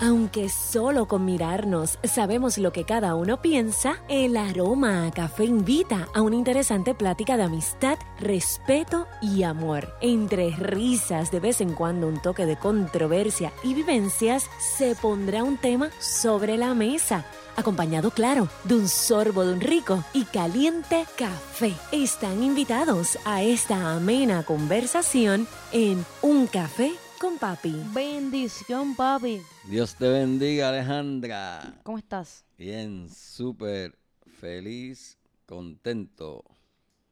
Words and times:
Aunque 0.00 0.48
solo 0.48 1.08
con 1.08 1.24
mirarnos 1.24 1.98
sabemos 2.04 2.56
lo 2.56 2.72
que 2.72 2.84
cada 2.84 3.16
uno 3.16 3.42
piensa, 3.42 4.00
el 4.08 4.36
aroma 4.36 5.06
a 5.06 5.10
café 5.10 5.44
invita 5.44 6.08
a 6.14 6.22
una 6.22 6.36
interesante 6.36 6.94
plática 6.94 7.36
de 7.36 7.42
amistad, 7.42 7.98
respeto 8.20 9.08
y 9.20 9.42
amor. 9.42 9.92
Entre 10.00 10.50
risas, 10.50 11.32
de 11.32 11.40
vez 11.40 11.60
en 11.60 11.74
cuando 11.74 12.06
un 12.06 12.22
toque 12.22 12.46
de 12.46 12.56
controversia 12.56 13.52
y 13.64 13.74
vivencias, 13.74 14.48
se 14.58 14.94
pondrá 14.94 15.42
un 15.42 15.56
tema 15.56 15.90
sobre 15.98 16.56
la 16.56 16.74
mesa 16.74 17.24
acompañado, 17.56 18.12
claro, 18.12 18.48
de 18.62 18.76
un 18.76 18.88
sorbo 18.88 19.44
de 19.44 19.52
un 19.52 19.60
rico 19.60 20.04
y 20.14 20.24
caliente 20.26 21.06
café. 21.16 21.74
Están 21.90 22.44
invitados 22.44 23.18
a 23.24 23.42
esta 23.42 23.96
amena 23.96 24.44
conversación 24.44 25.48
en 25.72 26.06
Un 26.22 26.46
Café 26.46 26.92
con 27.18 27.38
Papi. 27.38 27.74
Bendición, 27.94 28.94
papi. 28.94 29.40
Dios 29.68 29.94
te 29.96 30.08
bendiga, 30.08 30.68
Alejandra. 30.68 31.80
¿Cómo 31.82 31.98
estás? 31.98 32.44
Bien, 32.56 33.08
súper 33.08 33.98
feliz, 34.38 35.18
contento. 35.46 36.44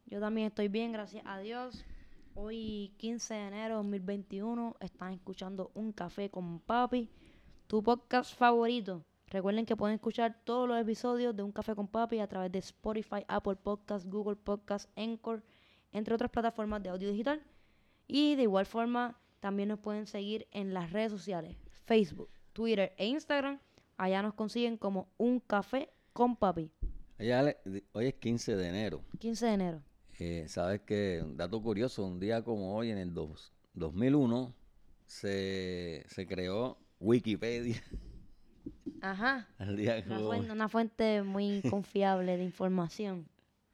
Yo 0.07 0.21
también 0.21 0.49
estoy 0.49 0.69
bien, 0.69 0.93
gracias 0.93 1.25
a 1.27 1.39
Dios. 1.39 1.85
Hoy, 2.35 2.95
15 2.99 3.35
de 3.35 3.47
enero 3.47 3.75
de 3.77 3.83
2021, 3.83 4.77
están 4.81 5.15
escuchando 5.15 5.71
Un 5.75 5.93
Café 5.93 6.31
con 6.31 6.61
Papi, 6.61 7.11
tu 7.67 7.83
podcast 7.83 8.35
favorito. 8.35 9.05
Recuerden 9.29 9.67
que 9.67 9.77
pueden 9.77 9.97
escuchar 9.97 10.41
todos 10.45 10.69
los 10.69 10.81
episodios 10.81 11.35
de 11.35 11.43
Un 11.43 11.53
Café 11.53 11.75
con 11.75 11.89
Papi 11.89 12.21
a 12.21 12.29
través 12.29 12.53
de 12.53 12.61
Spotify, 12.61 13.25
Apple 13.27 13.57
Podcasts, 13.57 14.09
Google 14.09 14.37
Podcasts, 14.37 14.89
Anchor, 14.97 15.43
entre 15.93 16.15
otras 16.15 16.31
plataformas 16.31 16.83
de 16.83 16.91
audio 16.91 17.11
digital. 17.11 17.43
Y 18.07 18.37
de 18.37 18.43
igual 18.43 18.67
forma, 18.67 19.19
también 19.41 19.69
nos 19.69 19.79
pueden 19.79 20.07
seguir 20.07 20.47
en 20.51 20.75
las 20.75 20.93
redes 20.93 21.11
sociales, 21.13 21.57
Facebook, 21.85 22.29
Twitter 22.53 22.93
e 22.97 23.07
Instagram. 23.07 23.59
Allá 23.97 24.23
nos 24.23 24.35
consiguen 24.35 24.77
como 24.77 25.09
Un 25.17 25.41
Café 25.41 25.91
con 26.13 26.37
Papi. 26.37 26.71
Di- 27.65 27.83
hoy 27.93 28.07
es 28.07 28.15
15 28.15 28.57
de 28.57 28.69
enero. 28.69 29.03
15 29.19 29.47
de 29.47 29.53
enero. 29.53 29.83
Eh, 30.19 30.45
Sabes 30.49 30.81
que, 30.83 31.21
un 31.25 31.37
dato 31.37 31.61
curioso, 31.63 32.05
un 32.05 32.19
día 32.21 32.43
como 32.43 32.75
hoy, 32.77 32.91
en 32.91 32.99
el 32.99 33.13
dos- 33.15 33.53
2001, 33.75 34.55
se, 35.07 36.05
se 36.09 36.27
creó 36.27 36.79
Wikipedia. 37.01 37.83
Ajá. 39.01 39.47
Día 39.77 40.03
fuente, 40.03 40.53
una 40.53 40.69
fuente 40.69 41.23
muy 41.23 41.63
confiable 41.71 42.37
de 42.37 42.45
información. 42.45 43.29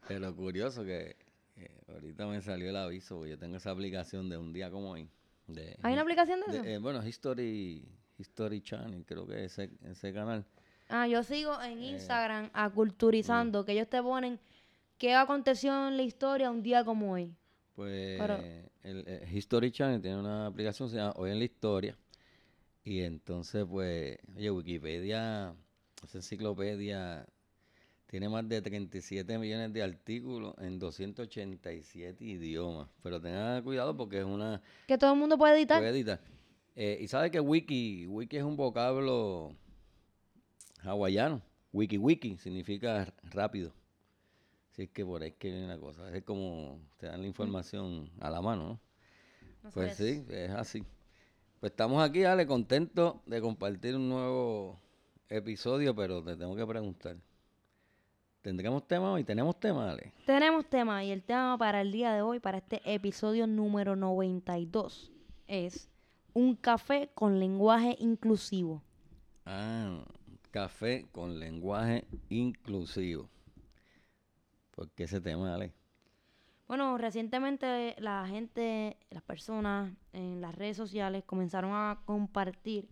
Pero 0.08 0.34
curioso 0.34 0.84
que 0.84 1.16
eh, 1.56 1.80
ahorita 1.88 2.26
me 2.26 2.40
salió 2.42 2.68
el 2.70 2.76
aviso, 2.76 3.16
porque 3.16 3.30
yo 3.30 3.38
tengo 3.38 3.56
esa 3.56 3.70
aplicación 3.70 4.28
de 4.28 4.36
un 4.36 4.52
día 4.52 4.70
como 4.70 4.90
hoy. 4.90 5.08
De- 5.54 5.76
¿Hay 5.82 5.92
una 5.92 6.02
aplicación 6.02 6.40
de 6.46 6.52
de- 6.52 6.58
eso? 6.58 6.66
eh, 6.68 6.78
bueno, 6.78 7.06
History, 7.06 7.84
History 8.18 8.60
Channel, 8.62 9.04
creo 9.04 9.26
que 9.26 9.44
es 9.44 9.58
ese, 9.58 9.70
ese 9.84 10.12
canal. 10.12 10.44
Ah, 10.88 11.06
yo 11.06 11.22
sigo 11.22 11.60
en 11.62 11.78
Eh, 11.78 11.90
Instagram 11.92 12.50
a 12.52 12.68
Culturizando, 12.70 13.64
que 13.64 13.72
ellos 13.72 13.88
te 13.88 14.02
ponen 14.02 14.38
qué 14.98 15.14
aconteció 15.14 15.88
en 15.88 15.96
la 15.96 16.02
historia 16.02 16.50
un 16.50 16.62
día 16.62 16.84
como 16.84 17.12
hoy. 17.12 17.34
Pues 17.74 18.20
Pero- 18.20 18.36
el, 18.82 19.04
eh, 19.06 19.28
History 19.32 19.72
Channel 19.72 20.00
tiene 20.02 20.18
una 20.18 20.46
aplicación 20.46 20.88
que 20.88 20.92
se 20.92 20.96
llama 20.98 21.14
Hoy 21.16 21.30
en 21.30 21.38
la 21.38 21.44
Historia. 21.44 21.96
Y 22.84 23.00
entonces, 23.00 23.64
pues, 23.68 24.18
oye, 24.36 24.50
Wikipedia, 24.50 25.54
esa 26.04 26.18
enciclopedia, 26.18 27.24
tiene 28.12 28.28
más 28.28 28.46
de 28.46 28.60
37 28.60 29.38
millones 29.38 29.72
de 29.72 29.82
artículos 29.82 30.54
en 30.58 30.78
287 30.78 32.22
idiomas. 32.22 32.86
Pero 33.02 33.18
tengan 33.18 33.62
cuidado 33.62 33.96
porque 33.96 34.18
es 34.18 34.24
una... 34.26 34.60
Que 34.86 34.98
todo 34.98 35.14
el 35.14 35.18
mundo 35.18 35.38
puede 35.38 35.56
editar. 35.56 35.78
Puede 35.78 35.92
editar. 35.92 36.20
Eh, 36.76 36.98
y 37.00 37.08
sabe 37.08 37.30
que 37.30 37.40
wiki, 37.40 38.06
wiki 38.06 38.36
es 38.36 38.42
un 38.42 38.54
vocablo 38.54 39.56
hawaiano. 40.82 41.40
Wiki 41.72 41.96
wiki 41.96 42.36
significa 42.36 43.10
rápido. 43.30 43.72
Así 44.70 44.82
es 44.82 44.90
que 44.90 45.06
por 45.06 45.22
ahí 45.22 45.30
es 45.30 45.36
que 45.36 45.50
viene 45.50 45.66
la 45.66 45.78
cosa. 45.78 46.14
Es 46.14 46.22
como 46.22 46.82
te 46.98 47.06
dan 47.06 47.22
la 47.22 47.26
información 47.26 48.10
a 48.20 48.28
la 48.28 48.42
mano, 48.42 48.62
¿no? 48.62 48.80
Así 49.62 49.72
Pues 49.72 49.98
es. 49.98 50.18
sí, 50.18 50.24
es 50.28 50.50
así. 50.50 50.84
Pues 51.60 51.72
estamos 51.72 52.02
aquí, 52.06 52.24
Ale, 52.24 52.46
contentos 52.46 53.14
de 53.24 53.40
compartir 53.40 53.96
un 53.96 54.10
nuevo 54.10 54.78
episodio, 55.30 55.94
pero 55.94 56.22
te 56.22 56.36
tengo 56.36 56.54
que 56.54 56.66
preguntar. 56.66 57.16
¿Tendremos 58.42 58.88
tema 58.88 59.12
hoy? 59.12 59.22
¿Tenemos 59.22 59.58
tema, 59.60 59.92
Ale? 59.92 60.12
Tenemos 60.26 60.68
tema 60.68 61.04
y 61.04 61.12
el 61.12 61.22
tema 61.22 61.56
para 61.56 61.80
el 61.80 61.92
día 61.92 62.12
de 62.12 62.22
hoy, 62.22 62.40
para 62.40 62.58
este 62.58 62.82
episodio 62.84 63.46
número 63.46 63.94
92, 63.94 65.12
es 65.46 65.88
un 66.34 66.56
café 66.56 67.08
con 67.14 67.38
lenguaje 67.38 67.94
inclusivo. 68.00 68.82
Ah, 69.46 70.04
café 70.50 71.06
con 71.12 71.38
lenguaje 71.38 72.04
inclusivo. 72.30 73.30
¿Por 74.72 74.90
qué 74.90 75.04
ese 75.04 75.20
tema, 75.20 75.54
Ale? 75.54 75.72
Bueno, 76.66 76.98
recientemente 76.98 77.94
la 77.98 78.26
gente, 78.26 78.96
las 79.10 79.22
personas 79.22 79.92
en 80.12 80.40
las 80.40 80.52
redes 80.56 80.76
sociales 80.76 81.22
comenzaron 81.24 81.70
a 81.74 82.00
compartir 82.06 82.88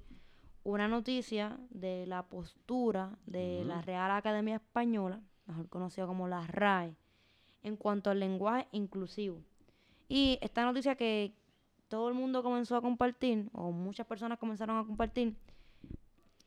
una 0.62 0.86
noticia 0.86 1.58
de 1.70 2.06
la 2.06 2.22
postura 2.22 3.18
de 3.26 3.64
la 3.64 3.80
Real 3.82 4.12
Academia 4.12 4.56
Española, 4.56 5.20
mejor 5.50 5.68
conocida 5.68 6.06
como 6.06 6.28
la 6.28 6.46
RAE, 6.46 6.94
en 7.62 7.76
cuanto 7.76 8.10
al 8.10 8.20
lenguaje 8.20 8.66
inclusivo. 8.72 9.38
Y 10.08 10.38
esta 10.40 10.64
noticia 10.64 10.94
que 10.96 11.32
todo 11.88 12.08
el 12.08 12.14
mundo 12.14 12.42
comenzó 12.42 12.76
a 12.76 12.80
compartir, 12.82 13.48
o 13.52 13.70
muchas 13.72 14.06
personas 14.06 14.38
comenzaron 14.38 14.78
a 14.78 14.84
compartir, 14.84 15.34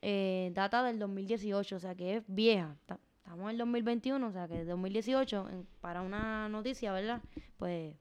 eh, 0.02 0.52
data 0.53 0.84
del 0.84 1.00
2018, 1.00 1.75
o 1.75 1.80
sea 1.80 1.96
que 1.96 2.18
es 2.18 2.24
vieja. 2.28 2.75
Ta- 2.86 3.00
Estamos 3.18 3.46
en 3.46 3.50
el 3.52 3.58
2021, 3.59 4.28
o 4.28 4.31
sea 4.34 4.47
que 4.50 4.66
2018, 4.66 5.47
en- 5.50 5.66
para 5.80 6.02
una 6.02 6.50
noticia, 6.50 6.92
¿verdad? 6.92 7.22
Pues 7.58 7.96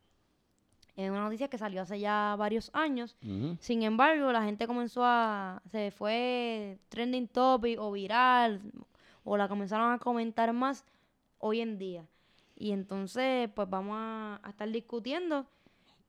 es 0.96 1.10
una 1.10 1.22
noticia 1.24 1.46
que 1.48 1.58
salió 1.58 1.80
hace 1.82 2.00
ya 2.00 2.34
varios 2.36 2.70
años. 2.74 3.16
Sin 3.60 3.82
embargo, 3.84 4.32
la 4.32 4.42
gente 4.42 4.66
comenzó 4.66 5.02
a. 5.04 5.62
Se 5.66 5.92
fue 5.92 6.76
trending 6.88 7.28
topic 7.28 7.78
o 7.80 7.92
viral, 7.92 8.60
o 9.24 9.36
la 9.36 9.48
comenzaron 9.48 9.92
a 9.92 9.98
comentar 9.98 10.52
más 10.52 10.84
hoy 11.38 11.60
en 11.60 11.78
día. 11.78 12.06
Y 12.56 12.72
entonces, 12.72 13.48
pues 13.54 13.68
vamos 13.68 13.96
a, 13.98 14.40
a 14.42 14.50
estar 14.50 14.70
discutiendo 14.70 15.46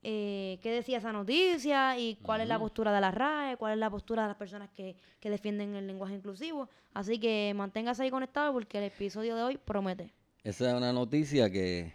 eh, 0.06 0.60
qué 0.62 0.70
decía 0.72 0.98
esa 0.98 1.14
noticia 1.14 1.98
y 1.98 2.18
cuál 2.18 2.42
es 2.42 2.50
la 2.50 2.60
postura 2.60 2.92
de 2.92 3.00
la 3.00 3.12
RAE, 3.12 3.56
cuál 3.56 3.74
es 3.74 3.80
la 3.80 3.90
postura 3.90 4.24
de 4.24 4.28
las 4.28 4.38
personas 4.38 4.70
que, 4.72 4.98
que 5.22 5.30
defienden 5.30 5.76
el 5.76 5.88
lenguaje 5.88 6.14
inclusivo. 6.14 6.70
Así 6.94 7.20
que 7.20 7.54
manténgase 7.56 8.04
ahí 8.04 8.12
conectado 8.12 8.52
porque 8.52 8.80
el 8.80 8.84
episodio 8.84 9.38
de 9.38 9.44
hoy 9.44 9.58
promete. 9.58 10.14
Esa 10.44 10.72
es 10.72 10.76
una 10.76 10.92
noticia 10.92 11.50
que, 11.50 11.94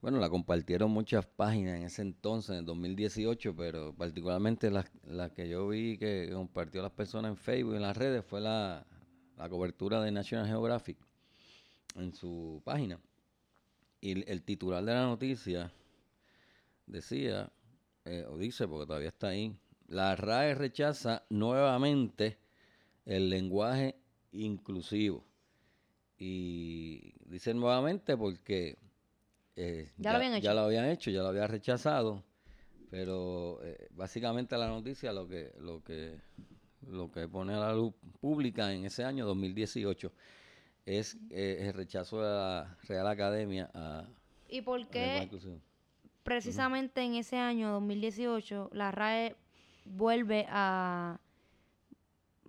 bueno, 0.00 0.18
la 0.18 0.30
compartieron 0.30 0.90
muchas 0.90 1.26
páginas 1.26 1.76
en 1.76 1.82
ese 1.82 2.00
entonces, 2.00 2.52
en 2.52 2.56
el 2.56 2.64
2018, 2.64 3.54
pero 3.54 3.94
particularmente 3.94 4.70
la, 4.70 4.86
la 5.04 5.28
que 5.28 5.46
yo 5.46 5.68
vi 5.68 5.98
que 5.98 6.30
compartió 6.32 6.80
las 6.80 6.92
personas 6.92 7.32
en 7.32 7.36
Facebook 7.36 7.74
y 7.74 7.76
en 7.76 7.82
las 7.82 7.98
redes 7.98 8.24
fue 8.24 8.40
la, 8.40 8.86
la 9.36 9.48
cobertura 9.48 10.00
de 10.02 10.10
National 10.12 10.46
Geographic 10.46 10.96
en 11.96 12.14
su 12.14 12.60
página. 12.64 12.98
Y 14.00 14.12
el, 14.12 14.24
el 14.28 14.42
titular 14.42 14.84
de 14.84 14.92
la 14.94 15.04
noticia 15.06 15.72
decía, 16.86 17.50
eh, 18.04 18.24
o 18.28 18.36
dice, 18.36 18.66
porque 18.66 18.86
todavía 18.86 19.08
está 19.08 19.28
ahí, 19.28 19.54
la 19.88 20.16
RAE 20.16 20.54
rechaza 20.54 21.22
nuevamente 21.28 22.38
el 23.04 23.30
lenguaje 23.30 23.96
inclusivo. 24.32 25.24
Y 26.18 27.14
dice 27.26 27.52
nuevamente 27.54 28.16
porque 28.16 28.78
eh, 29.56 29.90
Ya 29.98 30.12
lo 30.12 30.16
habían 30.18 30.34
hecho. 30.34 30.44
ya 30.44 30.54
lo 30.54 30.60
habían 30.60 30.84
hecho, 30.86 31.10
ya 31.10 31.22
lo 31.22 31.28
había 31.28 31.46
rechazado, 31.46 32.22
pero 32.90 33.60
eh, 33.64 33.88
básicamente 33.92 34.56
la 34.56 34.68
noticia 34.68 35.12
lo 35.12 35.26
que 35.28 35.52
lo 35.58 35.82
que 35.82 36.18
lo 36.88 37.10
que 37.10 37.28
pone 37.28 37.54
a 37.54 37.58
la 37.58 37.74
luz 37.74 37.94
pública 38.20 38.72
en 38.72 38.84
ese 38.84 39.04
año 39.04 39.26
2018 39.26 40.12
es 40.84 41.16
eh, 41.30 41.58
el 41.60 41.74
rechazo 41.74 42.20
de 42.20 42.28
la 42.28 42.76
Real 42.82 43.06
Academia 43.06 43.70
a 43.74 44.04
¿Y 44.48 44.60
por 44.60 44.86
qué 44.88 45.30
precisamente 46.22 47.00
en 47.00 47.14
ese 47.14 47.38
año 47.38 47.70
2018 47.72 48.70
la 48.72 48.90
RAE 48.90 49.34
vuelve 49.86 50.46
a, 50.50 51.18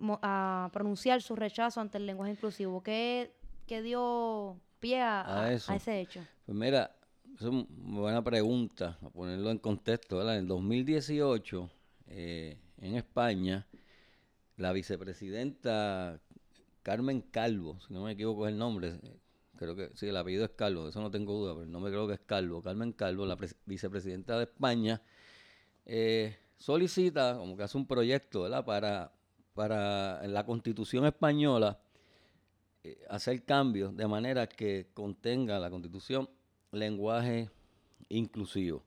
a 0.00 0.70
pronunciar 0.72 1.22
su 1.22 1.34
rechazo 1.34 1.80
ante 1.80 1.96
el 1.96 2.04
lenguaje 2.04 2.32
inclusivo? 2.32 2.82
¿Qué, 2.82 3.32
qué 3.66 3.80
dio 3.80 4.60
pie 4.80 5.00
a, 5.00 5.44
A 5.44 5.52
ese 5.52 6.00
hecho? 6.00 6.20
Pues 6.44 6.58
mira, 6.58 6.94
es 7.36 7.42
una 7.42 7.64
buena 7.68 8.22
pregunta, 8.22 8.98
a 9.02 9.08
ponerlo 9.08 9.50
en 9.50 9.58
contexto, 9.58 10.18
¿verdad? 10.18 10.34
En 10.34 10.42
el 10.42 10.48
2018, 10.48 11.70
eh, 12.08 12.58
en 12.78 12.96
España, 12.96 13.66
la 14.56 14.72
vicepresidenta 14.72 16.20
Carmen 16.82 17.22
Calvo, 17.22 17.80
si 17.80 17.92
no 17.94 18.04
me 18.04 18.12
equivoco 18.12 18.46
es 18.46 18.52
el 18.52 18.58
nombre, 18.58 19.00
creo 19.56 19.74
que 19.74 19.90
sí, 19.94 20.06
el 20.06 20.16
apellido 20.16 20.44
es 20.44 20.50
Calvo, 20.50 20.88
eso 20.88 21.00
no 21.00 21.10
tengo 21.10 21.32
duda, 21.34 21.52
pero 21.54 21.64
el 21.64 21.72
nombre 21.72 21.90
creo 21.92 22.06
que 22.06 22.14
es 22.14 22.20
Calvo, 22.20 22.62
Carmen 22.62 22.92
Calvo, 22.92 23.26
la 23.26 23.36
pres- 23.36 23.56
vicepresidenta 23.66 24.36
de 24.38 24.44
España, 24.44 25.00
eh, 25.86 26.36
solicita, 26.56 27.36
como 27.36 27.56
que 27.56 27.62
hace 27.62 27.76
un 27.76 27.86
proyecto, 27.86 28.42
¿verdad? 28.42 28.64
Para 28.64 29.12
para 29.54 30.26
la 30.26 30.44
constitución 30.44 31.06
española 31.06 31.78
eh, 32.82 33.04
hacer 33.08 33.44
cambios 33.44 33.96
de 33.96 34.08
manera 34.08 34.48
que 34.48 34.88
contenga 34.92 35.60
la 35.60 35.70
constitución 35.70 36.28
lenguaje 36.72 37.50
inclusivo. 38.08 38.82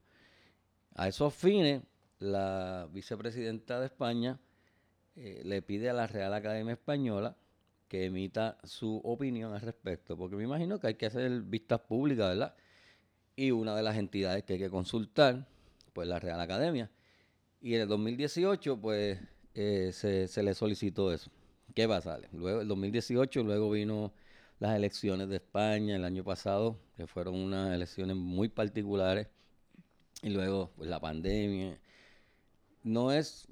A 0.94 1.08
esos 1.08 1.34
fines, 1.34 1.84
la 2.20 2.90
vicepresidenta 2.92 3.80
de 3.80 3.86
España 3.86 4.38
eh, 5.18 5.42
le 5.44 5.62
pide 5.64 5.90
a 5.90 5.94
la 5.94 6.08
Real 6.08 6.34
Academia 6.34 6.74
Española 6.74 7.36
que 7.88 8.06
emita 8.06 8.58
su 8.64 8.98
opinión 9.04 9.54
al 9.54 9.62
respecto, 9.62 10.18
porque 10.18 10.36
me 10.36 10.44
imagino 10.44 10.80
que 10.80 10.88
hay 10.88 10.96
que 10.96 11.08
hacer 11.08 11.42
vistas 11.42 11.80
públicas, 11.82 12.30
¿verdad? 12.30 12.56
Y 13.36 13.52
una 13.52 13.76
de 13.76 13.84
las 13.84 13.98
entidades 13.98 14.44
que 14.44 14.54
hay 14.54 14.60
que 14.60 14.70
consultar, 14.70 15.48
pues 15.94 16.08
la 16.08 16.20
Real 16.20 16.40
Academia. 16.40 16.92
Y 17.62 17.76
en 17.76 17.82
el 17.82 17.88
2018, 17.88 18.80
pues 18.80 19.20
eh, 19.56 19.92
se, 19.92 20.44
le 20.44 20.54
solicitó 20.54 21.12
eso. 21.12 21.32
¿Qué 21.74 21.88
va 21.88 21.98
a 21.98 22.02
salir? 22.02 22.30
Luego, 22.34 22.62
el 22.62 22.68
2018, 22.68 23.44
luego 23.44 23.72
vino 23.72 24.14
las 24.60 24.76
elecciones 24.76 25.30
de 25.30 25.38
España 25.38 25.96
el 25.96 26.06
año 26.06 26.24
pasado, 26.24 26.80
que 26.96 27.08
fueron 27.08 27.36
unas 27.36 27.74
elecciones 27.74 28.16
muy 28.16 28.50
particulares. 28.50 29.28
Y 30.22 30.30
luego, 30.30 30.72
pues 30.76 30.90
la 30.90 31.00
pandemia. 31.00 31.80
No 32.84 33.12
es. 33.12 33.48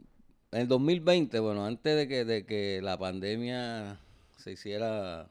En 0.55 0.61
el 0.61 0.67
2020, 0.69 1.37
bueno, 1.41 1.65
antes 1.65 1.97
de 1.97 2.07
que, 2.07 2.23
de 2.23 2.45
que 2.45 2.79
la 2.81 2.97
pandemia 2.97 3.99
se 4.37 4.53
hiciera 4.53 5.27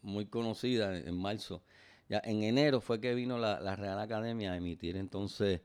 muy 0.00 0.26
conocida 0.26 0.96
en, 0.96 1.18
marzo. 1.18 1.60
Ya 2.08 2.22
en 2.22 2.44
enero 2.44 2.80
fue 2.80 3.00
que 3.00 3.12
vino 3.16 3.36
la, 3.36 3.74
Real 3.74 3.98
Academia 3.98 4.52
a 4.52 4.56
emitir 4.56 4.96
entonces 4.96 5.60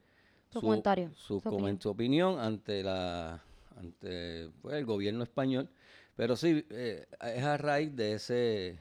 su, 0.50 0.60
comentario, 0.60 1.12
su, 1.14 1.40
opinión. 1.88 2.40
ante 2.40 2.82
la 2.82 3.44
ante 3.78 4.50
pues, 4.64 4.74
el 4.74 4.86
gobierno 4.86 5.22
español. 5.22 5.70
Pero 6.16 6.36
sí, 6.36 6.66
eh, 6.72 7.06
es 7.22 7.44
a 7.44 7.58
raíz 7.58 7.96
de 7.96 8.14
ese, 8.14 8.80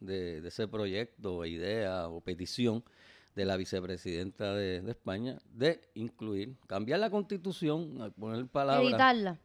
de, 0.00 0.38
ese 0.48 0.66
proyecto, 0.66 1.46
idea 1.46 2.08
o 2.08 2.20
petición 2.20 2.82
de 3.36 3.44
la 3.44 3.56
vicepresidenta 3.56 4.52
de, 4.52 4.78
España 4.90 5.38
de 5.54 5.80
incluir, 5.94 6.56
cambiar 6.66 6.98
la 6.98 7.08
constitución, 7.08 8.12
poner 8.18 8.48
palabras. 8.48 8.88
Editarla 8.88 9.38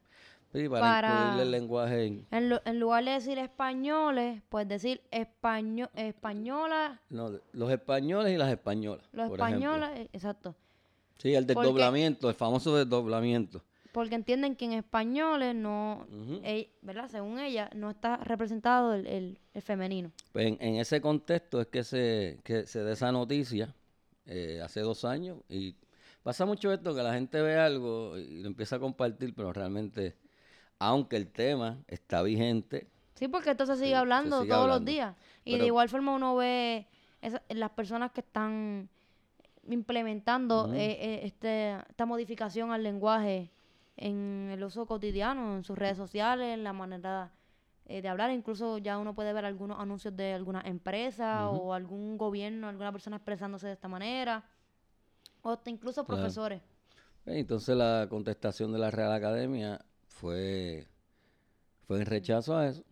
para, 0.70 1.42
el 1.42 1.52
lenguaje. 1.52 2.26
En, 2.32 2.80
lugar 2.80 3.04
de 3.04 3.12
decir 3.12 3.38
españoles, 3.38 4.42
pues 4.50 4.68
decir 4.68 5.02
español, 5.12 5.90
española. 5.96 7.02
No, 7.10 7.32
los 7.54 7.72
españoles 7.72 8.34
y 8.34 8.38
las 8.38 8.52
españolas. 8.52 9.06
Los 9.12 9.32
españoles, 9.32 9.90
eh, 9.96 10.10
exacto. 10.14 10.56
Sí, 11.18 11.34
el 11.34 11.46
desdoblamiento, 11.46 12.30
el 12.30 12.36
famoso 12.36 12.76
desdoblamiento. 12.76 13.64
Porque 13.92 14.16
entienden 14.16 14.58
que 14.58 14.66
en 14.66 14.74
españoles 14.74 15.56
no, 15.56 16.06
¿verdad? 16.82 17.08
Según 17.10 17.40
ella, 17.40 17.70
no 17.74 17.92
está 17.92 18.18
representado 18.18 18.94
el, 18.94 19.40
femenino. 19.62 20.12
Pues 20.34 20.58
en, 20.60 20.76
ese 20.76 21.00
contexto 21.00 21.62
es 21.62 21.68
que 21.68 21.84
se, 21.86 22.40
que 22.44 22.68
se 22.68 22.84
da 22.84 22.92
esa 22.92 23.14
noticia 23.14 23.74
eh, 24.26 24.60
hace 24.62 24.82
dos 24.82 25.06
años 25.06 25.38
y 25.48 25.78
pasa 26.24 26.46
mucho 26.46 26.74
esto 26.74 26.94
que 26.94 27.04
la 27.04 27.14
gente 27.14 27.42
ve 27.42 27.56
algo 27.58 28.18
y 28.18 28.42
lo 28.42 28.48
empieza 28.48 28.76
a 28.76 28.80
compartir, 28.80 29.34
pero 29.34 29.54
realmente 29.54 30.16
aunque 30.80 31.16
el 31.16 31.28
tema 31.28 31.80
está 31.88 32.22
vigente. 32.22 32.88
Sí, 33.16 33.28
porque 33.28 33.52
esto 33.52 33.66
se 33.66 33.78
sigue 33.78 33.96
hablando 33.96 34.46
todos 34.46 34.68
los 34.68 34.84
días. 34.84 35.16
Y 35.44 35.58
de 35.58 35.66
igual 35.66 35.90
forma 35.90 36.14
uno 36.14 36.36
ve 36.36 36.88
las 37.50 37.72
personas 37.72 38.12
que 38.12 38.22
están 38.22 38.90
implementando 39.68 40.72
eh, 40.74 40.92
eh, 40.92 41.20
este, 41.24 41.78
esta 41.90 42.06
modificación 42.06 42.72
al 42.72 42.84
lenguaje 42.84 43.52
en 43.98 44.50
el 44.52 44.64
uso 44.64 44.86
cotidiano, 44.86 45.56
en 45.56 45.64
sus 45.64 45.78
redes 45.78 45.98
sociales, 45.98 46.54
en 46.54 46.64
la 46.64 46.74
manera 46.74 47.32
eh, 47.86 48.02
de 48.02 48.08
hablar. 48.10 48.32
Incluso 48.32 48.78
ya 48.78 48.98
uno 48.98 49.16
puede 49.16 49.34
ver 49.34 49.46
algunos 49.46 49.80
anuncios 49.80 50.16
de 50.16 50.34
alguna 50.34 50.62
empresa 50.62 51.50
o 51.50 51.74
algún 51.74 52.18
gobierno, 52.18 52.68
alguna 52.68 52.92
persona 52.92 53.18
expresándose 53.18 53.68
de 53.68 53.74
esta 53.74 53.88
manera. 53.88 54.44
O 55.42 55.52
hasta 55.52 55.70
incluso 55.70 56.04
profesores. 56.06 56.62
Entonces 57.26 57.76
la 57.76 58.08
contestación 58.10 58.72
de 58.72 58.80
la 58.80 58.92
Real 58.92 59.14
Academia 59.14 59.84
fue, 60.16 60.88
fue 61.88 62.00
en 62.00 62.06
rechazo 62.06 62.56
a 62.58 62.68
eso. 62.68 62.84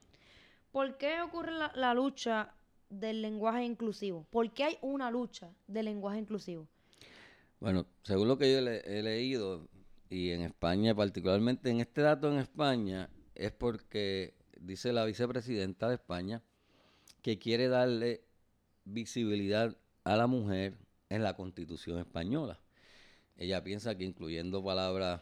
¿Por 0.72 0.98
qué 0.98 1.22
ocurre 1.22 1.52
la, 1.52 1.94
lucha 1.94 2.54
del 2.90 3.22
lenguaje 3.22 3.64
inclusivo? 3.64 4.26
¿Por 4.30 4.52
qué 4.52 4.64
hay 4.64 4.78
una 4.82 5.10
lucha 5.12 5.50
del 5.68 5.86
lenguaje 5.86 6.20
inclusivo? 6.20 6.68
Bueno, 7.60 7.86
según 8.04 8.28
lo 8.28 8.38
que 8.38 8.52
yo 8.52 8.60
he 8.60 9.02
leído, 9.04 9.70
y 10.10 10.32
en 10.32 10.42
España, 10.42 10.94
particularmente 10.94 11.70
en 11.70 11.80
este 11.80 12.02
dato 12.02 12.32
en 12.32 12.40
España, 12.40 13.10
es 13.36 13.52
porque 13.52 14.34
dice 14.60 14.92
la 14.92 15.06
vicepresidenta 15.06 15.88
de 15.88 15.96
España 15.96 16.42
que 17.22 17.40
quiere 17.40 17.68
darle 17.68 18.26
visibilidad 18.84 19.78
a 20.04 20.18
la 20.18 20.28
mujer 20.28 20.78
en 21.10 21.24
la 21.24 21.36
constitución 21.36 22.00
española. 22.00 22.60
Ella 23.38 23.64
piensa 23.64 23.96
que 23.96 24.04
incluyendo 24.04 24.64
palabras 24.64 25.22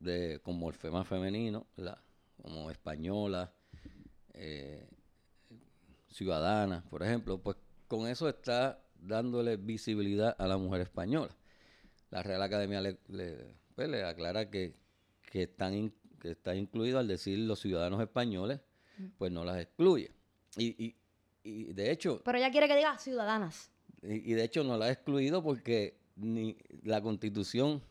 de 0.00 0.40
como 0.42 0.58
morfema 0.58 1.04
femenino, 1.04 1.66
como 2.42 2.70
española, 2.70 3.52
eh, 4.32 4.88
ciudadana, 6.08 6.82
por 6.90 7.02
ejemplo, 7.02 7.38
pues 7.38 7.56
con 7.86 8.08
eso 8.08 8.28
está 8.28 8.82
dándole 8.94 9.56
visibilidad 9.56 10.34
a 10.38 10.46
la 10.46 10.56
mujer 10.56 10.80
española. 10.80 11.34
La 12.10 12.22
Real 12.22 12.42
Academia 12.42 12.80
le, 12.80 12.98
le, 13.08 13.54
pues, 13.74 14.02
aclara 14.02 14.50
que, 14.50 14.74
que, 15.30 15.42
están 15.42 15.92
que 16.18 16.32
está 16.32 16.56
incluido 16.56 16.98
al 16.98 17.06
decir 17.06 17.38
los 17.38 17.60
ciudadanos 17.60 18.00
españoles, 18.00 18.60
pues 19.18 19.30
no 19.30 19.44
las 19.44 19.58
excluye. 19.60 20.10
Y, 20.56 20.84
y, 20.84 20.96
y 21.42 21.72
de 21.72 21.90
hecho... 21.90 22.20
Pero 22.24 22.38
ella 22.38 22.50
quiere 22.50 22.68
que 22.68 22.76
diga 22.76 22.98
ciudadanas. 22.98 23.70
Y, 24.02 24.32
de 24.32 24.44
hecho 24.44 24.64
no 24.64 24.78
la 24.78 24.86
ha 24.86 24.90
excluido 24.90 25.42
porque 25.42 26.00
ni 26.16 26.56
la 26.82 27.02
constitución 27.02 27.82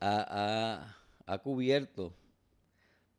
ha 0.00 0.26
ha 0.28 0.99
cubierto 1.42 2.14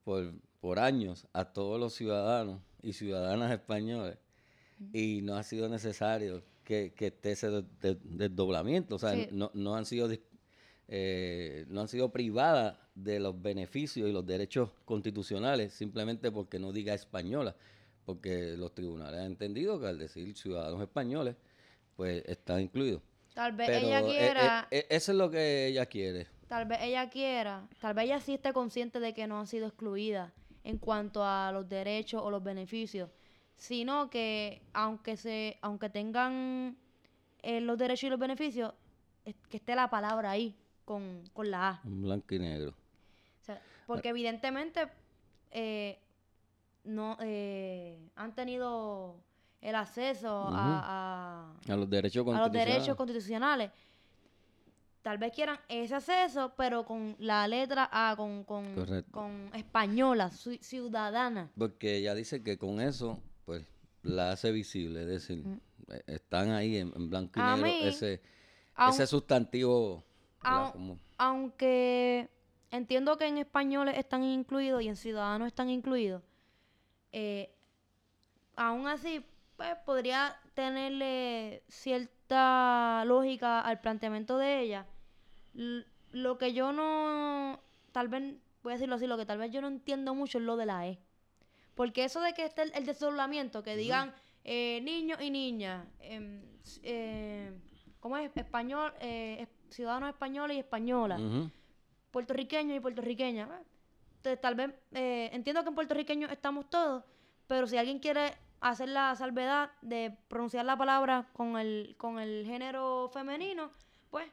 por, 0.03 0.33
por 0.59 0.79
años 0.79 1.27
a 1.33 1.45
todos 1.45 1.79
los 1.79 1.93
ciudadanos 1.93 2.61
y 2.81 2.93
ciudadanas 2.93 3.51
españoles. 3.51 4.17
Y 4.93 5.21
no 5.21 5.35
ha 5.35 5.43
sido 5.43 5.69
necesario 5.69 6.43
que, 6.63 6.93
que 6.95 7.07
esté 7.07 7.33
ese 7.33 7.63
desdoblamiento. 8.03 8.95
O 8.95 8.99
sea, 8.99 9.15
no, 9.31 9.51
no, 9.53 9.75
han 9.75 9.85
sido 9.85 10.09
eh, 10.87 11.65
no 11.69 11.81
han 11.81 11.87
sido 11.87 12.11
privadas 12.11 12.77
de 12.95 13.19
los 13.19 13.39
beneficios 13.41 14.09
y 14.09 14.11
los 14.11 14.25
derechos 14.25 14.71
constitucionales 14.85 15.73
simplemente 15.73 16.31
porque 16.31 16.59
no 16.59 16.73
diga 16.73 16.93
española, 16.93 17.55
porque 18.05 18.57
los 18.57 18.73
tribunales 18.73 19.21
han 19.21 19.27
entendido 19.27 19.79
que 19.79 19.87
al 19.87 19.97
decir 19.97 20.35
ciudadanos 20.35 20.81
españoles, 20.81 21.35
pues 21.95 22.23
está 22.25 22.59
incluido. 22.59 23.01
Tal 23.33 23.53
vez 23.53 23.69
ella 23.69 24.01
eh, 24.01 24.05
quiera... 24.05 24.67
Eh, 24.71 24.87
eso 24.89 25.11
es 25.11 25.17
lo 25.17 25.29
que 25.29 25.67
ella 25.67 25.85
quiere 25.85 26.27
tal 26.51 26.65
vez 26.65 26.79
ella 26.81 27.09
quiera, 27.09 27.65
tal 27.79 27.93
vez 27.93 28.03
ella 28.03 28.19
sí 28.19 28.33
esté 28.33 28.51
consciente 28.51 28.99
de 28.99 29.13
que 29.13 29.25
no 29.25 29.39
ha 29.39 29.45
sido 29.45 29.67
excluida 29.67 30.33
en 30.65 30.79
cuanto 30.79 31.23
a 31.23 31.49
los 31.53 31.69
derechos 31.69 32.21
o 32.21 32.29
los 32.29 32.43
beneficios, 32.43 33.09
sino 33.55 34.09
que 34.09 34.61
aunque 34.73 35.15
se, 35.15 35.57
aunque 35.61 35.89
tengan 35.89 36.75
eh, 37.41 37.61
los 37.61 37.77
derechos 37.77 38.03
y 38.03 38.09
los 38.09 38.19
beneficios, 38.19 38.73
que 39.47 39.55
esté 39.55 39.75
la 39.75 39.89
palabra 39.89 40.31
ahí 40.31 40.53
con, 40.83 41.23
la 41.37 41.69
A. 41.69 41.81
Blanco 41.85 42.35
y 42.35 42.39
negro. 42.39 42.73
porque 43.87 44.09
evidentemente 44.09 44.89
eh, 45.51 45.99
no 46.83 47.15
eh, 47.21 47.97
han 48.17 48.35
tenido 48.35 49.15
el 49.61 49.75
acceso 49.75 50.49
a, 50.49 51.55
a, 51.65 51.75
los 51.77 51.89
derechos 51.89 52.27
a 52.27 52.41
los 52.41 52.51
derechos 52.51 52.97
constitucionales 52.97 53.71
tal 55.01 55.17
vez 55.17 55.33
quieran 55.33 55.59
ese 55.67 55.95
acceso, 55.95 56.53
pero 56.55 56.85
con 56.85 57.15
la 57.19 57.47
letra 57.47 57.89
A, 57.91 58.15
con, 58.15 58.43
con, 58.43 58.75
con 59.11 59.49
española, 59.53 60.29
ciudadana. 60.29 61.49
Porque 61.57 61.97
ella 61.97 62.15
dice 62.15 62.43
que 62.43 62.57
con 62.57 62.79
eso, 62.79 63.19
pues, 63.45 63.65
la 64.03 64.31
hace 64.31 64.51
visible, 64.51 65.01
es 65.01 65.07
decir, 65.07 65.45
mm. 65.45 65.59
eh, 65.89 66.03
están 66.07 66.51
ahí 66.51 66.77
en, 66.77 67.09
blanco 67.09 67.39
y 67.39 67.43
negro 67.43 67.67
ese, 67.67 68.21
ese 68.89 69.07
sustantivo. 69.07 70.03
Aunque 71.17 72.29
entiendo 72.71 73.17
que 73.17 73.27
en 73.27 73.37
español 73.37 73.89
están 73.89 74.23
incluidos 74.23 74.81
y 74.81 74.87
en 74.87 74.95
ciudadanos 74.95 75.47
están 75.47 75.69
incluidos, 75.69 76.23
eh, 77.11 77.53
aún 78.55 78.87
así, 78.87 79.25
pues, 79.57 79.75
podría 79.85 80.39
tenerle 80.53 81.63
cierta 82.31 83.03
lógica 83.05 83.59
al 83.59 83.81
planteamiento 83.81 84.37
de 84.37 84.61
ella. 84.61 84.85
lo 85.53 86.37
que 86.37 86.53
yo 86.53 86.71
no, 86.71 87.59
tal 87.91 88.07
vez, 88.07 88.35
voy 88.63 88.71
a 88.71 88.75
decirlo 88.75 88.95
así, 88.95 89.07
lo 89.07 89.17
que 89.17 89.25
tal 89.25 89.37
vez 89.37 89.51
yo 89.51 89.61
no 89.61 89.67
entiendo 89.67 90.15
mucho 90.15 90.37
es 90.37 90.43
lo 90.45 90.55
de 90.55 90.65
la 90.65 90.87
E. 90.87 90.99
Porque 91.75 92.05
eso 92.05 92.21
de 92.21 92.33
que 92.33 92.45
esté 92.45 92.63
el, 92.63 92.85
desdoblamiento, 92.85 93.63
que 93.63 93.75
digan 93.75 94.13
eh, 94.45 94.79
niños 94.81 95.19
y 95.21 95.29
niñas, 95.29 95.85
eh, 95.99 96.41
eh, 96.83 97.51
¿cómo 97.99 98.17
es? 98.17 98.31
Español, 98.35 98.93
eh, 99.01 99.47
ciudadanos 99.69 100.09
españoles 100.09 100.55
y 100.55 100.59
españolas, 100.59 101.21
puertorriqueños 102.11 102.77
y 102.77 102.79
puertorriqueñas. 102.79 103.49
tal 104.41 104.55
vez, 104.55 104.71
entiendo 104.91 105.63
que 105.63 105.69
en 105.69 105.75
puertorriqueño 105.75 106.27
estamos 106.27 106.69
todos, 106.69 107.03
pero 107.47 107.67
si 107.67 107.77
alguien 107.77 107.99
quiere 107.99 108.35
hacer 108.61 108.89
la 108.89 109.15
salvedad 109.15 109.71
de 109.81 110.15
pronunciar 110.27 110.65
la 110.65 110.77
palabra 110.77 111.27
con 111.33 111.57
el, 111.57 111.95
con 111.97 112.19
el 112.19 112.45
género 112.45 113.09
femenino, 113.11 113.71
pues, 114.09 114.27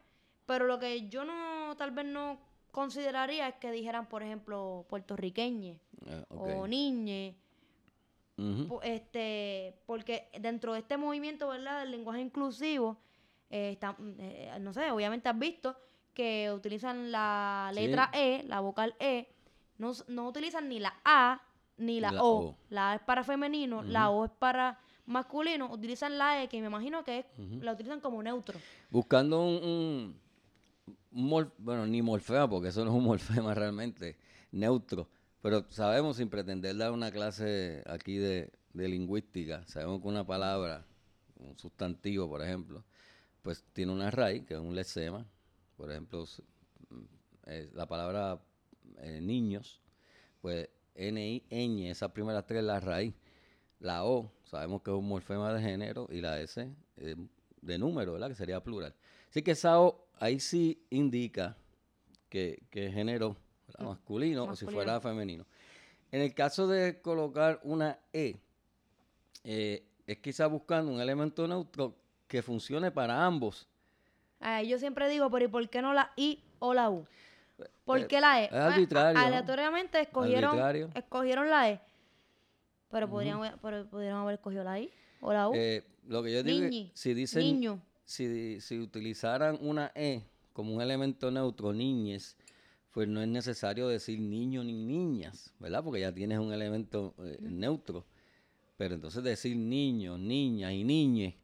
pero 0.46 0.66
lo 0.66 0.78
que 0.78 1.08
yo 1.08 1.24
no, 1.24 1.74
tal 1.76 1.90
vez 1.90 2.04
no 2.06 2.38
consideraría 2.70 3.48
es 3.48 3.54
que 3.56 3.70
dijeran, 3.72 4.06
por 4.06 4.22
ejemplo, 4.22 4.86
puertorriqueñe 4.88 5.80
ok. 6.28 6.46
o 6.46 6.66
niñe, 6.68 7.36
este, 8.82 9.74
porque 9.86 10.28
dentro 10.38 10.72
de 10.74 10.80
este 10.80 10.96
movimiento, 10.96 11.48
¿verdad? 11.48 11.80
Del 11.80 11.90
lenguaje 11.90 12.20
inclusivo, 12.20 12.98
eh, 13.50 13.70
está- 13.72 13.96
eh, 14.18 14.56
no 14.60 14.72
sé, 14.72 14.90
obviamente 14.90 15.28
has 15.28 15.38
visto 15.38 15.76
que 16.14 16.52
utilizan 16.52 17.10
la 17.10 17.70
Sí. 17.74 17.80
letra 17.80 18.10
E, 18.12 18.44
la 18.46 18.60
vocal 18.60 18.94
E, 19.00 19.28
no, 19.78 19.92
no 20.08 20.28
utilizan 20.28 20.68
ni 20.68 20.78
la 20.80 20.94
A 21.04 21.40
ni 21.78 22.00
la, 22.00 22.12
la 22.12 22.22
o. 22.22 22.38
O. 22.50 22.56
La 22.70 22.92
A 22.92 22.94
es 22.96 23.02
para 23.02 23.24
femenino, 23.24 23.82
la 23.82 24.10
O 24.10 24.24
es 24.24 24.30
para 24.38 24.78
masculino, 25.06 25.72
utilizan 25.72 26.18
la 26.18 26.42
E, 26.42 26.48
que 26.48 26.60
me 26.60 26.66
imagino 26.66 27.02
que 27.04 27.20
es- 27.20 27.26
la 27.62 27.72
utilizan 27.72 28.00
como 28.00 28.22
neutro. 28.22 28.58
Buscando 28.90 29.40
un, 29.42 30.14
un- 31.12 31.52
bueno, 31.58 31.86
ni 31.86 32.02
morfema, 32.02 32.48
porque 32.48 32.68
eso 32.68 32.84
no 32.84 32.90
es 32.90 32.96
un 32.96 33.04
morfema 33.44 33.54
realmente, 33.54 34.16
neutro. 34.52 35.08
Pero 35.40 35.64
sabemos, 35.70 36.16
sin 36.16 36.28
pretender 36.28 36.76
dar 36.76 36.92
una 36.92 37.10
clase 37.10 37.82
aquí 37.86 38.16
de, 38.16 38.50
de 38.72 38.88
lingüística, 38.88 39.64
sabemos 39.66 40.00
que 40.02 40.08
una 40.08 40.26
palabra, 40.26 40.84
un 41.36 41.56
sustantivo, 41.56 42.28
por 42.28 42.42
ejemplo, 42.42 42.84
pues 43.42 43.64
tiene 43.72 43.92
una 43.92 44.10
raíz, 44.10 44.44
que 44.44 44.54
es 44.54 44.60
un 44.60 44.74
lexema. 44.74 45.24
Por 45.76 45.90
ejemplo, 45.92 46.24
mm, 46.90 46.96
eh, 47.46 47.70
la 47.72 47.86
palabra 47.86 48.40
eh, 48.98 49.20
niños, 49.22 49.80
pues 50.42 50.68
N, 50.98 51.26
I, 51.26 51.44
ñ, 51.50 51.90
esas 51.90 52.10
primeras 52.10 52.44
tres, 52.46 52.62
la 52.62 52.80
raíz. 52.80 53.14
La 53.80 54.04
O, 54.04 54.32
sabemos 54.44 54.82
que 54.82 54.90
es 54.90 54.96
un 54.96 55.06
morfema 55.06 55.52
de 55.54 55.62
género, 55.62 56.08
y 56.10 56.20
la 56.20 56.40
S, 56.40 56.68
eh, 56.96 57.16
de 57.60 57.78
número, 57.78 58.14
¿verdad? 58.14 58.28
Que 58.28 58.34
sería 58.34 58.60
plural. 58.60 58.92
Así 59.30 59.42
que 59.42 59.52
esa 59.52 59.80
O, 59.80 60.08
ahí 60.18 60.40
sí 60.40 60.84
indica 60.90 61.56
que, 62.28 62.64
que 62.70 62.86
es 62.86 62.94
género 62.94 63.36
¿verdad? 63.68 63.86
masculino, 63.86 64.44
o 64.44 64.56
si 64.56 64.66
fuera 64.66 65.00
femenino. 65.00 65.46
En 66.10 66.22
el 66.22 66.34
caso 66.34 66.66
de 66.66 67.00
colocar 67.00 67.60
una 67.62 67.98
E, 68.12 68.40
eh, 69.44 69.84
es 70.06 70.18
quizá 70.18 70.46
buscando 70.46 70.90
un 70.90 71.00
elemento 71.00 71.46
neutro 71.46 71.94
que 72.26 72.42
funcione 72.42 72.90
para 72.90 73.24
ambos. 73.24 73.68
Ah, 74.40 74.62
yo 74.62 74.78
siempre 74.78 75.08
digo, 75.08 75.30
pero 75.30 75.44
¿y 75.44 75.48
por 75.48 75.68
qué 75.68 75.82
no 75.82 75.92
la 75.92 76.12
I 76.16 76.42
o 76.58 76.74
la 76.74 76.90
U? 76.90 77.06
¿Por 77.84 78.00
Eh, 78.00 78.06
qué 78.06 78.20
la 78.20 78.40
E? 78.40 78.44
es 78.44 78.50
Pues, 78.50 78.60
a- 78.60 78.74
arbitrario. 78.74 79.20
Aleatoriamente 79.20 80.00
escogieron, 80.00 80.50
Arbitrario. 80.50 80.90
escogieron 80.94 81.50
la 81.50 81.70
E. 81.70 81.80
Pero, 82.90 83.08
podrían, 83.08 83.40
pero 83.60 83.86
pudieron 83.88 84.20
haber 84.20 84.34
escogido 84.36 84.64
la 84.64 84.80
I 84.80 84.90
o 85.20 85.32
la 85.32 85.48
U. 85.48 85.52
Eh, 85.54 85.84
lo 86.06 86.22
que 86.22 86.32
yo 86.32 86.42
digo 86.42 86.64
Niñi, 86.64 86.90
si 86.94 87.12
dicen, 87.14 87.42
niño. 87.42 87.82
si, 88.04 88.60
si 88.60 88.78
utilizaran 88.78 89.58
una 89.60 89.92
E 89.94 90.22
como 90.52 90.74
un 90.74 90.80
elemento 90.80 91.30
neutro, 91.30 91.72
niñes, 91.72 92.36
pues 92.92 93.06
no 93.08 93.20
es 93.20 93.28
necesario 93.28 93.88
decir 93.88 94.18
niño 94.20 94.64
ni 94.64 94.72
niñas, 94.72 95.52
¿verdad? 95.58 95.84
Porque 95.84 96.00
ya 96.00 96.12
tienes 96.12 96.38
un 96.38 96.52
elemento 96.52 97.14
eh, 97.18 97.36
neutro. 97.40 98.04
Pero 98.76 98.94
entonces 98.94 99.22
decir 99.22 99.56
niños, 99.56 100.18
niñas 100.18 100.72
y 100.72 100.84
niñes, 100.84 101.34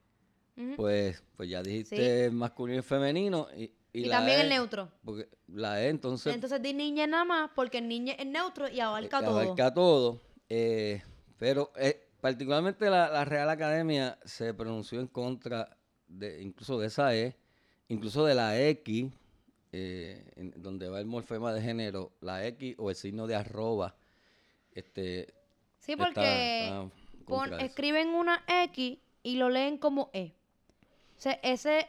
Ujú. 0.56 0.76
pues, 0.76 1.23
pues 1.37 1.49
ya 1.50 1.62
dijiste 1.62 2.30
masculino 2.30 2.78
y 2.78 2.83
femenino. 2.83 3.49
Y, 3.56 3.71
Y 3.97 4.09
también 4.11 4.41
el 4.41 4.47
E, 4.47 4.51
neutro. 4.51 4.91
Porque 5.05 5.29
la 5.49 5.81
E 5.83 5.89
entonces 5.89 6.35
Entonces 6.35 6.61
di 6.61 6.73
niña 6.75 7.07
nada 7.07 7.25
más 7.25 7.51
porque 7.55 7.79
el 7.79 7.89
niño 7.89 8.13
es 8.19 8.27
neutro 8.27 8.69
y 8.69 8.81
abarca 8.81 9.21
eh, 9.21 9.25
todo. 9.25 9.41
abarca 9.41 9.73
todo, 9.73 10.21
eh, 10.49 11.03
pero 11.39 11.71
eh, 11.77 12.09
particularmente 12.21 12.91
la, 12.91 13.09
la 13.09 13.25
Real 13.25 13.49
Academia 13.49 14.19
se 14.25 14.53
pronunció 14.53 15.01
en 15.01 15.07
contra 15.07 15.77
de 16.09 16.43
incluso 16.43 16.79
de 16.79 16.89
esa 16.89 17.15
E, 17.15 17.37
incluso 17.89 18.25
de 18.25 18.35
la 18.35 18.61
X, 18.61 19.13
eh, 19.73 20.25
en 20.37 20.53
donde 20.61 20.89
va 20.89 20.99
el 21.01 21.07
morfema 21.07 21.53
de 21.53 21.63
género, 21.63 22.13
la 22.21 22.45
X 22.47 22.75
o 22.79 22.91
el 22.91 22.97
signo 22.97 23.27
de 23.27 23.37
arroba. 23.37 23.95
Este, 24.73 25.33
Sí, 25.79 25.95
porque 25.97 26.65
está 26.65 26.91
pon- 27.27 27.61
escriben 27.61 28.09
una 28.09 28.43
X 28.65 28.99
y 29.23 29.37
lo 29.37 29.51
leen 29.51 29.79
como 29.79 30.11
E. 30.13 30.33
O 31.17 31.21
sea, 31.21 31.39
ese 31.43 31.87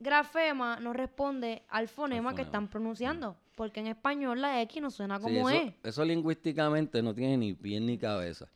grafema 0.00 0.80
no 0.80 0.92
responde 0.92 1.62
al 1.68 1.86
fonema 1.88 2.34
que 2.34 2.42
están 2.42 2.68
pronunciando. 2.68 3.36
Porque 3.54 3.80
en 3.80 3.88
español 3.88 4.40
la 4.40 4.60
X 4.62 4.80
no 4.82 4.90
suena 4.90 5.18
Sí, 5.18 5.22
como 5.24 5.50
eso, 5.50 5.58
E. 5.60 5.74
eso 5.82 6.04
lingüísticamente 6.04 7.02
no 7.02 7.14
tiene 7.14 7.36
ni 7.36 7.52
pie 7.52 7.78
ni 7.80 7.98
cabeza. 7.98 8.46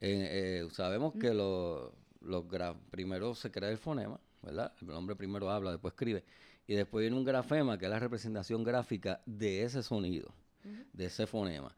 Eh, 0.00 0.62
eh, 0.64 0.68
sabemos 0.72 1.12
que 1.20 1.34
lo- 1.34 1.92
los 2.22 2.44
gra- 2.46 2.74
primero 2.90 3.34
se 3.34 3.50
crea 3.50 3.68
el 3.68 3.76
fonema, 3.78 4.18
¿verdad? 4.42 4.72
El 4.80 4.90
hombre 4.90 5.14
primero 5.16 5.50
habla, 5.50 5.70
después 5.72 5.92
escribe. 5.92 6.24
Y 6.66 6.74
después 6.74 7.02
viene 7.02 7.16
un 7.16 7.24
grafema, 7.24 7.78
que 7.78 7.84
es 7.86 7.90
la 7.90 7.98
representación 7.98 8.62
gráfica 8.64 9.20
de 9.26 9.62
ese 9.64 9.82
sonido, 9.82 10.32
de 10.92 11.04
ese 11.06 11.26
fonema. 11.26 11.74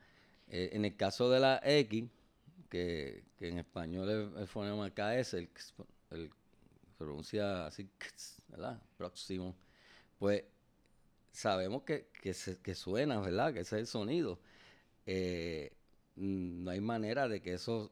Eh, 0.49 0.71
en 0.73 0.85
el 0.85 0.97
caso 0.97 1.29
de 1.31 1.40
la 1.40 1.61
X, 1.64 2.05
que, 2.69 3.25
que 3.37 3.49
en 3.49 3.59
español 3.59 4.09
es 4.35 4.40
el 4.43 4.47
fonema 4.47 4.90
KS, 4.90 5.35
el, 5.38 5.49
el- 6.11 6.31
se 7.00 7.04
pronuncia 7.04 7.66
así, 7.66 7.88
¿verdad? 8.49 8.78
Próximo. 8.99 9.54
Pues 10.19 10.45
sabemos 11.33 11.83
que, 11.83 12.09
que, 12.21 12.35
se- 12.35 12.59
que 12.61 12.75
suena, 12.75 13.19
¿verdad? 13.21 13.54
Que 13.54 13.61
ese 13.61 13.76
es 13.76 13.80
el 13.80 13.87
sonido. 13.87 14.38
Eh, 15.07 15.73
mm, 16.16 16.62
no 16.64 16.71
hay 16.71 16.80
manera 16.83 17.26
de 17.26 17.40
que 17.40 17.54
eso 17.54 17.90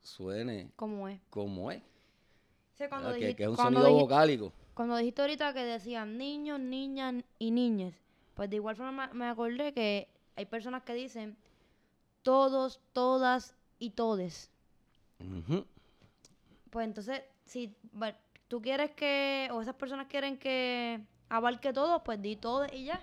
suene 0.00 0.70
Como 0.74 1.06
es. 1.08 1.20
como 1.28 1.70
es. 1.70 1.82
O 1.82 2.78
sea, 2.78 2.88
cuando 2.88 3.08
¿verdad? 3.08 3.18
Que, 3.20 3.24
dijiste, 3.26 3.36
que 3.36 3.42
es 3.42 3.48
un 3.50 3.56
cuando 3.56 3.80
sonido 3.80 3.98
dij- 3.98 4.02
vocálico. 4.02 4.52
cuando 4.74 4.96
dijiste 4.96 5.20
ahorita 5.20 5.52
que 5.52 5.64
decían 5.64 6.16
niños, 6.16 6.58
niñas 6.58 7.22
y 7.38 7.50
niñas, 7.50 7.94
pues 8.34 8.48
de 8.48 8.56
igual 8.56 8.76
forma 8.76 9.08
me 9.12 9.26
acordé 9.26 9.72
que 9.74 10.08
hay 10.34 10.46
personas 10.46 10.82
que 10.82 10.94
dicen 10.94 11.36
todos, 12.22 12.80
todas 12.94 13.54
y 13.78 13.90
todes. 13.90 14.50
Ujú. 15.20 15.66
Pues 16.70 16.86
entonces, 16.86 17.22
si 17.44 17.74
tú 18.48 18.60
quieres 18.62 18.90
que, 18.92 19.48
o 19.52 19.60
esas 19.62 19.74
personas 19.74 20.06
quieren 20.06 20.38
que 20.38 21.00
abarque 21.28 21.72
todo, 21.72 22.02
pues 22.04 22.20
di 22.20 22.36
todo 22.36 22.66
y 22.72 22.84
ya. 22.84 23.00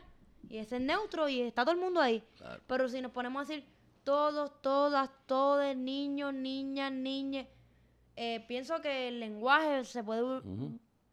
Y 0.49 0.57
ese 0.57 0.75
es 0.77 0.81
neutro 0.81 1.27
y 1.29 1.41
está 1.41 1.63
todo 1.63 1.73
el 1.73 1.79
mundo 1.81 1.99
ahí. 2.01 2.23
Claro. 2.37 2.61
Pero 2.67 2.87
si 2.89 3.01
nos 3.01 3.11
ponemos 3.11 3.39
a 3.41 3.45
decir 3.45 3.65
todos, 4.03 4.61
todas, 4.61 5.09
todes, 5.25 5.75
niños, 5.77 6.33
niñas, 6.33 6.91
niñas, 6.91 7.47
eh, 8.15 8.43
pienso 8.47 8.79
que 8.81 9.07
el 9.07 9.19
lenguaje 9.19 9.83
se 9.85 10.03
puede 10.03 10.41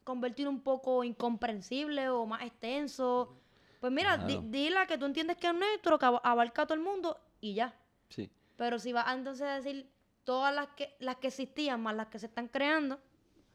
convertir 0.04 0.49
un 0.49 0.60
poco 0.60 1.04
incomprensible 1.04 2.08
o 2.10 2.26
más 2.26 2.42
extenso. 2.42 3.37
Pues 3.80 3.92
mira, 3.92 4.18
di, 4.18 4.34
Claro. 4.34 4.49
di 4.50 4.68
la 4.70 4.87
que 4.87 4.99
tú 4.99 5.06
entiendes 5.06 5.37
que 5.38 5.46
es 5.46 5.54
neutro, 5.54 5.99
que 5.99 6.06
ab- 6.06 6.20
abarca 6.22 6.62
a 6.62 6.66
todo 6.66 6.75
el 6.75 6.84
mundo 6.84 7.18
y 7.40 7.54
ya. 7.54 7.75
Sí. 8.10 8.28
Pero 8.56 8.78
si 8.78 8.92
vas 8.92 9.06
entonces 9.14 9.46
a 9.46 9.54
decir 9.54 9.88
todas 10.25 10.54
las 10.54 10.66
que, 10.76 10.94
las 10.99 11.16
que 11.16 11.28
existían 11.28 11.80
más 11.82 11.94
las 11.96 12.08
que 12.08 12.18
se 12.18 12.26
están 12.26 12.49
creando, 12.49 13.00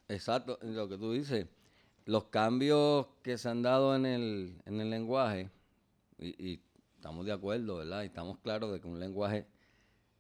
Exacto, 0.08 0.60
lo 0.62 0.88
que 0.88 0.98
tú 0.98 1.12
dices, 1.14 1.48
los 2.06 2.26
cambios 2.26 3.08
que 3.24 3.38
se 3.38 3.50
han 3.50 3.62
dado 3.62 3.96
en 3.96 4.06
el, 4.06 4.62
en 4.66 4.80
el 4.82 4.90
lenguaje, 4.90 5.50
y, 6.20 6.52
y 6.52 6.62
estamos 6.96 7.26
de 7.26 7.32
acuerdo, 7.32 7.78
¿verdad? 7.78 8.04
Y 8.04 8.08
estamos 8.08 8.38
claros 8.40 8.72
de 8.72 8.80
que 8.80 8.88
un 8.88 9.00
lenguaje 9.00 9.48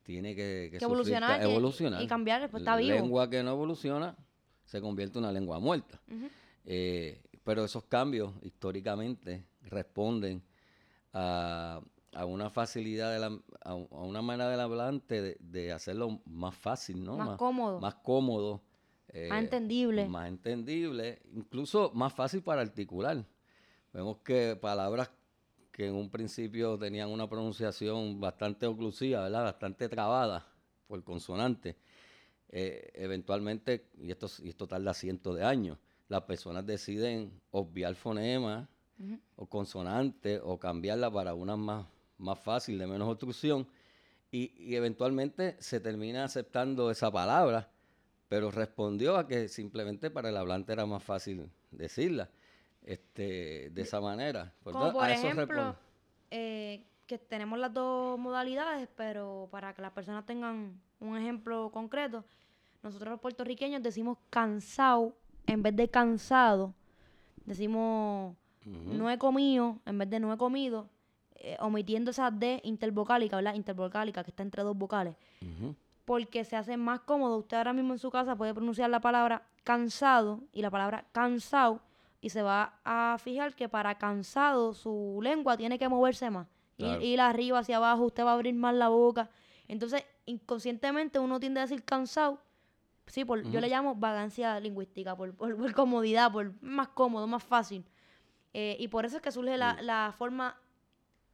tiene 0.04 0.36
que, 0.36 0.70
Que 0.72 0.84
evolucionar 0.84 1.42
evolucionar. 1.42 2.01
y 2.01 2.08
cambiar, 2.08 2.50
pues, 2.50 2.62
está 2.62 2.75
vivo. 2.77 2.96
Lengua 2.96 3.30
que 3.30 3.44
no 3.44 3.51
evoluciona 3.51 4.15
se 4.63 4.82
convierte 4.82 5.20
en 5.20 5.25
una 5.25 5.32
lengua 5.32 5.60
muerta. 5.60 6.00
Eh, 6.65 7.22
pero 7.44 7.63
esos 7.63 7.84
cambios 7.84 8.34
históricamente 8.42 9.46
responden 9.63 10.42
a, 11.13 11.80
a 12.13 12.25
una 12.25 12.50
facilidad, 12.50 13.12
de 13.13 13.20
la- 13.20 13.39
a, 13.63 13.70
a 13.72 13.74
una 13.75 14.22
manera 14.24 14.50
del 14.50 14.60
hablante 14.60 15.22
de, 15.22 15.38
de 15.39 15.72
hacerlo 15.72 16.22
más 16.25 16.56
fácil, 16.56 17.04
¿no? 17.04 17.18
Más 17.18 17.38
cómodo. 17.38 17.80
Más 17.80 17.96
cómodo. 17.96 18.62
Eh, 19.15 19.29
Más 19.29 19.43
entendible. 19.43 20.07
Más 20.07 20.27
entendible, 20.27 21.22
incluso 21.34 21.91
más 21.93 22.13
fácil 22.13 22.41
para 22.43 22.62
articular. 22.62 23.25
Vemos 23.93 24.17
que 24.17 24.57
palabras 24.57 25.10
que 25.72 25.88
en 25.88 25.95
un 25.95 26.10
principio 26.10 26.77
tenían 26.77 27.10
una 27.10 27.27
pronunciación 27.29 28.19
bastante 28.19 28.65
oclusiva, 28.65 29.22
¿verdad? 29.22 29.43
Bastante 29.43 29.88
trabada 29.89 30.45
por 30.88 31.03
consonante. 31.03 31.77
eh, 32.50 32.91
eventualmente, 32.93 33.89
y 33.98 34.12
esto, 34.12 34.27
y 34.41 34.50
esto 34.50 34.67
tarda 34.67 34.93
cientos 34.93 35.36
de 35.36 35.43
años, 35.43 35.77
las 36.07 36.22
personas 36.22 36.65
deciden 36.65 37.41
obviar 37.51 37.95
fonemas 37.95 38.69
o 39.36 39.45
consonantes 39.48 40.39
o 40.43 40.57
cambiarla 40.57 41.12
para 41.12 41.34
una 41.34 41.57
más, 41.57 41.86
más 42.17 42.39
fácil, 42.39 42.77
de 42.77 42.88
menos 42.88 43.10
obstrucción, 43.10 43.67
y, 44.31 44.53
y 44.57 44.75
eventualmente 44.75 45.57
se 45.60 45.81
termina 45.81 46.24
aceptando 46.24 46.89
esa 46.91 47.12
palabra, 47.12 47.69
pero 48.27 48.51
respondió 48.51 49.17
a 49.17 49.27
que 49.27 49.48
simplemente 49.48 50.10
para 50.10 50.29
el 50.29 50.38
hablante 50.38 50.74
era 50.74 50.86
más 50.86 51.03
fácil 51.03 51.50
decirla 51.72 52.29
este, 52.84 53.70
de 53.72 53.82
esa 53.82 54.01
manera. 54.01 54.53
Como 54.63 54.79
¿verdad? 54.79 54.94
por 54.94 55.03
A 55.03 55.13
eso 55.13 55.27
ejemplo, 55.27 55.75
eh, 56.32 56.84
que 57.05 57.17
tenemos 57.17 57.60
las 57.60 57.74
dos 57.74 58.17
modalidades, 58.20 58.88
pero 58.96 59.48
para 59.51 59.74
que 59.74 59.82
las 59.82 59.91
personas 59.91 60.25
tengan 60.25 60.79
un 61.00 61.17
ejemplo 61.17 61.70
concreto, 61.72 62.24
nosotros 62.82 63.12
los 63.12 63.20
puertorriqueños 63.20 63.82
decimos 63.82 64.17
cansado 64.29 65.15
en 65.48 65.62
vez 65.63 65.75
de 65.75 65.88
cansado. 65.89 66.74
Decimos 67.46 68.36
no 68.65 69.12
he 69.12 69.17
comido 69.17 69.79
en 69.86 69.98
vez 70.00 70.10
de 70.10 70.20
no 70.20 70.34
he 70.34 70.38
comido, 70.38 70.89
eh, 71.36 71.55
omitiendo 71.60 72.12
esa 72.12 72.32
D 72.32 72.62
intervocálica, 72.63 73.36
¿verdad? 73.36 73.53
Intervocálica, 73.53 74.24
que 74.24 74.32
está 74.32 74.44
entre 74.44 74.63
dos 74.63 74.75
vocales. 74.75 75.15
Porque 76.05 76.45
se 76.45 76.55
hace 76.55 76.77
más 76.77 77.01
cómodo. 77.01 77.38
Usted 77.38 77.57
ahora 77.57 77.74
mismo 77.74 77.93
en 77.93 78.00
su 78.00 78.12
casa 78.12 78.35
puede 78.35 78.53
pronunciar 78.53 78.89
la 78.89 79.00
palabra 79.00 79.43
cansado 79.63 80.41
y 80.53 80.62
la 80.62 80.69
palabra 80.69 81.05
cansado 81.12 81.81
y 82.25 82.29
se 82.29 82.41
va 82.41 82.79
a 82.83 83.17
fijar 83.19 83.53
que 83.53 83.69
para 83.69 84.00
cansado 84.00 84.74
su 84.74 85.19
lengua 85.21 85.57
tiene 85.57 85.77
que 85.77 85.88
moverse 85.88 86.31
más. 86.31 86.47
Ir, 86.77 87.21
arriba, 87.21 87.59
hacia 87.59 87.77
abajo, 87.77 88.05
usted 88.05 88.25
va 88.25 88.31
a 88.31 88.33
abrir 88.33 88.55
más 88.55 88.74
la 88.74 88.89
boca. 88.89 89.29
Entonces, 89.67 90.03
inconscientemente 90.25 91.19
uno 91.19 91.39
tiende 91.39 91.59
a 91.59 91.63
decir 91.67 91.83
cansado. 91.83 92.39
Sí, 93.05 93.24
por, 93.24 93.47
yo 93.51 93.62
le 93.62 93.69
llamo 93.69 93.93
vagancia 93.93 94.59
lingüística, 94.59 95.15
por, 95.15 95.35
por, 95.35 95.74
comodidad, 95.74 96.31
por 96.31 96.51
más 96.63 96.88
cómodo, 96.88 97.27
más 97.27 97.43
fácil. 97.43 97.85
Eh, 98.53 98.75
y 98.79 98.88
por 98.88 99.05
eso 99.05 99.17
es 99.17 99.21
que 99.21 99.31
surge 99.31 99.55
la, 99.55 99.79
la 99.83 100.12
forma, 100.17 100.57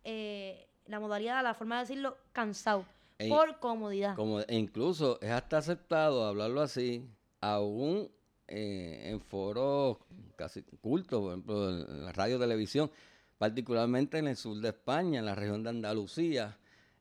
eh, 0.03 0.67
la 0.87 0.99
modalidad, 0.99 1.41
la 1.41 1.53
forma 1.53 1.75
de 1.75 1.81
decirlo 1.83 2.17
cansado, 2.33 2.83
e 3.21 3.29
por 3.29 3.59
comodidad. 3.59 4.15
Como, 4.15 4.39
e 4.41 4.55
incluso 4.57 5.19
es 5.21 5.31
hasta 5.31 5.57
aceptado 5.57 6.25
hablarlo 6.25 6.61
así, 6.61 7.07
aún 7.39 8.09
eh, 8.47 9.09
en 9.09 9.21
foros 9.21 9.97
casi 10.35 10.63
cultos, 10.81 11.21
por 11.21 11.31
ejemplo, 11.31 11.69
en 11.69 12.05
la 12.05 12.11
radio 12.11 12.39
televisión, 12.39 12.91
particularmente 13.37 14.17
en 14.17 14.27
el 14.27 14.35
sur 14.35 14.57
de 14.59 14.69
España, 14.69 15.19
en 15.19 15.25
la 15.25 15.35
región 15.35 15.63
de 15.63 15.69
Andalucía, 15.69 16.57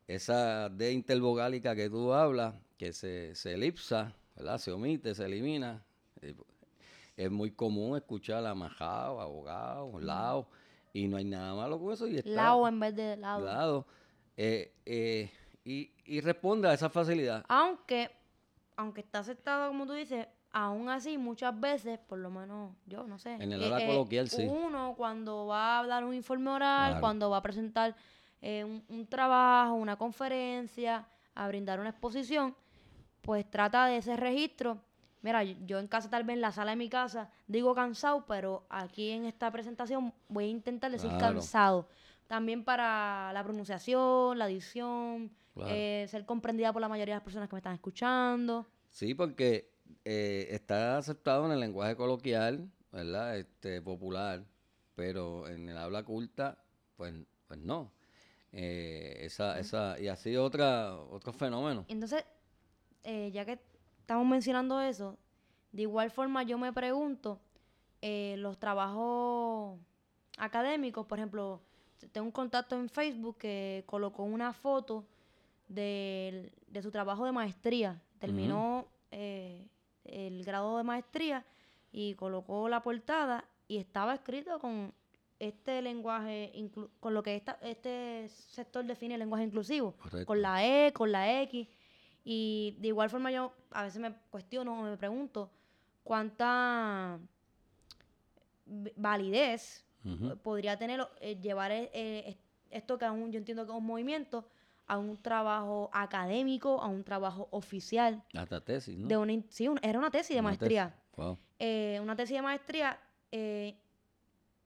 esa 0.06 0.68
D 0.68 0.92
intervogálica 0.92 1.74
que 1.74 1.88
tú 1.88 2.12
hablas, 2.12 2.54
que 2.76 2.92
se, 2.92 3.34
se 3.34 3.54
elipsa, 3.54 4.14
¿verdad? 4.36 4.58
se 4.58 4.72
omite, 4.72 5.14
se 5.14 5.24
elimina. 5.24 5.84
Eh, 6.22 6.34
es 7.16 7.30
muy 7.30 7.50
común 7.50 7.96
escuchar 7.96 8.46
amajado, 8.46 9.20
abogado, 9.20 10.00
lao, 10.00 10.48
y 10.92 11.06
no 11.06 11.16
hay 11.16 11.24
nada 11.24 11.54
malo 11.54 11.78
con 11.78 11.92
eso. 11.92 12.06
Y 12.08 12.16
está, 12.16 12.30
lao 12.30 12.66
en 12.66 12.80
vez 12.80 12.96
de 12.96 13.16
lado. 13.16 13.44
lado 13.44 13.86
eh, 14.36 15.30
y, 15.70 15.94
y 16.04 16.20
responde 16.20 16.68
a 16.68 16.74
esa 16.74 16.90
facilidad. 16.90 17.44
Aunque, 17.48 18.10
aunque 18.76 19.02
está 19.02 19.20
aceptado, 19.20 19.68
como 19.68 19.86
tú 19.86 19.92
dices, 19.92 20.26
aún 20.50 20.88
así, 20.88 21.16
muchas 21.16 21.58
veces, 21.58 21.98
por 22.00 22.18
lo 22.18 22.30
menos 22.30 22.74
yo, 22.86 23.04
no 23.04 23.18
sé. 23.18 23.34
En 23.34 23.52
el 23.52 23.62
habla 23.62 23.84
eh, 23.84 23.86
coloquial, 23.86 24.28
sí. 24.28 24.46
Uno, 24.46 24.94
cuando 24.96 25.46
va 25.46 25.78
a 25.78 25.86
dar 25.86 26.04
un 26.04 26.14
informe 26.14 26.50
oral, 26.50 26.98
cuando 26.98 27.30
va 27.30 27.36
a 27.36 27.42
presentar 27.42 27.94
eh, 28.42 28.64
un, 28.64 29.06
trabajo, 29.06 29.74
una 29.74 29.96
conferencia, 29.96 31.06
a 31.36 31.46
brindar 31.46 31.78
una 31.78 31.90
exposición, 31.90 32.56
pues 33.22 33.48
trata 33.48 33.86
de 33.86 33.98
ese 33.98 34.16
registro. 34.16 34.78
Mira, 35.22 35.44
yo 35.44 35.78
en 35.78 35.86
casa, 35.86 36.10
tal 36.10 36.24
vez 36.24 36.34
en 36.34 36.40
la 36.40 36.50
sala 36.50 36.72
de 36.72 36.76
mi 36.78 36.88
casa, 36.88 37.30
digo 37.46 37.74
cansado, 37.74 38.24
pero 38.26 38.64
aquí 38.70 39.10
en 39.10 39.26
esta 39.26 39.50
presentación 39.52 40.12
voy 40.28 40.46
a 40.46 40.48
intentar 40.48 40.90
decir 40.90 41.10
cansado. 41.18 41.86
También 42.26 42.64
para 42.64 43.32
la 43.32 43.44
pronunciación, 43.44 44.38
la 44.38 44.46
eh, 45.57 46.07
ser 46.09 46.25
comprendida 46.25 46.73
por 46.73 46.80
la 46.80 46.88
mayoría 46.88 47.14
de 47.14 47.16
las 47.16 47.25
personas 47.25 47.49
que 47.49 47.54
me 47.54 47.59
están 47.59 47.75
escuchando. 47.75 48.66
Sí, 48.90 49.14
porque 49.14 49.71
eh, 50.04 50.49
está 50.50 50.97
aceptado 50.99 51.47
en 51.47 51.52
el 51.52 51.61
lenguaje 51.61 51.97
coloquial, 51.97 52.71
¿verdad? 52.92 53.37
Este, 53.37 53.83
popular, 53.83 54.45
pero 54.95 55.49
en 55.49 55.69
el 55.69 55.76
habla 55.76 56.02
culta, 56.04 56.62
pues, 56.97 57.14
pues 57.47 57.61
no. 57.61 57.92
Eh, 58.52 59.19
esa, 59.21 59.59
esa, 59.59 60.00
y 60.00 60.09
así 60.09 60.37
otra, 60.37 60.97
otro 60.97 61.33
fenómeno. 61.33 61.85
Entonces, 61.88 62.25
ya 63.04 63.45
que 63.45 63.59
estamos 64.00 64.26
mencionando 64.26 64.80
eso, 64.80 65.19
de 65.73 65.82
igual 65.82 66.10
forma 66.10 66.43
yo 66.43 66.58
me 66.58 66.73
pregunto, 66.73 67.41
los 68.02 68.58
trabajos 68.58 69.78
académicos, 70.39 71.06
por 71.06 71.19
ejemplo, 71.19 71.60
tengo 72.13 72.26
un 72.26 72.32
contacto 72.32 72.76
en 72.76 72.89
Facebook 72.89 73.39
que 73.39 73.84
colocó 73.86 74.25
una 74.25 74.52
foto 74.52 75.06
de, 75.71 76.52
de 76.67 76.83
su 76.83 76.91
trabajo 76.91 77.25
de 77.25 77.33
maestría. 77.33 78.02
Terminó 78.19 78.87
el 79.11 80.45
grado 80.45 80.76
de 80.76 80.85
maestría 80.85 81.47
y 81.93 82.15
colocó 82.15 82.69
la 82.69 82.83
portada 82.83 83.45
y 83.67 83.78
estaba 83.78 84.15
escrito 84.15 84.59
con 84.59 84.93
este 85.39 85.80
lenguaje, 85.80 86.52
con 87.00 87.15
lo 87.15 87.23
que 87.23 87.35
esta, 87.35 87.59
este 87.63 88.28
sector 88.28 88.85
define 88.85 89.15
el 89.15 89.21
lenguaje 89.21 89.45
inclusivo, 89.45 89.95
con 90.26 90.43
la 90.43 90.65
E, 90.65 90.93
con 90.93 91.11
la 91.11 91.41
X. 91.43 91.67
Y 92.23 92.76
de 92.78 92.89
igual 92.89 93.09
forma 93.09 93.30
yo 93.30 93.54
a 93.71 93.85
veces 93.85 94.00
me 94.00 94.15
cuestiono 94.28 94.78
o 94.78 94.83
me 94.83 94.97
pregunto 94.99 95.50
cuánta 96.04 97.19
validez 98.97 99.85
podría 100.43 100.76
tener 100.76 101.06
eh, 101.21 101.37
llevar 101.41 101.73
eh, 101.73 102.37
esto 102.71 102.99
que 102.99 103.04
aún 103.04 103.33
yo 103.33 103.39
entiendo 103.39 103.65
que 103.65 103.73
es 103.73 103.78
un 103.78 103.87
movimiento 103.87 104.47
a 104.90 104.98
un 104.98 105.16
trabajo 105.22 105.88
académico, 105.92 106.82
a 106.82 106.88
un 106.88 107.04
trabajo 107.04 107.46
oficial. 107.52 108.24
Hasta 108.34 108.60
tesis, 108.60 108.98
¿no? 108.98 109.06
De 109.06 109.16
una, 109.16 109.32
sí, 109.48 109.68
era 109.82 109.98
una 110.00 110.10
tesis 110.10 110.34
de 110.34 110.42
maestría. 110.42 110.92
Eh, 111.60 112.00
una 112.02 112.16
tesis 112.16 112.34
de 112.34 112.42
maestría, 112.42 112.98
eh, 113.30 113.78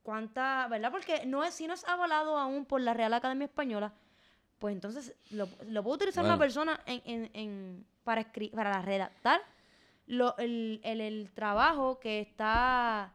¿cuánta, 0.02 0.66
verdad? 0.68 0.90
Porque 0.90 1.26
no 1.26 1.44
es, 1.44 1.52
si 1.52 1.66
no 1.66 1.74
es 1.74 1.84
avalado 1.87 2.38
aún 2.38 2.64
por 2.64 2.80
la 2.80 2.94
Real 2.94 3.12
Academia 3.12 3.44
Española, 3.44 3.92
pues 4.58 4.72
entonces 4.72 5.14
lo, 5.30 5.46
lo 5.66 5.82
puede 5.82 5.96
utilizar 5.96 6.24
una 6.24 6.38
persona 6.38 6.80
en, 6.87 7.02
en, 7.04 7.30
en 7.34 7.87
para, 8.02 8.32
para 8.54 8.80
redactar 8.80 9.42
lo, 10.06 10.34
el, 10.38 10.80
el, 10.84 11.02
el 11.02 11.32
trabajo 11.34 12.00
que 12.00 12.20
está 12.20 13.12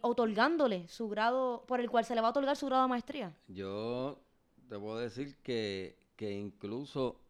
otorgándole 0.00 0.88
su 0.88 1.10
grado, 1.10 1.64
por 1.66 1.80
el 1.80 1.90
cual 1.90 2.06
se 2.06 2.14
le 2.14 2.22
va 2.22 2.28
a 2.28 2.30
otorgar 2.30 2.56
su 2.56 2.64
grado 2.64 2.84
de 2.84 2.88
maestría. 2.88 3.34
Yo 3.48 4.18
te 4.70 4.78
puedo 4.78 4.96
decir 4.98 5.36
que 5.42 6.03
que 6.16 6.32
incluso 6.32 7.20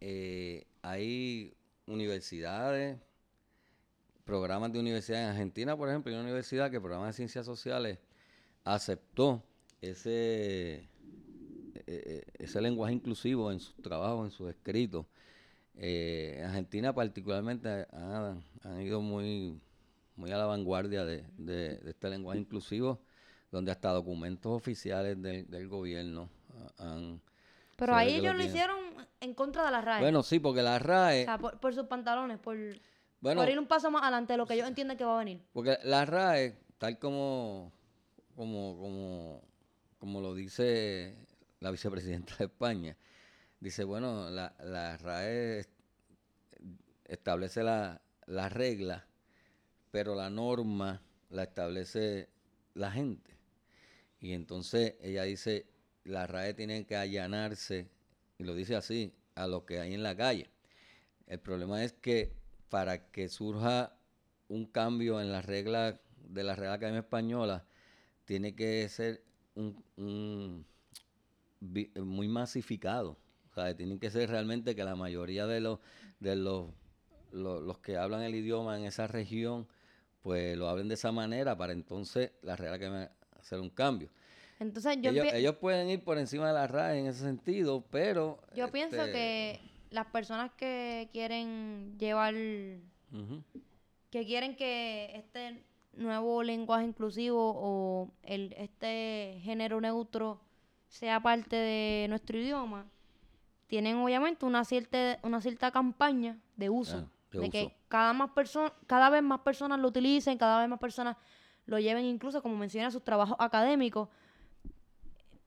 eh, 0.00 0.66
hay 0.82 1.54
universidades, 1.86 2.98
programas 4.24 4.72
de 4.72 4.80
universidad 4.80 5.22
en 5.22 5.28
Argentina, 5.30 5.76
por 5.76 5.88
ejemplo, 5.88 6.10
hay 6.10 6.14
una 6.14 6.24
universidad 6.24 6.70
que 6.70 6.76
el 6.76 6.82
programa 6.82 7.06
de 7.06 7.12
ciencias 7.12 7.46
sociales 7.46 7.98
aceptó 8.64 9.42
ese, 9.80 10.74
e, 10.74 10.88
e, 11.86 12.24
ese 12.38 12.60
lenguaje 12.60 12.94
inclusivo 12.94 13.50
en 13.52 13.60
sus 13.60 13.76
trabajos, 13.76 14.26
en 14.26 14.30
sus 14.30 14.50
escritos. 14.50 15.06
Eh, 15.76 16.42
Argentina 16.44 16.94
particularmente 16.94 17.86
han, 17.92 18.42
ido 18.80 19.00
muy, 19.00 19.60
muy 20.16 20.30
a 20.30 20.36
la 20.36 20.46
vanguardia 20.46 21.04
de, 21.04 21.80
este 21.86 22.10
lenguaje 22.10 22.40
inclusivo, 22.40 23.00
donde 23.50 23.72
hasta 23.72 23.90
documentos 23.90 24.52
oficiales 24.52 25.20
del 25.20 25.68
gobierno 25.68 26.28
han 26.78 27.20
pero 27.82 27.96
ahí 27.96 28.14
ellos 28.14 28.36
lo, 28.36 28.44
hicieron 28.44 28.78
en 29.18 29.34
contra 29.34 29.64
de 29.64 29.72
la 29.72 29.80
RAE. 29.80 30.00
Bueno, 30.00 30.22
sí, 30.22 30.38
porque 30.38 30.62
la 30.62 30.78
RAE... 30.78 31.22
O 31.22 31.24
sea, 31.24 31.38
por, 31.38 31.74
sus 31.74 31.86
pantalones, 31.88 32.38
por, 32.38 32.56
por 33.20 33.48
ir 33.48 33.58
un 33.58 33.66
paso 33.66 33.90
más 33.90 34.02
adelante 34.02 34.34
de 34.34 34.36
lo 34.36 34.46
que 34.46 34.54
ellos 34.54 34.68
entienden 34.68 34.96
que 34.96 35.04
va 35.04 35.16
a 35.16 35.18
venir. 35.18 35.42
Porque 35.52 35.76
la 35.82 36.04
RAE, 36.04 36.60
tal 36.78 37.00
como, 37.00 37.72
como, 38.36 38.78
como, 38.78 39.42
como 39.98 40.20
lo 40.20 40.32
dice 40.32 41.26
la 41.58 41.72
vicepresidenta 41.72 42.36
de 42.36 42.44
España, 42.44 42.96
dice, 43.58 43.82
bueno, 43.82 44.30
la, 44.30 44.54
la 44.60 44.96
RAE 44.98 45.66
establece 47.06 47.64
la, 47.64 48.00
la 48.26 48.48
regla, 48.48 49.08
pero 49.90 50.14
la 50.14 50.30
norma 50.30 51.02
la 51.30 51.42
establece 51.42 52.28
la 52.74 52.92
gente. 52.92 53.36
Y 54.20 54.34
entonces 54.34 54.94
ella 55.00 55.24
dice, 55.24 55.66
la 56.04 56.26
RAE 56.26 56.54
tiene 56.54 56.86
que 56.86 56.96
allanarse, 56.96 57.88
y 58.38 58.44
lo 58.44 58.54
dice 58.54 58.76
así, 58.76 59.14
a 59.34 59.46
lo 59.46 59.64
que 59.64 59.80
hay 59.80 59.94
en 59.94 60.02
la 60.02 60.16
calle. 60.16 60.50
El 61.26 61.40
problema 61.40 61.82
es 61.84 61.92
que 61.92 62.32
para 62.68 63.10
que 63.10 63.28
surja 63.28 63.96
un 64.48 64.66
cambio 64.66 65.20
en 65.20 65.32
las 65.32 65.44
reglas 65.46 65.96
de 66.16 66.44
la 66.44 66.56
Real 66.56 66.74
Academia 66.74 67.00
Española, 67.00 67.64
tiene 68.24 68.54
que 68.54 68.88
ser 68.88 69.22
un, 69.54 70.66
muy 71.60 72.28
masificado. 72.28 73.18
O 73.50 73.54
sea, 73.54 73.76
tiene 73.76 73.98
que 73.98 74.10
ser 74.10 74.30
realmente 74.30 74.74
que 74.74 74.84
la 74.84 74.96
mayoría 74.96 75.46
de 75.46 75.60
los, 75.60 75.80
de 76.20 76.36
los, 76.36 76.70
los, 77.32 77.78
que 77.78 77.96
hablan 77.96 78.22
el 78.22 78.34
idioma 78.34 78.78
en 78.78 78.84
esa 78.84 79.06
región, 79.06 79.68
pues 80.22 80.56
lo 80.56 80.68
hablen 80.68 80.88
de 80.88 80.94
esa 80.94 81.12
manera 81.12 81.56
para 81.56 81.72
entonces 81.72 82.32
la 82.42 82.56
Real 82.56 82.74
Academia 82.74 83.12
hacer 83.38 83.60
un 83.60 83.70
cambio. 83.70 84.10
Entonces 84.62 84.98
yo 85.00 85.10
ellos, 85.10 85.56
pueden 85.56 85.88
ir 85.90 86.02
por 86.02 86.18
encima 86.18 86.46
de 86.48 86.54
la 86.54 86.66
RAE 86.66 87.00
en 87.00 87.06
ese 87.06 87.20
sentido, 87.20 87.84
pero... 87.90 88.40
Yo 88.54 88.70
pienso 88.70 88.96
este, 88.96 89.12
que 89.12 89.60
las 89.90 90.06
personas 90.06 90.50
que 90.52 91.08
quieren 91.12 91.98
llevar... 91.98 92.34
Que 92.34 94.26
quieren 94.26 94.56
que 94.56 95.10
este 95.14 95.64
nuevo 95.94 96.42
lenguaje 96.42 96.84
inclusivo 96.84 97.52
o 97.54 98.10
el 98.22 98.54
este 98.58 99.40
género 99.42 99.80
neutro 99.80 100.40
sea 100.88 101.20
parte 101.20 101.56
de 101.56 102.06
nuestro 102.08 102.38
idioma, 102.38 102.86
tienen 103.66 103.96
obviamente 103.96 104.44
una 104.44 104.64
cierta, 104.64 105.18
una 105.22 105.40
cierta 105.40 105.70
campaña 105.70 106.38
de 106.56 106.68
uso. 106.68 106.98
Ah, 106.98 107.10
de 107.32 107.40
de, 107.40 107.50
que 107.50 107.74
cada, 107.88 108.12
más 108.12 108.30
cada 108.86 109.08
vez 109.08 109.22
más 109.22 109.40
personas 109.40 109.78
lo 109.78 109.88
utilicen, 109.88 110.36
cada 110.36 110.60
vez 110.60 110.68
más 110.68 110.78
personas 110.78 111.16
lo 111.64 111.78
lleven 111.78 112.04
incluso, 112.04 112.42
como 112.42 112.56
menciona, 112.56 112.88
a 112.88 112.90
sus 112.90 113.02
trabajos 113.02 113.36
académicos. 113.38 114.08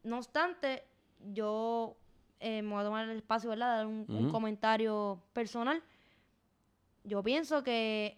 No 0.06 0.18
obstante, 0.18 0.84
yo 1.34 1.98
eh, 2.40 2.62
me 2.62 2.70
voy 2.72 2.82
a 2.82 2.86
tomar 2.86 3.10
el 3.10 3.18
espacio, 3.18 3.50
¿verdad? 3.50 3.72
de 3.72 3.78
dar 3.78 3.88
un, 3.88 4.06
comentario 4.32 5.20
personal. 5.34 5.82
Yo 7.04 7.22
pienso 7.24 7.64
que 7.64 8.18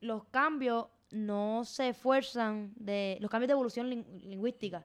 los 0.00 0.24
cambios 0.24 0.86
no 1.10 1.64
se 1.64 1.90
esfuerzan 1.90 2.72
de 2.76 3.16
los 3.20 3.30
cambios 3.30 3.48
de 3.48 3.52
evolución 3.52 3.88
lin- 3.90 4.06
lingüística, 4.22 4.84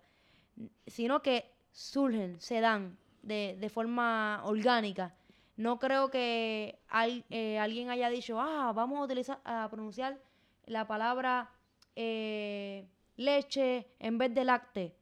sino 0.87 1.21
que 1.21 1.51
surgen, 1.71 2.39
se 2.39 2.61
dan 2.61 2.97
de, 3.23 3.57
de 3.59 3.69
forma 3.69 4.41
orgánica. 4.45 5.15
No 5.57 5.79
creo 5.79 6.09
que 6.09 6.79
al- 6.89 7.25
eh, 7.29 7.59
alguien 7.59 7.89
haya 7.89 8.09
dicho, 8.09 8.39
ah, 8.39 8.71
vamos 8.73 8.99
a 8.99 9.03
utilizar, 9.03 9.39
a 9.43 9.67
pronunciar 9.69 10.19
la 10.65 10.87
palabra 10.87 11.49
eh, 11.95 12.87
leche 13.17 13.87
en 13.99 14.17
vez 14.17 14.33
de 14.33 14.43
lácte. 14.45 14.95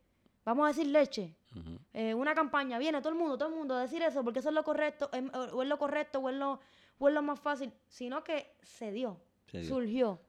Vamos 0.46 0.66
a 0.66 0.68
decir 0.70 0.88
leche. 0.88 1.36
Eh, 1.94 2.14
una 2.14 2.34
campaña, 2.34 2.78
viene 2.80 3.00
todo 3.02 3.10
el 3.10 3.20
mundo, 3.20 3.38
todo 3.38 3.50
el 3.50 3.56
mundo 3.56 3.76
a 3.76 3.82
decir 3.82 4.02
eso, 4.02 4.24
porque 4.24 4.40
eso 4.40 4.50
es 4.50 4.56
lo 4.56 4.64
correcto, 4.64 5.10
em, 5.14 5.30
o 5.34 5.58
o 5.58 5.62
es 5.62 5.68
lo 5.68 5.78
correcto, 5.78 6.20
o 6.20 6.30
es 6.30 6.36
lo, 6.36 6.60
o 6.98 7.08
es 7.10 7.14
lo 7.14 7.22
más 7.22 7.40
fácil, 7.40 7.74
sino 7.90 8.24
que 8.24 8.56
se 8.62 8.92
dio, 8.92 9.18
Se 9.48 9.60
dio. 9.60 9.68
surgió 9.70 10.20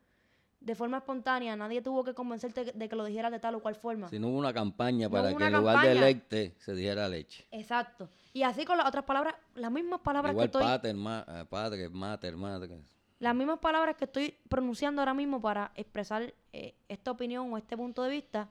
de 0.61 0.75
forma 0.75 0.99
espontánea, 0.99 1.57
nadie 1.57 1.81
tuvo 1.83 2.05
que 2.05 2.13
convencerte 2.15 2.73
de 2.73 2.89
que 2.89 2.95
lo 2.97 3.05
dijera 3.05 3.31
de 3.31 3.39
tal 3.41 3.55
o 3.57 3.61
cual 3.61 3.75
forma. 3.77 4.09
Si 4.09 4.19
no 4.19 4.29
hubo 4.29 4.39
una 4.39 4.53
campaña 4.53 5.09
para 5.09 5.35
que 5.37 5.45
en 5.45 5.53
lugar 5.53 5.85
de 5.87 5.95
leite 5.95 6.55
se 6.59 6.75
dijera 6.75 7.09
leche. 7.09 7.45
Exacto. 7.51 8.09
Y 8.33 8.43
así 8.45 8.65
con 8.65 8.77
las 8.79 8.87
otras 8.87 9.05
palabras, 9.05 9.35
las 9.55 9.71
mismas 9.73 10.01
palabras 10.01 10.33
Igual 10.33 10.51
que 10.51 10.59
estoy, 10.59 10.63
pater, 10.63 10.95
ma- 10.95 11.25
eh, 11.29 11.45
padre, 11.49 11.89
mater, 11.89 12.37
madre. 12.37 12.81
las 13.19 13.35
mismas 13.35 13.59
palabras 13.61 13.97
que 13.97 14.05
estoy 14.07 14.37
pronunciando 14.49 15.01
ahora 15.03 15.15
mismo 15.15 15.41
para 15.41 15.71
expresar 15.75 16.33
eh, 16.53 16.75
esta 16.89 17.11
opinión 17.13 17.53
o 17.53 17.57
este 17.59 17.77
punto 17.77 18.03
de 18.05 18.11
vista, 18.11 18.49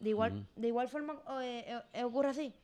de 0.00 0.10
igual, 0.10 0.46
de 0.56 0.68
igual 0.68 0.88
forma 0.88 1.14
eh, 1.42 1.64
eh, 1.66 1.82
eh, 1.92 2.04
ocurre 2.04 2.30
así. 2.30 2.54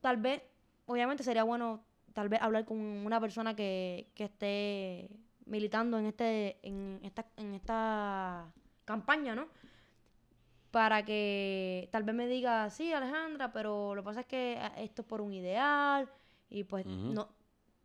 Tal 0.00 0.16
vez, 0.16 0.42
obviamente 0.86 1.22
sería 1.22 1.44
bueno 1.44 1.84
tal 2.12 2.28
vez 2.28 2.40
hablar 2.40 2.64
con 2.64 2.78
una 2.78 3.20
persona 3.20 3.54
que, 3.54 4.10
que 4.14 4.24
esté 4.24 5.10
militando 5.46 5.98
en 5.98 6.06
este, 6.06 6.58
en 6.62 7.00
esta, 7.02 7.26
en 7.36 7.54
esta 7.54 8.52
campaña, 8.84 9.34
¿no? 9.34 9.48
Para 10.70 11.04
que 11.04 11.88
tal 11.92 12.02
vez 12.02 12.14
me 12.14 12.26
diga, 12.26 12.70
sí, 12.70 12.92
Alejandra, 12.92 13.52
pero 13.52 13.94
lo 13.94 14.02
que 14.02 14.06
pasa 14.06 14.20
es 14.20 14.26
que 14.26 14.54
eh, 14.54 14.70
esto 14.78 15.02
es 15.02 15.08
por 15.08 15.20
un 15.20 15.32
ideal 15.32 16.08
y 16.48 16.64
pues 16.64 16.86
no, 16.86 17.28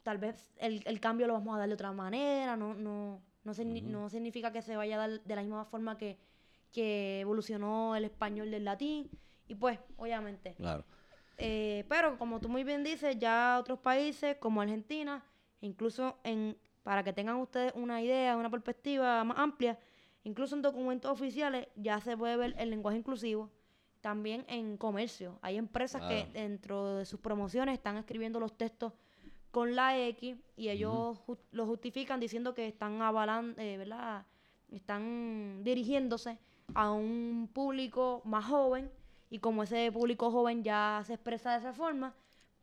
tal 0.04 0.18
vez 0.18 0.54
el, 0.58 0.82
el 0.86 1.00
cambio 1.00 1.28
lo 1.28 1.34
vamos 1.34 1.56
a 1.56 1.60
dar 1.60 1.68
de 1.68 1.74
otra 1.74 1.92
manera, 1.92 2.56
no, 2.56 2.74
no, 2.74 3.22
no, 3.44 3.54
no 3.54 4.10
significa 4.10 4.52
que 4.52 4.62
se 4.62 4.76
vaya 4.76 4.96
a 4.96 5.08
dar 5.08 5.22
de 5.22 5.36
la 5.36 5.42
misma 5.42 5.66
forma 5.66 5.98
que, 5.98 6.18
que 6.72 7.20
evolucionó 7.22 7.96
el 7.96 8.06
español 8.06 8.52
del 8.52 8.66
latín. 8.66 9.10
Y 9.48 9.56
pues, 9.56 9.80
obviamente. 9.98 10.54
Claro. 10.56 10.84
eh, 11.38 11.86
pero 11.90 12.18
como 12.18 12.40
tú 12.40 12.50
muy 12.50 12.64
bien 12.64 12.84
dices, 12.84 13.18
ya 13.18 13.58
otros 13.60 13.80
países 13.80 14.38
como 14.38 14.62
Argentina, 14.62 15.24
incluso 15.62 16.18
en, 16.24 16.56
para 16.84 17.04
que 17.04 17.14
tengan 17.14 17.38
ustedes 17.38 17.74
una 17.76 18.02
idea, 18.02 18.38
una 18.38 18.50
perspectiva 18.50 19.24
más 19.24 19.38
amplia, 19.40 19.80
incluso 20.24 20.56
en 20.56 20.62
documentos 20.62 21.10
oficiales 21.12 21.68
ya 21.76 22.00
se 22.02 22.16
puede 22.16 22.36
ver 22.38 22.56
el 22.58 22.70
lenguaje 22.70 22.98
inclusivo. 22.98 23.50
También 24.02 24.46
en 24.48 24.78
comercio. 24.78 25.40
Hay 25.42 25.58
empresas 25.58 26.02
Claro. 26.02 26.32
que 26.32 26.40
dentro 26.40 26.96
de 26.96 27.06
sus 27.06 27.20
promociones 27.20 27.74
están 27.74 27.98
escribiendo 27.98 28.40
los 28.40 28.58
textos 28.58 28.94
con 29.52 29.76
la 29.76 29.98
X 29.98 30.38
y 30.56 30.70
ellos 30.70 31.18
ju- 31.26 31.38
lo 31.52 31.66
justifican 31.66 32.20
diciendo 32.20 32.54
que 32.54 32.68
están 32.68 33.02
avalando, 33.02 33.56
¿verdad? 33.58 34.26
Están 34.72 35.64
dirigiéndose 35.64 36.38
a 36.76 36.92
un 36.92 37.50
público 37.54 38.22
más 38.26 38.46
joven 38.46 38.90
y 39.30 39.40
como 39.40 39.64
ese 39.64 39.92
público 39.92 40.32
joven 40.32 40.64
ya 40.64 41.04
se 41.06 41.14
expresa 41.16 41.52
de 41.54 41.60
esa 41.60 41.74
forma, 41.74 42.16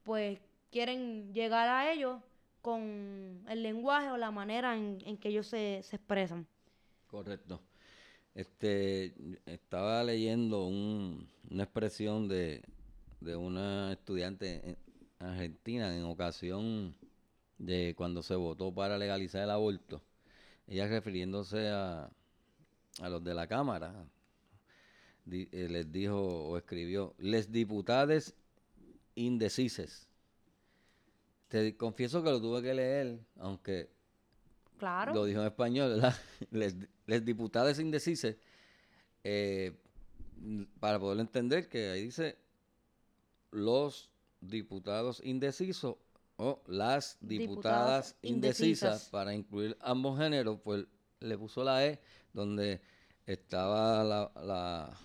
pues 0.02 0.38
quieren 0.70 1.32
llegar 1.32 1.68
a 1.68 1.92
ellos 1.92 2.20
con 2.62 3.44
el 3.48 3.62
lenguaje 3.62 4.10
o 4.10 4.16
la 4.16 4.30
manera 4.30 4.76
en, 4.76 4.98
en 5.04 5.16
que 5.16 5.28
ellos 5.28 5.46
se, 5.46 5.80
se 5.82 5.96
expresan. 5.96 6.46
Correcto. 7.06 7.60
Este, 8.34 9.14
estaba 9.46 10.04
leyendo 10.04 10.66
un- 10.66 11.28
una 11.50 11.64
expresión 11.64 12.28
de, 12.28 12.62
de 13.20 13.36
una 13.36 13.92
estudiante 13.92 14.70
en 14.70 14.76
argentina 15.26 15.96
en 15.96 16.04
ocasión 16.04 16.94
de 17.58 17.94
cuando 17.96 18.22
se 18.22 18.36
votó 18.36 18.74
para 18.74 18.98
legalizar 18.98 19.42
el 19.42 19.50
aborto. 19.50 20.02
Ella 20.66 20.88
refiriéndose 20.88 21.68
a, 21.70 22.10
a 23.00 23.08
los 23.08 23.22
de 23.22 23.34
la 23.34 23.46
Cámara, 23.46 24.06
di- 25.24 25.48
eh, 25.52 25.68
les 25.68 25.90
dijo 25.90 26.16
o 26.18 26.56
escribió, 26.56 27.14
les 27.18 27.50
diputades 27.50 28.34
indecises. 29.14 30.08
Te 31.48 31.76
confieso 31.76 32.22
que 32.22 32.30
lo 32.30 32.40
tuve 32.40 32.62
que 32.62 32.74
leer, 32.74 33.18
aunque 33.38 33.90
Claro. 34.78 35.14
lo 35.14 35.24
dijo 35.24 35.40
en 35.40 35.46
español, 35.46 35.90
¿verdad? 35.94 36.14
Les, 36.50 36.74
les 37.06 37.24
diputadas 37.24 37.78
indecises, 37.78 38.36
eh, 39.24 39.72
para 40.80 40.98
poderlo 40.98 41.22
entender, 41.22 41.68
que 41.68 41.90
ahí 41.90 42.02
dice 42.04 42.36
los 43.52 44.10
diputados 44.40 45.20
indecisos 45.24 45.96
o 46.36 46.62
las 46.66 47.16
diputadas, 47.20 47.28
Diputadas 47.28 48.16
indecisas, 48.22 48.66
indecisas. 48.90 49.08
para 49.10 49.34
incluir 49.34 49.76
ambos 49.80 50.18
géneros, 50.18 50.60
pues 50.62 50.84
le 51.20 51.38
puso 51.38 51.64
la 51.64 51.86
E 51.86 51.98
donde 52.36 52.80
estaba 53.26 54.04
la, 54.04 54.30
la, 54.40 54.96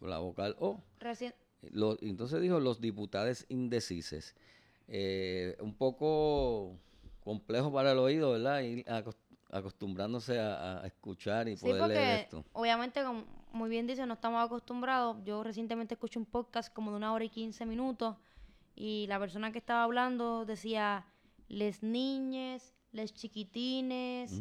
la 0.00 0.18
vocal 0.18 0.56
O. 0.60 0.80
Entonces 2.00 2.40
dijo 2.40 2.60
los 2.60 2.80
diputados 2.80 3.44
indecises. 3.48 4.34
Eh, 4.88 5.56
un 5.60 5.74
poco 5.74 6.78
complejo 7.20 7.72
para 7.72 7.92
el 7.92 7.98
oído, 7.98 8.30
¿verdad? 8.32 8.60
Ir 8.62 8.84
acos- 8.86 9.16
acostumbrándose 9.50 10.38
a, 10.38 10.80
a 10.82 10.86
escuchar 10.86 11.48
y 11.48 11.56
Sí, 11.56 11.66
poder 11.66 11.88
leer 11.88 12.20
esto. 12.20 12.44
obviamente, 12.52 13.02
como 13.02 13.24
muy 13.52 13.68
bien 13.68 13.86
dice, 13.86 14.06
no 14.06 14.14
estamos 14.14 14.44
acostumbrados. 14.44 15.16
Yo 15.24 15.42
recientemente 15.42 15.94
escuché 15.94 16.18
un 16.20 16.26
podcast 16.26 16.72
como 16.72 16.92
de 16.92 16.98
una 16.98 17.12
hora 17.12 17.24
y 17.24 17.30
quince 17.30 17.66
minutos 17.66 18.16
y 18.76 19.06
la 19.08 19.18
persona 19.18 19.50
que 19.50 19.58
estaba 19.58 19.82
hablando 19.82 20.44
decía, 20.44 21.04
les 21.48 21.82
niñes, 21.82 22.72
les 22.92 23.12
chiquitines. 23.12 24.40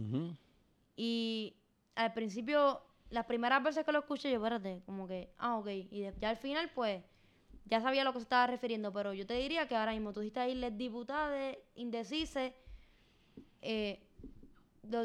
Y 0.96 1.56
al 1.96 2.14
principio, 2.14 2.82
las 3.10 3.26
primeras 3.26 3.64
veces 3.64 3.86
que 3.86 3.92
lo 3.92 4.00
escuché, 4.00 4.30
yo, 4.32 4.38
espérate, 4.38 4.82
como 4.86 5.08
que, 5.08 5.32
ah, 5.38 5.58
ok. 5.58 5.68
Y 5.70 6.02
de- 6.02 6.14
ya 6.20 6.30
al 6.30 6.38
final, 6.38 6.72
pues, 6.76 7.04
ya 7.66 7.82
sabía 7.82 8.02
a 8.04 8.06
lo 8.06 8.14
que 8.14 8.20
se 8.20 8.24
estaba 8.24 8.48
refiriendo. 8.48 8.94
Pero 8.94 9.14
yo 9.14 9.26
te 9.28 9.36
diría 9.36 9.68
que 9.68 9.76
ahora 9.76 9.94
mismo 9.94 10.14
tú 10.14 10.22
dijiste 10.22 10.40
ahí, 10.42 10.56
les 10.56 10.78
diputadas, 10.78 11.58
indecises. 11.76 12.54
eh, 13.62 14.00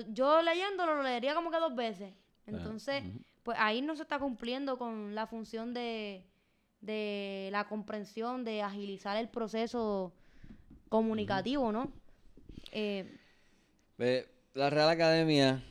yo 0.09 0.42
leyéndolo 0.42 0.96
lo 0.96 1.03
leería 1.03 1.35
como 1.35 1.50
que 1.50 1.59
dos 1.59 1.74
veces. 1.74 2.12
Entonces, 2.46 3.05
ujú. 3.05 3.24
pues 3.42 3.57
ahí 3.61 3.81
no 3.83 3.96
se 3.96 4.03
está 4.03 4.18
cumpliendo 4.18 4.79
con 4.79 5.14
la 5.14 5.26
función 5.26 5.72
de, 5.72 6.26
de 6.81 7.48
la 7.53 7.68
comprensión, 7.68 8.44
de 8.44 8.62
agilizar 8.62 9.16
el 9.16 9.29
proceso 9.29 10.12
comunicativo, 10.88 11.72
¿no? 11.72 11.92
Eh, 12.72 13.18
Ve, 13.98 14.26
la 14.55 14.68
Real 14.68 14.88
Academia 14.88 15.62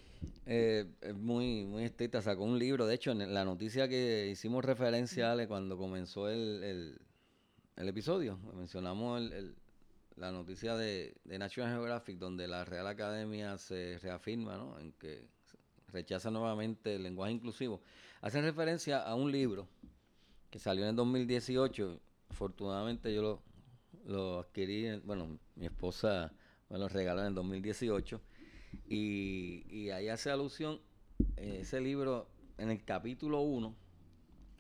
eh, 0.46 0.86
es 1.02 1.16
muy, 1.16 1.66
muy 1.66 1.84
estricta, 1.84 2.22
sacó 2.22 2.44
un 2.44 2.58
libro, 2.60 2.88
de 2.88 2.96
hecho, 2.96 3.12
en 3.12 3.34
la 3.34 3.46
noticia 3.46 3.88
que 3.88 4.30
hicimos 4.32 4.66
referencia, 4.66 5.32
Ale, 5.32 5.48
cuando 5.48 5.78
comenzó 5.78 6.30
el, 6.30 6.64
el- 6.64 7.02
el 7.76 7.88
episodio, 7.88 8.38
mencionamos 8.56 9.22
el- 9.22 9.34
el- 9.34 9.56
la 10.18 10.32
noticia 10.32 10.76
de, 10.76 11.16
de 11.24 11.40
National 11.40 11.72
Geographic, 11.74 12.18
donde 12.18 12.48
la 12.48 12.66
Real 12.66 12.88
Academia 12.88 13.58
se 13.58 13.98
reafirma 14.00 14.58
¿no? 14.58 14.78
en 14.80 14.92
que 14.94 15.28
rechaza 15.88 16.30
nuevamente 16.30 16.96
el 16.96 17.04
lenguaje 17.04 17.32
inclusivo. 17.34 17.82
Hacen 18.22 18.44
referencia 18.44 19.02
a 19.02 19.16
un 19.16 19.32
libro 19.32 19.68
que 20.50 20.60
salió 20.60 20.84
en 20.84 20.90
el 20.90 20.96
2018, 20.98 22.02
afortunadamente 22.30 23.14
yo 23.14 23.22
lo, 23.22 23.44
lo 24.06 24.40
adquirí, 24.40 24.88
en- 24.88 25.06
bueno, 25.06 25.40
mi 25.56 25.68
esposa 25.68 26.34
me 26.70 26.78
lo 26.78 26.90
regaló 26.90 27.22
en 27.22 27.28
el 27.28 27.34
2018 27.36 28.20
y, 28.88 29.64
y 29.70 29.90
ahí 29.92 30.10
hace 30.10 30.32
alusión, 30.32 30.80
eh, 31.38 31.60
ese 31.62 31.82
libro 31.82 32.28
en 32.58 32.70
el 32.70 32.84
capítulo 32.84 33.42
1 33.42 33.74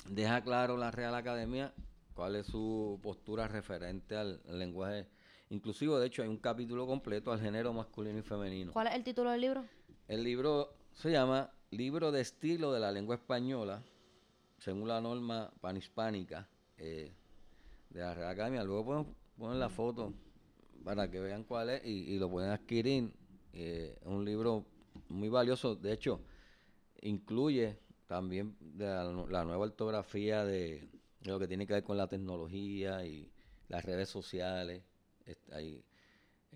deja 0.10 0.42
claro 0.42 0.78
la 0.78 0.92
Real 0.92 1.16
Academia 1.16 1.74
cuál 2.14 2.36
es 2.36 2.48
su 2.48 3.00
postura 3.02 3.48
referente 3.48 4.16
al 4.16 4.42
lenguaje 4.48 5.08
inclusivo. 5.50 6.00
De 6.00 6.08
hecho, 6.08 6.22
hay 6.22 6.28
un 6.28 6.38
capítulo 6.38 6.86
completo 6.88 7.32
al 7.32 7.40
género 7.40 7.74
masculino 7.74 8.20
y 8.20 8.22
femenino. 8.22 8.74
¿Cuál 8.74 8.88
es 8.88 8.96
el 8.96 9.04
título 9.04 9.32
del 9.32 9.42
libro? 9.42 9.66
El 10.08 10.24
libro 10.24 10.74
se 10.94 11.12
llama 11.12 11.52
Libro 11.72 12.12
de 12.12 12.22
estilo 12.22 12.74
de 12.74 12.80
la 12.80 12.92
lengua 12.92 13.16
española, 13.16 13.82
según 14.58 14.88
la 14.88 15.00
norma 15.00 15.52
panhispánica, 15.62 16.48
eh, 16.78 17.12
de 17.90 18.00
la 18.00 18.14
Real 18.14 18.30
Academia. 18.32 18.64
Luego 18.64 18.86
podemos 18.86 19.08
poner 19.38 19.58
la 19.58 19.70
foto 19.70 20.14
para 20.84 21.10
que 21.10 21.20
vean 21.20 21.44
cuál 21.44 21.70
es 21.70 21.86
y, 21.86 22.18
lo 22.18 22.30
pueden 22.30 22.52
adquirir. 22.52 23.12
Eh, 23.54 23.98
es 24.00 24.08
un 24.08 24.26
libro 24.26 24.66
muy 25.10 25.30
valioso. 25.30 25.76
De 25.76 25.94
hecho, 25.94 26.22
incluye 27.02 27.78
también 28.08 28.56
la, 28.78 29.04
nueva 29.44 29.58
ortografía 29.58 30.44
de, 30.44 30.90
lo 31.24 31.40
que 31.40 31.48
tiene 31.48 31.68
que 31.68 31.74
ver 31.74 31.84
con 31.84 31.98
la 31.98 32.08
tecnología 32.08 33.06
y 33.06 33.32
las 33.68 33.86
redes 33.86 34.10
sociales. 34.10 34.84
Ahí, 35.52 35.84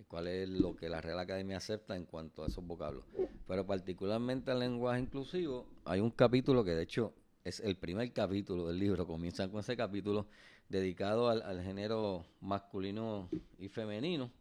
cuál 0.08 0.28
es 0.28 0.50
lo 0.50 0.76
que 0.76 0.90
la 0.90 1.02
Real 1.02 1.20
Academia 1.20 1.58
acepta 1.58 1.96
en 1.96 2.06
cuanto 2.06 2.44
a 2.44 2.48
esos 2.48 2.66
vocablos. 2.66 3.06
Pero 3.48 3.66
particularmente 3.66 4.52
el 4.52 4.60
lenguaje 4.60 5.02
inclusivo, 5.02 5.68
hay 5.86 6.00
un 6.00 6.12
capítulo 6.12 6.64
que 6.64 6.72
de 6.72 6.84
hecho 6.84 7.14
es 7.44 7.60
el 7.60 7.76
primer 7.76 8.12
capítulo 8.14 8.68
del 8.68 8.80
libro, 8.80 9.06
comienzan 9.06 9.50
con 9.50 9.60
ese 9.60 9.76
capítulo 9.76 10.28
dedicado 10.70 11.30
al, 11.30 11.62
género 11.62 12.26
masculino 12.42 13.30
y 13.60 13.68
femenino. 13.68 14.32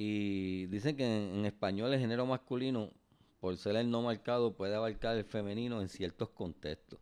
Y 0.00 0.66
dicen 0.66 0.94
que 0.94 1.04
en, 1.04 1.44
español 1.44 1.92
el 1.92 1.98
género 1.98 2.24
masculino, 2.24 2.92
por 3.40 3.56
ser 3.56 3.74
el 3.74 3.90
no 3.90 4.00
marcado, 4.00 4.54
puede 4.54 4.76
abarcar 4.76 5.16
el 5.16 5.24
femenino 5.24 5.82
en 5.82 5.88
ciertos 5.88 6.30
contextos. 6.30 7.00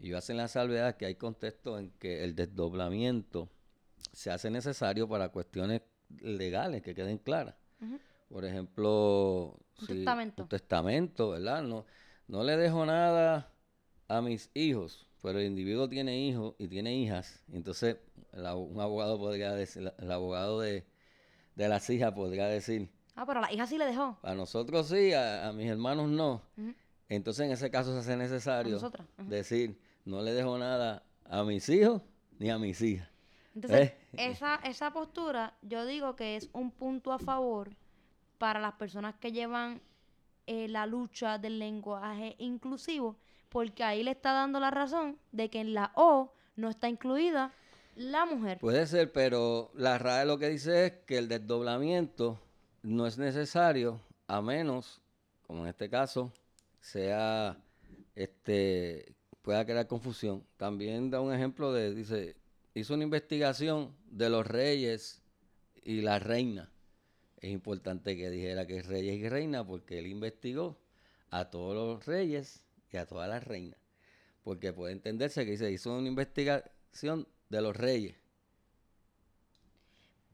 Y 0.00 0.14
hacen 0.14 0.38
la 0.38 0.48
salvedad 0.48 0.96
que 0.96 1.04
hay 1.04 1.16
contextos 1.16 1.78
en 1.78 1.90
que 1.98 2.24
el 2.24 2.34
desdoblamiento 2.34 3.50
se 4.14 4.30
hace 4.30 4.50
necesario 4.50 5.06
para 5.06 5.28
cuestiones 5.28 5.82
legales 6.22 6.80
que 6.80 6.94
queden 6.94 7.18
claras. 7.18 7.54
Por 8.30 8.46
ejemplo, 8.46 9.54
un 9.82 9.86
testamento. 9.86 10.42
Un 10.44 10.48
testamento, 10.48 11.30
¿verdad? 11.32 11.62
No, 11.62 11.84
no 12.28 12.44
le 12.44 12.56
dejo 12.56 12.86
nada 12.86 13.52
a 14.08 14.22
mis 14.22 14.50
hijos, 14.54 15.06
pero 15.20 15.38
el 15.38 15.44
individuo 15.48 15.86
tiene 15.86 16.18
hijos 16.18 16.54
y 16.56 16.66
tiene 16.68 16.96
hijas. 16.96 17.44
Entonces, 17.52 17.98
un 18.32 18.80
abogado 18.80 19.18
podría 19.18 19.52
decir, 19.52 19.92
el 19.98 20.10
abogado 20.10 20.60
de, 20.60 20.86
las 21.56 21.88
hijas 21.90 22.12
podría 22.12 22.46
decir. 22.46 22.88
Ah, 23.14 23.26
pero 23.26 23.40
a 23.40 23.42
la 23.42 23.52
hija 23.52 23.66
sí 23.66 23.78
le 23.78 23.86
dejó. 23.86 24.18
A 24.22 24.34
nosotros 24.34 24.88
sí, 24.88 25.12
a, 25.12 25.52
mis 25.54 25.68
hermanos 25.68 26.08
no. 26.08 26.42
Entonces, 27.08 27.46
en 27.46 27.52
ese 27.52 27.70
caso 27.70 27.92
se 27.92 27.98
hace 27.98 28.16
necesario 28.16 28.80
decir, 29.18 29.78
no 30.04 30.22
le 30.22 30.32
dejo 30.32 30.56
nada 30.56 31.02
a 31.24 31.42
mis 31.44 31.68
hijos 31.68 32.02
ni 32.38 32.50
a 32.50 32.58
mis 32.58 32.80
hijas. 32.80 33.08
Entonces, 33.54 33.90
¿Eh? 33.90 33.96
esa, 34.30 34.56
esa 34.64 34.92
postura, 34.92 35.54
yo 35.62 35.84
digo 35.84 36.16
que 36.16 36.36
es 36.36 36.48
un 36.52 36.70
punto 36.70 37.12
a 37.12 37.18
favor 37.18 37.76
para 38.38 38.60
las 38.60 38.74
personas 38.74 39.14
que 39.16 39.30
llevan 39.30 39.80
eh, 40.46 40.68
la 40.68 40.86
lucha 40.86 41.38
del 41.38 41.58
lenguaje 41.58 42.34
inclusivo, 42.38 43.16
porque 43.48 43.84
ahí 43.84 44.02
le 44.02 44.10
está 44.10 44.32
dando 44.32 44.58
la 44.58 44.70
razón 44.70 45.18
de 45.30 45.50
que 45.50 45.60
en 45.60 45.74
la 45.74 45.92
O 45.94 46.32
no 46.56 46.68
está 46.68 46.88
incluida 46.88 47.52
la 47.94 48.24
mujer. 48.26 48.58
Puede 48.58 48.86
ser, 48.86 49.12
pero 49.12 49.70
la 49.74 49.98
RAE 49.98 50.26
lo 50.26 50.38
que 50.38 50.48
dice 50.48 50.86
es 50.86 50.92
que 51.06 51.18
el 51.18 51.28
desdoblamiento 51.28 52.40
no 52.82 53.06
es 53.06 53.18
necesario 53.18 54.00
a 54.26 54.40
menos, 54.40 55.00
como 55.46 55.62
en 55.62 55.68
este 55.68 55.88
caso, 55.88 56.32
sea 56.80 57.56
este 58.14 59.14
pueda 59.42 59.64
crear 59.64 59.86
confusión. 59.86 60.44
También 60.56 61.10
da 61.10 61.20
un 61.20 61.34
ejemplo 61.34 61.72
de 61.72 61.94
dice 61.94 62.36
hizo 62.74 62.94
una 62.94 63.04
investigación 63.04 63.94
de 64.06 64.30
los 64.30 64.46
reyes 64.46 65.22
y 65.82 66.00
la 66.00 66.18
reina. 66.18 66.70
Es 67.38 67.50
importante 67.50 68.16
que 68.16 68.30
dijera 68.30 68.66
que 68.66 68.78
es 68.78 68.86
reyes 68.86 69.16
y 69.16 69.28
reina 69.28 69.66
porque 69.66 69.98
él 69.98 70.06
investigó 70.06 70.78
a 71.30 71.50
todos 71.50 71.74
los 71.74 72.06
reyes 72.06 72.64
y 72.90 72.96
a 72.96 73.06
todas 73.06 73.28
las 73.28 73.44
reinas. 73.44 73.78
Porque 74.44 74.72
puede 74.72 74.92
entenderse 74.92 75.44
que 75.44 75.56
se 75.56 75.70
hizo 75.70 75.96
una 75.96 76.08
investigación 76.08 77.26
de 77.52 77.62
los 77.62 77.76
reyes. 77.76 78.16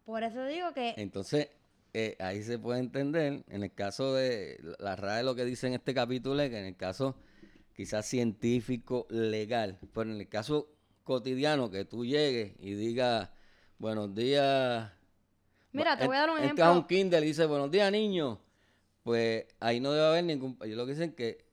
Por 0.05 0.23
eso 0.23 0.47
digo 0.47 0.73
que... 0.73 0.95
Entonces, 0.97 1.49
eh, 1.93 2.17
ahí 2.21 2.43
se 2.43 2.59
puede 2.59 2.81
entender, 2.81 3.45
en 3.49 3.63
el 3.63 3.75
caso 3.75 4.15
de 4.15 4.59
la 4.79 4.97
RAE 4.97 5.25
lo 5.25 5.35
que 5.35 5.45
dice 5.45 5.67
en 5.67 5.75
este 5.75 5.93
capítulo 5.93 6.41
es 6.41 6.49
que 6.49 6.59
en 6.59 6.67
el 6.67 6.77
caso 6.77 7.17
quizás 7.75 8.07
científico, 8.07 9.07
legal, 9.11 9.79
pero 9.93 10.11
en 10.11 10.21
el 10.21 10.29
caso 10.29 10.69
cotidiano 11.05 11.71
que 11.71 11.85
tú 11.85 12.05
llegues 12.05 12.53
y 12.61 12.75
digas 12.75 13.31
buenos 13.79 14.15
días. 14.15 14.91
Mira, 15.73 15.99
te 15.99 16.07
voy 16.07 16.17
a 16.17 16.21
dar 16.21 16.31
un 16.31 16.39
ejemplo. 16.39 16.65
Entra 16.65 16.73
un 16.73 16.87
kinder 16.87 17.23
y 17.23 17.27
dice 17.27 17.47
buenos 17.47 17.71
días, 17.71 17.91
niño. 17.91 18.41
Pues 19.03 19.47
ahí 19.61 19.81
no 19.81 19.93
debe 19.93 20.07
haber 20.07 20.25
ningún. 20.25 20.59
Yo 20.61 20.77
lo 20.77 20.87
que 20.87 20.93
dicen 20.93 21.13
que. 21.13 21.48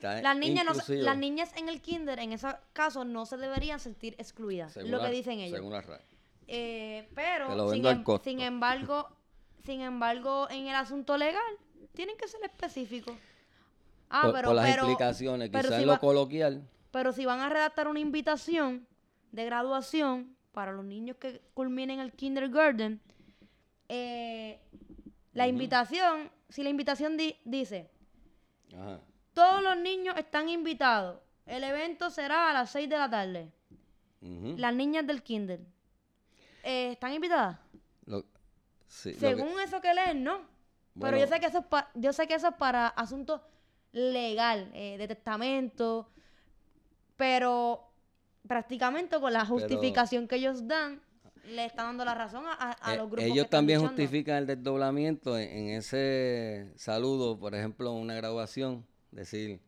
Las 0.00 0.36
niñas, 0.36 0.64
no, 0.66 0.94
las 0.94 1.16
niñas 1.16 1.52
en 1.56 1.68
el 1.68 1.80
kinder, 1.80 2.18
en 2.18 2.32
ese 2.32 2.48
caso, 2.72 3.04
no 3.04 3.24
se 3.24 3.36
deberían 3.36 3.80
sentir 3.80 4.14
excluidas. 4.18 4.76
lo 4.76 5.00
que 5.00 5.10
dicen 5.10 5.40
ellos. 5.40 5.56
Según 5.56 5.72
la 5.72 5.84
eh, 6.48 7.08
pero, 7.14 7.70
sin, 7.70 7.84
em, 7.86 8.04
sin, 8.22 8.40
embargo, 8.40 9.08
sin 9.64 9.80
embargo, 9.80 10.48
en 10.50 10.68
el 10.68 10.76
asunto 10.76 11.16
legal, 11.16 11.42
tienen 11.92 12.16
que 12.16 12.28
ser 12.28 12.40
específicos. 12.44 13.16
Ah, 14.08 14.30
pero, 14.32 14.48
por 14.48 14.56
las 14.56 14.68
explicaciones, 14.68 15.50
quizás 15.50 15.72
en 15.72 15.86
lo 15.86 15.98
coloquial. 15.98 16.68
Pero 16.92 17.12
si 17.12 17.24
van 17.24 17.40
a 17.40 17.48
redactar 17.48 17.88
una 17.88 17.98
invitación, 17.98 18.86
de 19.32 19.44
graduación 19.44 20.36
para 20.52 20.72
los 20.72 20.84
niños 20.84 21.16
que 21.18 21.42
culminen 21.52 22.00
el 22.00 22.12
kindergarten, 22.12 23.00
eh, 23.88 24.58
la 25.34 25.46
invitación, 25.46 26.30
si 26.48 26.62
la 26.62 26.70
invitación 26.70 27.16
dice, 27.44 27.90
todos 29.36 29.62
los 29.62 29.76
niños 29.76 30.16
están 30.16 30.48
invitados, 30.48 31.20
el 31.44 31.62
evento 31.62 32.08
será 32.08 32.48
a 32.48 32.54
las 32.54 32.70
6 32.70 32.88
de 32.88 32.96
la 32.96 33.10
tarde. 33.10 33.52
Las 34.22 34.74
niñas 34.74 35.06
del 35.06 35.22
kinder, 35.22 35.60
eh, 36.64 36.92
¿están 36.92 37.12
invitadas? 37.12 37.58
Según 38.88 39.60
eso 39.60 39.78
que 39.82 39.92
leen, 39.92 40.24
no. 40.24 40.40
Pero 40.98 41.18
yo 41.18 41.26
sé 41.26 41.38
que 41.38 41.46
eso 41.46 41.58
es 41.58 41.84
yo 41.94 42.14
sé 42.14 42.26
que 42.26 42.34
eso 42.34 42.48
es 42.48 42.54
para 42.54 42.88
asuntos 42.88 43.42
legal, 43.92 44.70
eh, 44.72 44.96
de 44.96 45.06
testamento, 45.06 46.08
pero 47.16 47.92
prácticamente 48.48 49.20
con 49.20 49.34
la 49.34 49.44
justificación 49.44 50.26
que 50.26 50.36
ellos 50.36 50.66
dan, 50.66 51.02
le 51.44 51.66
están 51.66 51.88
dando 51.88 52.06
la 52.06 52.14
razón 52.14 52.44
a, 52.46 52.74
a, 52.80 52.94
eh, 52.94 52.96
los 52.96 53.10
grupos. 53.10 53.30
Ellos 53.30 53.50
también 53.50 53.80
justifican 53.80 54.38
el 54.38 54.46
desdoblamiento 54.46 55.38
en, 55.38 55.68
ese 55.68 56.72
saludo, 56.76 57.38
por 57.38 57.54
ejemplo, 57.54 57.90
en 57.90 57.98
una 57.98 58.14
graduación, 58.14 58.86
decir, 59.16 59.60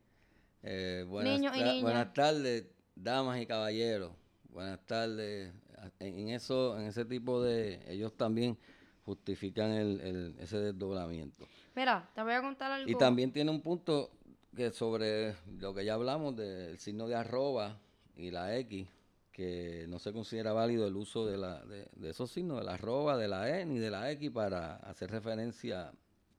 eh, 0.63 1.05
buenas, 1.09 1.41
buenas 1.83 2.13
tardes, 2.13 2.67
damas 2.95 3.41
y 3.41 3.47
caballeros, 3.47 4.13
buenas 4.51 4.85
tardes. 4.87 5.53
En 6.01 6.29
eso, 6.29 6.79
en 6.79 6.87
ese 6.87 7.05
tipo 7.05 7.43
de, 7.43 7.81
ellos 7.89 8.17
también 8.17 8.59
justifican 9.05 9.71
el, 9.71 10.35
ese 10.39 10.59
desdoblamiento. 10.59 11.47
Mira, 11.75 12.11
te 12.15 12.23
voy 12.23 12.33
a 12.33 12.43
contar 12.43 12.73
algo. 12.73 12.91
Y 12.91 12.95
también 12.97 13.33
tiene 13.33 13.51
un 13.51 13.63
punto 13.63 14.11
que 14.55 14.71
sobre 14.71 15.37
lo 15.59 15.73
que 15.73 15.85
ya 15.85 15.95
hablamos 15.95 16.37
del 16.37 16.79
signo 16.79 17.07
de 17.07 17.15
arroba 17.15 17.79
y 18.17 18.31
la 18.31 18.57
X, 18.59 18.89
que 19.33 19.87
no 19.89 20.01
se 20.01 20.13
considera 20.13 20.53
válido 20.53 20.87
el 20.87 20.97
uso 20.97 21.25
de, 21.25 21.39
la, 21.39 21.65
de, 21.65 22.11
esos 22.11 22.31
signos, 22.31 22.59
de 22.59 22.65
la 22.65 22.75
arroba, 22.75 23.17
de 23.17 23.29
la 23.29 23.49
E 23.61 23.65
ni 23.65 23.79
de 23.79 23.91
la 23.91 24.11
X 24.11 24.31
para 24.33 24.77
hacer 24.77 25.11
referencia 25.11 25.93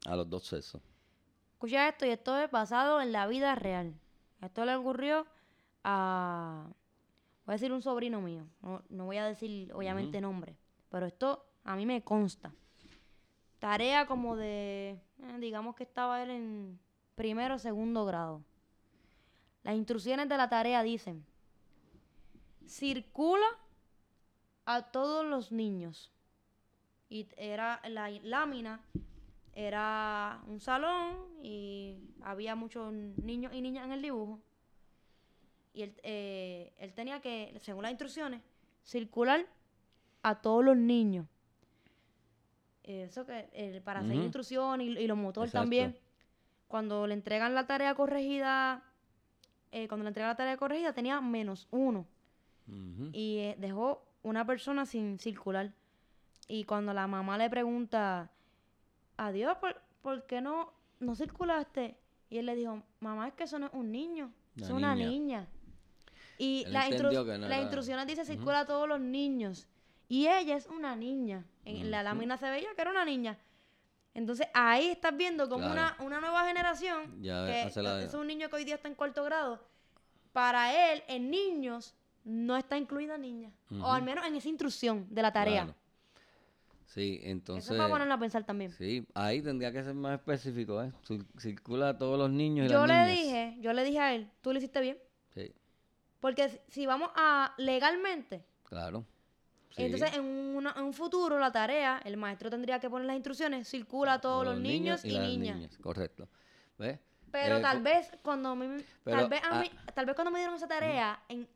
a 0.06 0.16
los 0.18 0.30
dos 0.30 0.46
sexos. 0.46 0.82
Escucha 1.60 1.90
esto, 1.90 2.06
y 2.06 2.12
esto 2.12 2.38
es 2.38 2.50
basado 2.50 3.02
en 3.02 3.12
la 3.12 3.28
vida 3.28 3.54
real. 3.54 3.94
Esto 4.42 4.64
le 4.64 4.78
ocurrió 4.78 5.28
a, 5.84 6.70
voy 7.46 7.52
a 7.52 7.56
decir 7.58 7.74
un 7.74 7.82
sobrino 7.82 8.22
mío, 8.22 8.46
no, 8.62 9.06
voy 9.06 9.18
a 9.18 9.26
decir 9.26 9.70
obviamente 9.74 10.22
nombre, 10.22 10.56
pero 10.88 11.06
esto 11.06 11.46
a 11.66 11.76
mí 11.76 11.86
me 11.86 12.02
consta. 12.02 12.54
Tarea 13.60 14.06
como 14.06 14.38
de, 14.38 15.02
eh, 15.22 15.38
digamos 15.42 15.76
que 15.76 15.84
estaba 15.84 16.24
él 16.24 16.30
en 16.30 16.80
primero 17.16 17.56
o 17.56 17.60
segundo 17.60 18.06
grado. 18.06 18.42
Las 19.64 19.76
instrucciones 19.76 20.30
de 20.30 20.38
la 20.38 20.48
tarea 20.48 20.82
dicen, 20.82 21.26
circula 22.66 23.48
a 24.64 24.84
todos 24.84 25.26
los 25.26 25.52
niños. 25.52 26.10
Y 27.10 27.28
era 27.36 27.82
la 27.84 28.10
lámina, 28.24 28.80
era 29.54 30.42
un 30.48 30.60
salón 30.60 31.18
y 31.44 31.98
había 32.22 32.56
muchos 32.56 32.94
niños 32.94 33.54
y 33.54 33.62
niñas 33.62 33.86
en 33.86 33.92
el 33.92 34.02
dibujo. 34.02 34.40
Y 35.74 35.84
él, 35.84 35.96
eh, 36.04 36.74
él 36.78 36.94
tenía 36.94 37.22
que, 37.22 37.56
según 37.62 37.84
las 37.84 37.92
instrucciones, 37.92 38.42
circular 38.84 39.46
a 40.24 40.42
todos 40.42 40.64
los 40.64 40.78
niños. 40.78 41.28
Eso 42.84 43.26
que 43.26 43.82
para 43.84 44.00
hacer 44.00 44.16
instrucción 44.16 44.82
y, 44.82 45.06
los 45.06 45.18
motores 45.18 45.52
también. 45.52 45.96
Cuando 46.68 47.06
le 47.06 47.14
entregan 47.14 47.54
la 47.54 47.68
tarea 47.68 47.94
corregida, 47.94 48.84
eh, 49.72 49.88
cuando 49.88 50.04
le 50.04 50.10
entregan 50.10 50.30
la 50.30 50.36
tarea 50.36 50.58
corregida 50.58 50.94
tenía 50.94 51.22
menos 51.22 51.68
uno 51.72 52.08
y 53.12 53.38
eh, 53.40 53.56
dejó 53.60 54.04
una 54.24 54.46
persona 54.46 54.86
sin 54.86 55.20
circular. 55.20 55.74
Y 56.48 56.64
cuando 56.64 56.94
la 56.94 57.06
mamá 57.06 57.38
le 57.38 57.50
pregunta, 57.50 58.32
adiós, 59.28 59.58
¿por, 59.58 59.82
¿por 60.02 60.26
qué 60.26 60.42
no, 60.42 60.72
no 61.00 61.16
circulaste? 61.16 61.98
Y 62.30 62.38
él 62.38 62.46
le 62.46 62.56
dijo, 62.56 62.82
mamá, 63.00 63.28
es 63.28 63.34
que 63.34 63.44
eso 63.44 63.60
no 63.60 63.68
es 63.68 63.74
un 63.74 63.92
niño, 63.92 64.32
es 64.56 64.70
una 64.70 64.94
niña. 64.96 65.48
Y 66.38 66.64
Él 66.66 66.74
la 66.74 66.88
que 66.90 66.98
no 66.98 67.12
las 67.12 67.52
era- 67.52 67.62
instrucciones 67.62 68.08
dice 68.08 68.24
circula 68.26 68.62
a 68.62 68.66
todos 68.66 68.88
los 68.88 69.00
niños. 69.00 69.68
Y 70.08 70.28
ella 70.28 70.56
es 70.56 70.68
una 70.68 70.96
niña. 70.96 71.46
En 71.66 71.92
la 71.92 72.02
lámina 72.02 72.38
se 72.38 72.50
veía 72.50 72.70
que 72.76 72.82
era 72.82 72.92
una 72.92 73.04
niña. 73.06 73.38
Entonces 74.14 74.48
ahí 74.54 74.88
estás 74.88 75.16
viendo 75.16 75.48
como 75.50 75.66
Claro. 75.72 75.96
una, 76.00 76.06
una 76.06 76.20
nueva 76.22 76.46
generación, 76.48 77.22
Ya 77.22 77.46
que 77.46 77.82
la- 77.82 78.02
es 78.04 78.14
un 78.14 78.26
niño 78.28 78.50
que 78.50 78.56
hoy 78.56 78.64
día 78.64 78.76
está 78.76 78.88
en 78.88 78.96
cuarto 78.96 79.24
grado, 79.24 79.60
para 80.32 80.92
él, 80.94 81.04
en 81.08 81.30
niños, 81.30 81.94
no 82.24 82.56
está 82.58 82.78
incluida 82.78 83.18
niña. 83.18 83.52
O 83.82 83.92
al 83.92 84.04
menos 84.04 84.26
en 84.26 84.36
esa 84.36 84.48
instrucción 84.50 85.06
de 85.10 85.22
la 85.22 85.32
tarea. 85.34 85.64
Claro. 85.66 85.78
Sí, 86.90 87.20
entonces... 87.24 87.66
Eso 87.66 87.74
es 87.76 87.78
para 87.78 87.90
ponerlo 87.92 88.14
a 88.16 88.20
pensar 88.20 88.44
también. 88.46 88.72
Sí, 88.72 89.06
ahí 89.14 89.44
tendría 89.44 89.72
que 89.72 89.84
ser 89.84 89.94
más 89.94 90.18
específico, 90.20 90.82
¿eh? 90.82 90.92
Cir- 91.08 91.26
Circula 91.40 91.90
a 91.90 91.98
todos 92.00 92.18
los 92.18 92.32
niños 92.32 92.66
y 92.66 92.70
yo 92.72 92.88
las 92.88 92.88
le 92.88 93.14
niñas. 93.14 93.24
dije, 93.24 93.58
yo 93.62 93.74
le 93.74 93.84
dije 93.84 94.00
a 94.00 94.16
él, 94.16 94.28
tú 94.42 94.52
lo 94.52 94.58
hiciste 94.58 94.82
bien. 94.82 94.98
Sí, 95.36 95.54
Porque 96.20 96.62
si- 96.68 96.88
vamos 96.88 97.12
a 97.16 97.54
legalmente, 97.58 98.44
claro. 98.64 99.06
Sí. 99.70 99.84
entonces 99.84 100.16
en, 100.18 100.26
una- 100.26 100.74
en 100.76 100.84
un 100.84 100.94
futuro 100.94 101.38
la 101.38 101.52
tarea, 101.52 102.02
el 102.04 102.18
maestro 102.18 102.50
tendría 102.50 102.80
que 102.80 102.90
poner 102.90 103.06
las 103.06 103.16
instrucciones, 103.18 103.70
circula 103.70 104.14
a 104.14 104.22
todos 104.22 104.44
los, 104.44 104.60
niños, 104.60 105.06
y, 105.06 105.12
las 105.12 105.28
niñas. 105.28 105.78
Correcto. 105.78 106.28
¿Ves? 106.80 106.98
Pero 107.32 107.58
Eh, 107.58 107.62
tal 107.62 107.84
vez 107.84 108.10
cuando 108.24 108.56
me, 108.56 108.84
Pero, 109.04 109.18
tal 109.20 109.30
vez 109.30 109.44
a 109.44 109.60
ah, 109.60 109.62
mí, 109.62 109.70
tal 109.94 110.08
vez 110.08 110.16
cuando 110.16 110.32
me 110.32 110.40
dieron 110.40 110.56
esa 110.56 110.68
tarea 110.68 111.22
en 111.30 111.48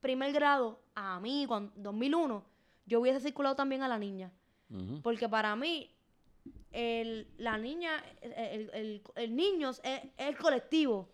primer 0.00 0.32
grado, 0.32 0.80
a 0.94 1.20
mí, 1.20 1.44
cuando 1.46 1.70
2001, 1.76 2.42
yo 2.90 3.00
hubiese 3.00 3.20
circulado 3.20 3.54
también 3.54 3.82
a 3.82 3.88
la 3.88 3.98
niña. 3.98 4.30
Porque 5.02 5.28
para 5.28 5.54
mí, 5.56 5.90
el, 6.72 7.26
la 7.38 7.56
niña, 7.56 7.92
el, 8.20 8.70
el- 8.74 9.02
el 9.14 9.36
niño 9.36 9.70
es, 9.70 9.80
es 9.84 10.02
el 10.16 10.36
colectivo. 10.36 11.08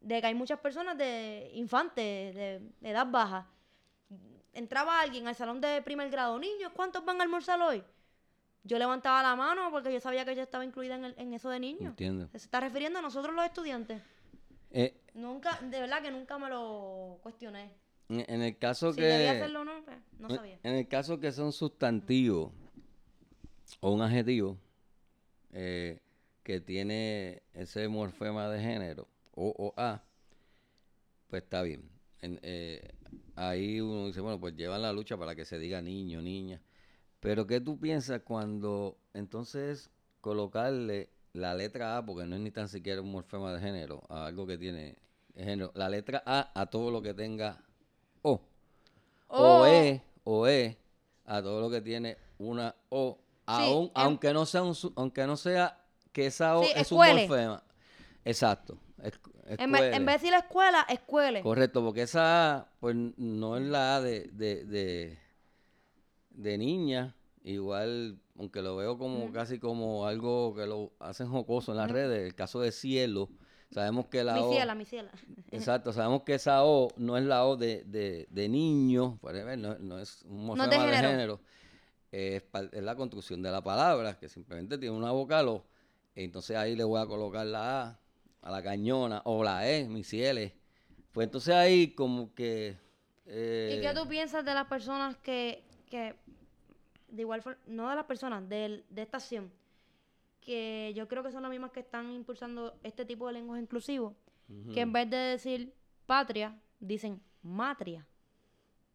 De 0.00 0.20
que 0.20 0.26
hay 0.26 0.34
muchas 0.34 0.58
personas 0.60 0.96
de 0.98 1.50
infantes, 1.54 2.34
de, 2.34 2.60
de 2.80 2.90
edad 2.90 3.06
baja. 3.10 3.46
Entraba 4.52 5.00
alguien 5.00 5.26
al 5.28 5.34
salón 5.34 5.60
de 5.60 5.82
primer 5.82 6.10
grado, 6.10 6.38
niños, 6.38 6.72
¿cuántos 6.74 7.04
van 7.04 7.20
a 7.20 7.24
almorzar 7.24 7.60
hoy? 7.60 7.82
Yo 8.64 8.78
levantaba 8.78 9.22
la 9.22 9.36
mano 9.36 9.70
porque 9.70 9.92
yo 9.92 10.00
sabía 10.00 10.24
que 10.24 10.32
ella 10.32 10.42
estaba 10.42 10.64
incluida 10.64 10.96
en, 10.96 11.04
el- 11.04 11.14
en 11.18 11.32
eso 11.34 11.48
de 11.50 11.60
niños. 11.60 11.90
Entiendo. 11.90 12.28
Se 12.32 12.38
está 12.38 12.58
refiriendo 12.60 12.98
a 12.98 13.02
nosotros 13.02 13.34
los 13.34 13.44
estudiantes. 13.44 14.02
Eh, 14.70 15.00
Nunca, 15.14 15.58
de 15.62 15.80
verdad 15.80 16.02
que 16.02 16.10
nunca 16.10 16.36
me 16.38 16.48
lo 16.48 17.18
cuestioné. 17.22 17.70
En, 18.08 18.42
el 18.42 18.56
caso 18.58 18.92
Si 18.92 19.00
que... 19.00 19.28
hacerlo 19.30 19.62
o 19.62 19.64
no, 19.64 19.84
pues, 19.84 19.96
no 20.18 20.28
sabía. 20.28 20.58
En 20.62 20.74
el 20.74 20.88
caso 20.88 21.18
que 21.18 21.32
sea 21.32 21.44
un 21.44 21.52
sustantivo 21.52 22.52
o 23.80 23.90
un 23.92 24.02
adjetivo 24.02 24.58
eh, 25.52 26.00
que 26.42 26.60
tiene 26.60 27.42
ese 27.54 27.88
morfema 27.88 28.48
de 28.48 28.60
género, 28.60 29.08
O 29.34 29.52
o 29.58 29.74
A, 29.76 30.02
pues 31.28 31.42
está 31.42 31.62
bien. 31.62 31.88
En- 32.22 32.38
eh, 32.42 32.94
ahí 33.34 33.80
uno 33.80 34.06
dice, 34.06 34.20
bueno, 34.20 34.40
pues 34.40 34.54
llevan 34.56 34.82
la 34.82 34.92
lucha 34.92 35.16
para 35.16 35.34
que 35.34 35.44
se 35.44 35.58
diga 35.58 35.82
niño, 35.82 36.22
niña. 36.22 36.60
Pero 37.20 37.46
¿qué 37.46 37.60
tú 37.60 37.78
piensas 37.78 38.22
cuando 38.22 38.98
entonces 39.12 39.90
colocarle 40.20 41.10
la 41.32 41.54
letra 41.54 41.98
A, 41.98 42.06
porque 42.06 42.26
no 42.26 42.36
es 42.36 42.40
ni 42.42 42.50
tan 42.50 42.68
siquiera 42.68 43.02
un 43.02 43.10
morfema 43.12 43.52
de 43.52 43.60
género, 43.60 44.02
a 44.08 44.26
algo 44.26 44.46
que 44.46 44.56
tiene 44.56 44.96
género, 45.34 45.72
la 45.74 45.88
letra 45.88 46.22
A 46.24 46.50
a 46.58 46.66
todo 46.66 46.90
lo 46.90 47.02
que 47.02 47.12
tenga? 47.14 47.62
O 49.28 49.66
E, 49.66 50.02
o 50.24 50.46
E, 50.46 50.76
a 51.24 51.42
todo 51.42 51.60
lo 51.60 51.70
que 51.70 51.80
tiene 51.80 52.16
una 52.38 52.74
O, 52.88 53.18
aún, 53.46 53.90
aunque 53.94 54.32
no 54.32 54.46
sea 54.46 54.62
un, 54.62 54.74
aunque 54.96 55.26
no 55.26 55.36
sea 55.36 55.78
que 56.12 56.26
esa 56.26 56.58
O 56.58 56.62
Sí, 56.64 56.70
es 56.74 56.90
un 56.92 56.98
morfema. 56.98 57.62
Exacto. 58.24 58.78
es- 59.02 59.12
En, 59.58 59.70
vez- 59.70 59.82
en 59.82 59.84
escuele. 59.84 59.90
vez 59.90 60.06
de 60.06 60.12
decir 60.12 60.30
la 60.32 60.38
escuela, 60.38 60.86
escuele. 60.88 61.40
Correcto, 61.42 61.82
porque 61.84 62.02
esa 62.02 62.56
A, 62.56 62.68
pues 62.80 62.96
no 63.16 63.56
es 63.56 63.62
la 63.64 63.96
A 63.96 64.00
de, 64.00 64.28
de, 64.32 64.64
de, 64.64 65.18
de 66.30 66.58
niña, 66.58 67.14
igual, 67.44 68.18
aunque 68.38 68.62
lo 68.62 68.74
veo 68.76 68.98
como 68.98 69.30
casi 69.32 69.58
como 69.60 70.06
algo 70.06 70.54
que 70.54 70.66
lo 70.66 70.92
hacen 70.98 71.28
jocoso 71.28 71.70
en 71.72 71.78
las 71.78 71.90
redes, 71.90 72.26
el 72.26 72.34
caso 72.34 72.60
de 72.60 72.72
cielo, 72.72 73.28
sabemos 73.70 74.06
que 74.06 74.24
la 74.24 74.34
mi 74.34 74.40
O... 74.40 74.50
ciela, 74.52 74.74
mi 74.74 74.84
ciela. 74.84 75.10
Exacto, 75.52 75.92
sabemos 75.92 76.22
que 76.22 76.34
esa 76.34 76.64
O 76.64 76.88
no 76.96 77.16
es 77.16 77.24
la 77.24 77.46
O 77.46 77.56
de, 77.56 77.84
de, 77.84 78.26
de 78.30 78.48
niño, 78.48 79.18
ver, 79.22 79.58
no, 79.58 79.76
no 79.78 79.98
es 79.98 80.22
un 80.22 80.38
No 80.38 80.46
morfema 80.46 80.86
de 80.86 80.90
de 80.92 80.96
género. 80.98 81.40
es, 82.12 82.42
es 82.72 82.82
la 82.82 82.96
construcción 82.96 83.42
de 83.42 83.50
la 83.50 83.62
palabra, 83.62 84.18
que 84.18 84.28
simplemente 84.28 84.78
tiene 84.78 84.96
una 84.96 85.12
vocal 85.12 85.48
O, 85.48 85.64
entonces 86.14 86.56
ahí 86.56 86.74
le 86.76 86.84
voy 86.84 87.00
a 87.00 87.06
colocar 87.06 87.46
la 87.46 87.82
A 87.82 87.98
a 88.42 88.50
la 88.50 88.62
cañona, 88.62 89.22
o 89.24 89.42
la 89.42 89.68
E, 89.68 89.88
mi 89.88 90.04
cielo. 90.04 90.40
Pues 91.12 91.26
entonces 91.26 91.54
ahí 91.54 91.94
como 91.94 92.32
que... 92.34 92.76
eh, 93.26 93.76
¿Y 93.76 93.80
qué 93.80 93.92
tú 93.92 94.06
piensas 94.08 94.44
de 94.44 94.54
las 94.54 94.66
personas 94.68 95.16
que, 95.16 95.64
que 95.90 96.14
de 97.08 97.22
igual 97.22 97.42
forma, 97.42 97.58
no 97.66 97.88
de 97.90 97.96
las 97.96 98.04
personas, 98.04 98.48
del- 98.48 98.84
de, 98.90 99.02
esta 99.02 99.16
acción, 99.16 99.50
que 100.46 100.92
yo 100.96 101.06
creo 101.08 101.22
que 101.22 101.32
son 101.32 101.42
las 101.42 101.50
mismas 101.50 101.72
que 101.72 101.80
están 101.80 102.10
impulsando 102.12 102.78
este 102.82 103.04
tipo 103.04 103.26
de 103.26 103.34
lenguaje 103.34 103.60
inclusivo, 103.62 104.16
que 104.72 104.80
en 104.80 104.92
vez 104.92 105.10
de 105.10 105.16
decir 105.16 105.74
patria, 106.06 106.58
dicen 106.80 107.20
matria. 107.42 108.06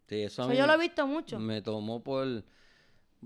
sí, 0.07 0.23
eso 0.23 0.41
a 0.43 0.45
Eso 0.45 0.51
mí 0.53 0.57
yo 0.57 0.65
lo 0.65 0.73
he 0.73 0.77
visto 0.77 1.05
mucho. 1.05 1.39
me 1.39 1.61
tomó 1.61 2.01
por, 2.01 2.43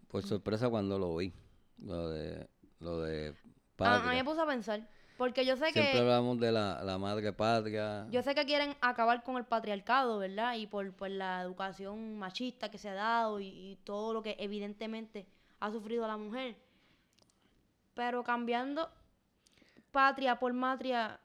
por 0.08 0.24
sorpresa 0.24 0.70
cuando 0.70 0.98
lo 1.00 1.16
vi, 1.16 1.32
lo 1.80 2.10
de, 2.10 2.48
lo 2.80 3.02
de 3.02 3.30
A, 3.30 3.32
a 3.32 3.34
mí 3.34 3.36
patria. 3.78 4.12
me 4.14 4.24
puso 4.26 4.42
a 4.42 4.48
pensar, 4.48 4.88
porque 5.18 5.46
yo 5.46 5.56
sé 5.56 5.72
Siempre 5.72 5.92
que 5.94 6.00
hablamos 6.00 6.40
de 6.40 6.52
la, 6.52 6.84
la 6.84 6.98
madre 6.98 7.32
patria. 7.34 8.08
yo 8.10 8.22
sé 8.24 8.34
que 8.36 8.46
quieren 8.46 8.76
acabar 8.82 9.24
con 9.24 9.38
el 9.38 9.46
patriarcado, 9.46 10.18
¿verdad? 10.18 10.56
Y 10.56 10.68
por, 10.68 10.94
por 10.94 11.10
la 11.12 11.42
educación 11.42 12.18
machista 12.18 12.70
que 12.72 12.78
se 12.80 12.90
ha 12.90 12.94
dado 12.96 13.40
y, 13.40 13.48
y 13.48 13.76
todo 13.84 14.14
lo 14.14 14.22
que 14.24 14.36
evidentemente 14.40 15.28
ha 15.60 15.72
sufrido 15.72 16.08
la 16.08 16.18
mujer. 16.18 16.58
Pero 17.96 18.24
cambiando 18.24 18.90
patria 19.92 20.38
por 20.38 20.54
matria, 20.54 21.20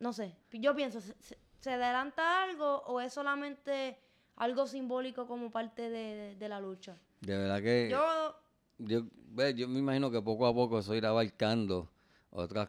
no 0.00 0.12
sé, 0.12 0.34
yo 0.50 0.74
pienso, 0.74 1.00
¿se, 1.00 1.70
adelanta 1.70 2.42
algo 2.42 2.78
o 2.86 3.00
es 3.00 3.12
solamente 3.12 3.98
algo 4.36 4.66
simbólico 4.66 5.26
como 5.26 5.50
parte 5.50 5.90
de, 5.90 6.34
de 6.36 6.48
la 6.48 6.58
lucha? 6.60 6.96
De 7.20 7.36
verdad 7.36 7.62
que 7.62 7.88
yo, 7.90 8.34
Yo, 8.78 9.02
yo 9.50 9.68
me 9.68 9.78
imagino 9.78 10.10
que 10.10 10.20
poco 10.22 10.46
a 10.46 10.54
poco 10.54 10.78
eso 10.78 10.94
irá 10.94 11.10
abarcando 11.10 11.88
otras 12.30 12.68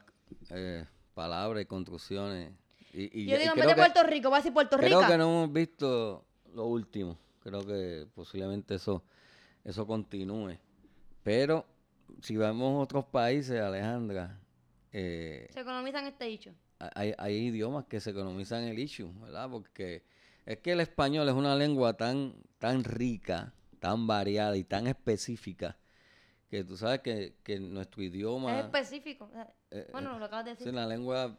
eh, 0.49 0.85
palabras 1.13 1.63
y 1.63 1.65
construcciones. 1.65 2.51
Y, 2.93 3.21
y 3.21 3.25
yo 3.27 3.37
digo, 3.37 3.51
en 3.51 3.55
vez 3.55 3.65
creo 3.65 3.67
de 3.69 3.75
Puerto 3.75 4.03
Rico, 4.03 4.29
va 4.29 4.37
a 4.37 4.39
decir 4.39 4.53
Puerto 4.53 4.77
Creo 4.77 4.99
Rico. 4.99 5.11
que 5.11 5.17
no 5.17 5.23
hemos 5.25 5.53
visto 5.53 6.25
lo 6.53 6.65
último. 6.65 7.17
Creo 7.41 7.65
que 7.65 8.07
posiblemente 8.13 8.75
eso, 8.75 9.03
eso 9.63 9.85
continúe. 9.85 10.57
Pero 11.23 11.65
si 12.21 12.35
vemos 12.37 12.81
otros 12.83 13.05
países, 13.05 13.59
Alejandra, 13.61 14.39
eh, 14.91 15.47
Se 15.53 15.59
economizan 15.61 16.05
este 16.07 16.25
dicho. 16.25 16.51
hay, 16.79 17.13
hay 17.17 17.35
idiomas 17.47 17.85
que 17.85 17.99
se 17.99 18.11
economizan 18.11 18.63
el 18.63 18.79
issue, 18.79 19.11
¿verdad? 19.21 19.49
Porque 19.49 20.03
es 20.45 20.57
que 20.59 20.71
el 20.71 20.79
español 20.79 21.27
es 21.27 21.35
una 21.35 21.55
lengua 21.55 21.93
tan, 21.95 22.35
tan 22.57 22.83
rica, 22.83 23.53
tan 23.79 24.07
variada 24.07 24.55
y 24.57 24.63
tan 24.63 24.87
específica 24.87 25.77
que 26.49 26.63
tú 26.63 26.77
sabes 26.77 27.01
que, 27.01 27.35
que 27.43 27.59
nuestro 27.59 28.01
idioma... 28.01 28.59
Es 28.59 28.65
específico. 28.65 29.29
eh, 29.71 29.89
bueno, 29.91 30.17
lo 30.17 30.25
acabas 30.25 30.45
de 30.45 30.51
es 30.51 30.59
decir. 30.59 30.71
una 30.71 30.87
lengua 30.87 31.37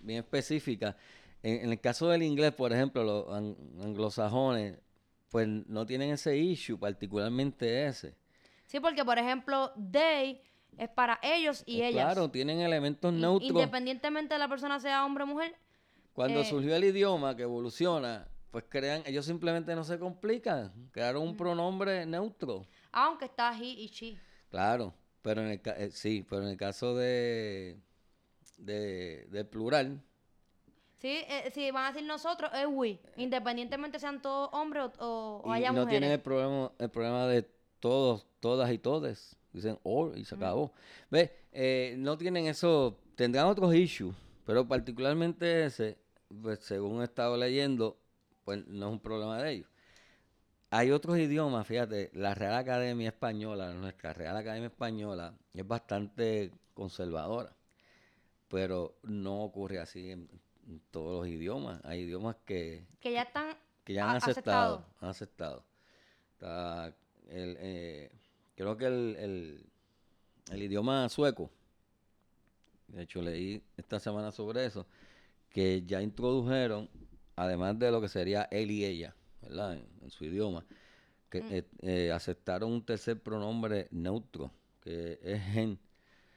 bien 0.00 0.18
específica. 0.18 0.96
En, 1.44 1.64
en 1.66 1.70
el 1.70 1.80
caso 1.80 2.08
del 2.08 2.24
inglés, 2.24 2.52
por 2.52 2.72
ejemplo, 2.72 3.04
los 3.04 3.28
an- 3.32 3.56
anglosajones, 3.80 4.80
pues 5.30 5.46
no 5.46 5.86
tienen 5.86 6.10
ese 6.10 6.36
issue, 6.36 6.76
particularmente 6.76 7.86
ese. 7.86 8.16
Sí, 8.68 8.78
porque 8.80 9.04
por 9.04 9.18
ejemplo, 9.18 9.72
they 9.90 10.40
es 10.76 10.88
para 10.90 11.18
ellos 11.22 11.64
y 11.66 11.80
Eh, 11.80 11.88
ellas. 11.88 12.04
Claro, 12.04 12.30
tienen 12.30 12.60
elementos 12.60 13.12
neutros. 13.12 13.50
Independientemente 13.50 14.34
de 14.34 14.38
la 14.38 14.46
persona 14.46 14.78
sea 14.78 15.04
hombre 15.04 15.24
o 15.24 15.26
mujer. 15.26 15.56
Cuando 16.12 16.40
eh, 16.40 16.44
surgió 16.44 16.76
el 16.76 16.84
idioma 16.84 17.34
que 17.34 17.42
evoluciona, 17.42 18.28
pues 18.52 18.64
crean, 18.68 19.02
ellos 19.06 19.24
simplemente 19.26 19.74
no 19.74 19.82
se 19.84 19.98
complican, 19.98 20.72
crearon 20.92 21.22
un 21.22 21.36
pronombre 21.36 22.06
neutro. 22.06 22.66
Aunque 22.92 23.24
está 23.24 23.52
he 23.58 23.64
y 23.64 23.86
she. 23.88 24.18
Claro, 24.50 24.94
pero 25.22 25.40
en 25.42 25.48
el 25.48 25.60
eh, 25.64 25.90
sí, 25.90 26.24
pero 26.28 26.42
en 26.42 26.48
el 26.50 26.56
caso 26.56 26.94
de, 26.94 27.80
de 28.56 29.44
plural, 29.50 30.02
Sí, 31.00 31.20
eh, 31.28 31.50
si 31.54 31.70
van 31.70 31.84
a 31.84 31.92
decir 31.92 32.06
nosotros, 32.08 32.50
es 32.54 32.66
we. 32.68 32.98
Independientemente 33.16 34.00
sean 34.00 34.20
todos 34.20 34.50
hombres 34.52 34.82
o, 34.98 35.06
o- 35.06 35.42
o 35.44 35.50
y 35.54 35.58
haya 35.58 35.68
no 35.70 35.82
mujeres. 35.82 35.90
tienen 35.90 36.10
el 36.10 36.20
problema, 36.20 36.72
el 36.78 36.90
problema 36.90 37.26
de 37.28 37.48
todos, 37.80 38.26
todas 38.40 38.70
y 38.72 38.78
todes. 38.78 39.36
Dicen 39.52 39.78
or 39.82 40.16
y 40.16 40.24
se 40.24 40.34
acabó. 40.34 40.72
¿Ves? 41.10 41.30
Eh, 41.52 41.94
no 41.98 42.18
tienen 42.18 42.46
eso, 42.46 42.98
tendrán 43.14 43.46
otros 43.46 43.74
issues, 43.74 44.14
pero 44.44 44.68
particularmente 44.68 45.64
ese, 45.64 45.98
pues 46.42 46.60
según 46.60 47.00
he 47.00 47.04
estado 47.04 47.36
leyendo, 47.36 47.98
pues 48.44 48.66
no 48.66 48.86
es 48.86 48.92
un 48.92 49.00
problema 49.00 49.42
de 49.42 49.52
ellos. 49.52 49.68
Hay 50.70 50.90
otros 50.90 51.16
idiomas, 51.18 51.66
fíjate, 51.66 52.10
la 52.12 52.34
Real 52.34 52.54
Academia 52.54 53.08
Española, 53.08 53.72
nuestra 53.72 54.12
Real 54.12 54.36
Academia 54.36 54.66
Española, 54.66 55.34
es 55.54 55.66
bastante 55.66 56.52
conservadora, 56.74 57.56
pero 58.48 58.98
no 59.02 59.42
ocurre 59.42 59.80
así 59.80 60.10
en, 60.10 60.28
todos 60.90 61.20
los 61.20 61.28
idiomas. 61.28 61.80
Hay 61.84 62.00
idiomas 62.00 62.36
que, 62.44 62.86
Que 63.00 63.12
ya 63.12 63.22
están 63.22 63.56
que 63.84 63.94
ya 63.94 64.10
han 64.10 64.16
aceptado. 64.16 64.76
aceptado. 64.76 64.84
Han 65.00 65.08
aceptado. 65.08 65.64
Está 66.34 66.94
el, 67.28 67.56
eh, 67.60 68.10
creo 68.56 68.76
que 68.76 68.86
el, 68.86 69.16
el, 69.18 69.66
el 70.52 70.62
idioma 70.62 71.08
sueco, 71.08 71.50
de 72.88 73.02
hecho 73.02 73.20
leí 73.22 73.62
esta 73.76 74.00
semana 74.00 74.30
sobre 74.32 74.64
eso, 74.64 74.86
que 75.50 75.82
ya 75.86 76.00
introdujeron, 76.02 76.88
además 77.36 77.78
de 77.78 77.90
lo 77.90 78.00
que 78.00 78.08
sería 78.08 78.48
él 78.50 78.70
y 78.70 78.84
ella, 78.84 79.14
¿verdad? 79.42 79.74
En, 79.74 79.86
en 80.02 80.10
su 80.10 80.24
idioma, 80.24 80.64
que 81.30 81.40
Mm. 81.42 81.46
eh, 81.52 81.64
eh, 81.82 82.12
aceptaron 82.12 82.72
un 82.72 82.82
tercer 82.84 83.20
pronombre 83.20 83.88
neutro, 83.90 84.50
que 84.80 85.18
es 85.22 85.42
gen. 85.52 85.78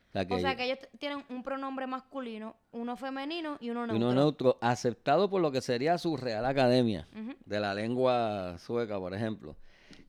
O 0.09 0.11
sea, 0.11 0.25
O 0.29 0.39
sea 0.39 0.55
que 0.57 0.65
ellos 0.65 0.79
tienen 0.99 1.23
un 1.29 1.41
pronombre 1.41 1.87
masculino, 1.87 2.57
uno 2.73 2.97
femenino 2.97 3.57
y 3.61 3.69
uno 3.69 3.85
y 3.85 3.87
neutro. 3.87 3.95
uno 4.09 4.13
neutro 4.13 4.57
aceptado 4.59 5.29
por 5.29 5.41
lo 5.41 5.53
que 5.53 5.61
sería 5.61 5.97
su 5.97 6.17
Real 6.17 6.45
Academia 6.45 7.07
de 7.45 7.59
la 7.61 7.73
lengua 7.73 8.57
sueca, 8.57 8.99
por 8.99 9.13
ejemplo, 9.13 9.55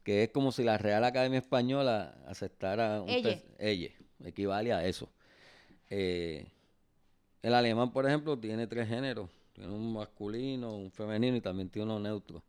que 0.03 0.24
es 0.24 0.30
como 0.30 0.53
si 0.53 0.64
la 0.64 0.78
Real 0.78 1.05
Academia 1.05 1.38
Española 1.38 2.14
aceptara 2.26 3.03
un 3.03 3.09
Elle. 3.09 3.22
ter- 3.22 3.44
elle, 3.59 3.92
equivale 4.24 4.72
a 4.72 4.84
eso. 4.86 5.09
Eh, 5.90 6.46
el 7.42 7.55
alemán, 7.55 7.92
por 7.92 8.07
ejemplo, 8.07 8.38
tiene 8.38 8.66
tres 8.66 8.88
géneros, 8.88 9.28
tiene 9.53 9.72
un 9.72 9.92
masculino, 9.92 10.74
un 10.76 10.90
femenino 10.90 11.36
y 11.36 11.40
también 11.40 11.68
tiene 11.68 11.86
uno 11.86 12.00
neutro. 12.00 12.42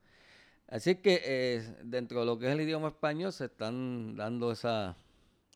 Así 0.67 0.95
que 0.95 1.21
eh, 1.25 1.75
dentro 1.83 2.21
de 2.21 2.25
lo 2.25 2.39
que 2.39 2.47
es 2.47 2.53
el 2.53 2.61
idioma 2.61 2.87
español 2.87 3.31
se 3.33 3.45
están 3.45 4.15
dando 4.15 4.51
esa, 4.51 4.95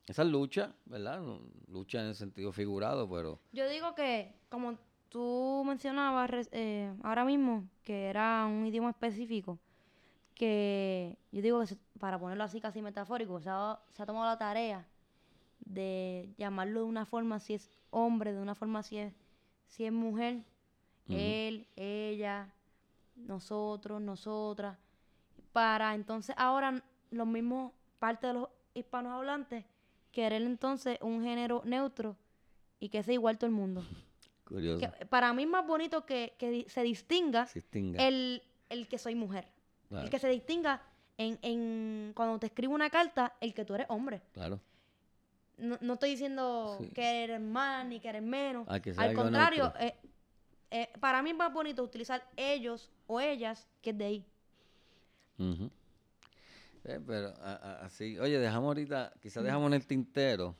esa 0.07 0.23
lucha, 0.23 0.73
¿verdad? 0.85 1.21
Lucha 1.67 2.01
en 2.01 2.07
el 2.07 2.15
sentido 2.15 2.51
figurado, 2.51 3.09
pero 3.09 3.39
Yo 3.51 3.67
digo 3.69 3.95
que, 3.95 4.33
como 4.49 4.77
tú 5.09 5.63
mencionabas 5.65 6.49
eh, 6.51 6.93
ahora 7.03 7.25
mismo, 7.25 7.67
que 7.83 8.05
era 8.07 8.45
un 8.45 8.67
idioma 8.67 8.89
específico, 8.91 9.57
que 10.37 11.17
yo 11.31 11.41
digo 11.41 11.59
que 11.61 11.67
se- 11.67 11.77
para 11.99 12.19
ponerlo 12.19 12.43
así 12.43 12.61
casi 12.61 12.81
metafórico, 12.81 13.39
se 13.41 13.49
ha, 13.49 13.79
se 13.91 14.03
ha 14.03 14.05
tomado 14.05 14.25
la 14.27 14.37
tarea 14.37 14.87
de 15.59 16.29
llamarlo 16.37 16.81
de 16.81 16.85
una 16.85 17.05
forma 17.05 17.39
si 17.39 17.55
es 17.55 17.69
hombre, 17.89 18.33
de 18.33 18.39
una 18.41 18.55
forma 18.55 18.83
si 18.83 18.97
es, 18.99 19.13
si 19.67 19.85
es 19.85 19.91
mujer, 19.91 20.43
él, 21.09 21.67
ella, 21.75 22.53
nosotros, 23.15 24.01
nosotras, 24.01 24.77
para 25.51 25.95
entonces 25.95 26.35
ahora 26.37 26.83
los 27.11 27.25
mismos 27.27 27.71
parte 27.99 28.27
de 28.27 28.33
los 28.33 28.49
hispanohablantes 28.73 29.65
querer 30.11 30.41
entonces 30.43 30.99
un 31.01 31.23
género 31.23 31.61
neutro 31.65 32.15
y 32.79 32.89
que 32.89 33.01
sea 33.03 33.13
igual 33.13 33.37
todo 33.37 33.47
el 33.47 33.55
mundo. 33.55 33.83
curioso. 34.45 34.79
Que 34.79 35.05
para 35.07 35.33
mí 35.33 35.43
es 35.43 35.49
más 35.49 35.65
bonito 35.65 36.05
que, 36.05 36.35
que 36.37 36.65
se 36.69 36.83
distinga 36.83 37.47
se 37.47 37.59
distinga, 37.61 38.05
el, 38.07 38.41
el 38.69 38.87
que 38.87 38.97
soy 38.97 39.15
mujer. 39.15 39.47
Claro, 39.89 40.03
El 40.05 40.09
que 40.09 40.19
se 40.19 40.29
distinga 40.29 40.81
en, 41.17 41.39
en 41.41 42.11
cuando 42.15 42.39
te 42.39 42.47
escribo 42.47 42.73
una 42.75 42.89
carta, 42.89 43.35
el 43.41 43.53
que 43.53 43.65
tú 43.65 43.75
eres 43.75 43.87
hombre. 43.89 44.21
claro. 44.33 44.59
No, 45.57 45.75
no 45.81 45.93
estoy 45.93 46.11
diciendo 46.11 46.77
Sí. 46.79 46.89
que 46.93 47.23
eres 47.23 47.41
más 47.41 47.83
ni 47.83 47.99
que 47.99 48.09
eres 48.09 48.21
menos. 48.21 48.67
Que 48.83 48.93
Al 48.95 49.15
contrario, 49.15 49.73
eh, 49.79 49.95
eh, 50.69 50.89
para 50.99 51.23
mí 51.23 51.31
es 51.31 51.35
más 51.35 51.51
bonito 51.51 51.81
utilizar 51.81 52.23
ellos 52.35 52.91
o 53.07 53.19
ellas 53.19 53.67
que 53.81 53.89
es 53.89 53.97
de 53.97 54.05
ahí. 54.05 54.25
Eh, 56.83 56.99
pero 57.05 57.29
a- 57.41 57.53
a- 57.55 57.85
así, 57.85 58.17
oye, 58.19 58.39
dejamos 58.39 58.67
ahorita, 58.67 59.13
quizás 59.21 59.43
dejamos 59.43 59.67
en 59.67 59.73
el 59.73 59.85
tintero. 59.87 60.55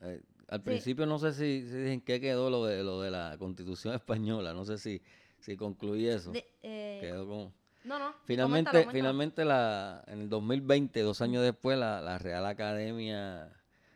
eh, 0.00 0.22
al 0.48 0.60
Sí. 0.60 0.64
principio 0.64 1.04
no 1.06 1.18
sé 1.18 1.32
si, 1.32 1.68
si 1.68 1.76
en 1.90 2.00
qué 2.00 2.20
quedó 2.20 2.48
lo 2.50 2.64
de 2.64 2.82
lo 2.84 3.00
de 3.02 3.10
la 3.10 3.36
Constitución 3.36 3.94
española, 4.00 4.54
no 4.54 4.64
sé 4.64 4.78
si 4.78 5.02
si 5.40 5.56
concluí 5.56 6.06
eso. 6.08 6.30
De- 6.30 6.48
eh, 6.62 6.98
Quedó 7.02 7.26
como 7.26 7.52
no, 7.88 7.98
no. 7.98 8.14
finalmente 8.24 8.70
coméntalo, 8.70 8.84
coméntalo. 8.84 8.92
finalmente 8.92 9.44
la 9.44 10.04
en 10.06 10.20
el 10.20 10.28
2020, 10.28 11.00
dos 11.02 11.20
años 11.22 11.42
después, 11.42 11.78
la, 11.78 12.00
la 12.00 12.18
Real 12.18 12.46
Academia 12.46 13.50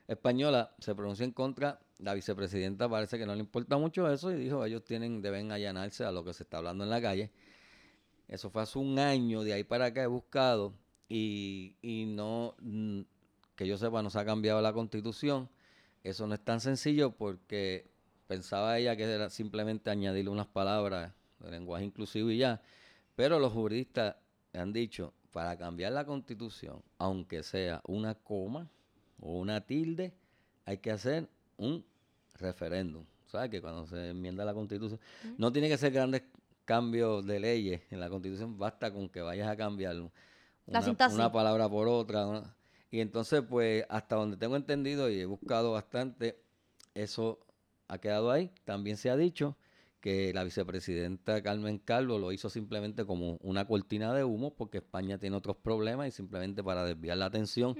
Española 0.09 0.75
se 0.79 0.95
pronunció 0.95 1.25
en 1.25 1.33
contra. 1.33 1.81
La 1.99 2.15
vicepresidenta 2.15 2.89
parece 2.89 3.19
que 3.19 3.27
no 3.27 3.35
le 3.35 3.41
importa 3.41 3.79
mucho 3.79 4.11
eso 4.11 4.33
y 4.33 4.37
dijo 4.37 4.65
ellos 4.65 4.85
tienen 4.85 5.23
deben 5.23 5.53
allanarse 5.53 6.05
a 6.05 6.11
lo 6.11 6.25
que 6.25 6.33
se 6.33 6.43
está 6.43 6.59
hablando 6.59 6.83
en 6.85 6.91
la 6.91 7.01
calle. 7.01 7.31
Eso 8.29 8.51
fue 8.51 8.63
hace 8.63 8.79
un 8.79 8.99
año, 8.99 9.45
de 9.45 9.53
ahí 9.53 9.65
para 9.65 9.87
acá 9.87 10.03
he 10.03 10.07
buscado 10.07 10.75
y, 11.09 11.77
y 11.83 12.07
no, 12.07 12.55
mm, 12.61 13.03
que 13.55 13.67
yo 13.67 13.77
sepa, 13.77 14.03
no 14.03 14.11
se 14.11 14.19
ha 14.19 14.25
cambiado 14.25 14.61
la 14.63 14.73
constitución. 14.73 15.49
Eso 16.03 16.27
no 16.27 16.35
es 16.35 16.41
tan 16.41 16.61
sencillo 16.61 17.13
porque 17.13 17.91
pensaba 18.27 18.79
ella 18.79 18.97
que 18.97 19.05
era 19.05 19.31
simplemente 19.31 19.91
añadirle 19.91 20.31
unas 20.31 20.47
palabras 20.47 21.13
de 21.39 21.51
lenguaje 21.51 21.85
inclusivo 21.85 22.31
y 22.31 22.39
ya. 22.39 22.63
Pero 23.15 23.39
los 23.39 23.53
juristas 23.53 24.17
han 24.53 24.73
dicho, 24.73 25.13
para 25.33 25.57
cambiar 25.57 25.93
la 25.93 26.05
constitución, 26.05 26.83
aunque 26.99 27.43
sea 27.43 27.81
una 27.87 28.15
coma 28.15 28.69
o 29.21 29.39
una 29.39 29.61
tilde, 29.63 30.13
hay 30.65 30.79
que 30.79 30.91
hacer 30.91 31.29
un 31.57 31.85
referéndum. 32.35 33.05
¿Sabes? 33.27 33.51
Que 33.51 33.63
cuando 33.63 33.87
se 33.87 34.11
enmienda 34.11 34.45
la 34.45 34.53
constitución, 34.53 35.01
no 35.39 35.51
tiene 35.51 35.69
que 35.69 35.79
ser 35.79 35.91
grandes 35.93 36.23
cambios 36.67 37.27
de 37.27 37.41
leyes 37.41 37.81
en 37.91 37.99
la 37.99 38.11
constitución, 38.11 38.59
basta 38.59 38.93
con 38.93 39.09
que 39.09 39.23
vayas 39.23 39.49
a 39.49 39.57
cambiar 39.57 39.97
una, 40.67 41.33
palabra 41.33 41.69
por 41.69 41.89
otra. 41.89 42.27
una- 42.27 42.55
y 42.91 43.01
entonces, 43.01 43.43
pues, 43.49 43.87
hasta 43.89 44.17
donde 44.17 44.37
tengo 44.37 44.55
entendido 44.55 45.09
y 45.11 45.21
he 45.21 45.25
buscado 45.25 45.73
bastante, 45.73 46.39
eso 46.95 47.39
ha 47.89 47.97
quedado 47.97 48.31
ahí. 48.31 48.51
También 48.65 48.99
se 48.99 49.09
ha 49.09 49.17
dicho 49.17 49.57
que 50.03 50.35
la 50.35 50.43
vicepresidenta 50.43 51.41
Carmen 51.43 51.79
Calvo 51.79 52.19
lo 52.19 52.33
hizo 52.33 52.51
simplemente 52.51 53.07
como 53.07 53.39
una 53.41 53.67
cortina 53.67 54.13
de 54.13 54.25
humo 54.25 54.53
porque 54.53 54.79
España 54.79 55.17
tiene 55.17 55.37
otros 55.37 55.57
problemas 55.57 56.09
y 56.09 56.11
simplemente 56.11 56.63
para 56.63 56.85
desviar 56.85 57.17
la 57.17 57.27
atención, 57.27 57.77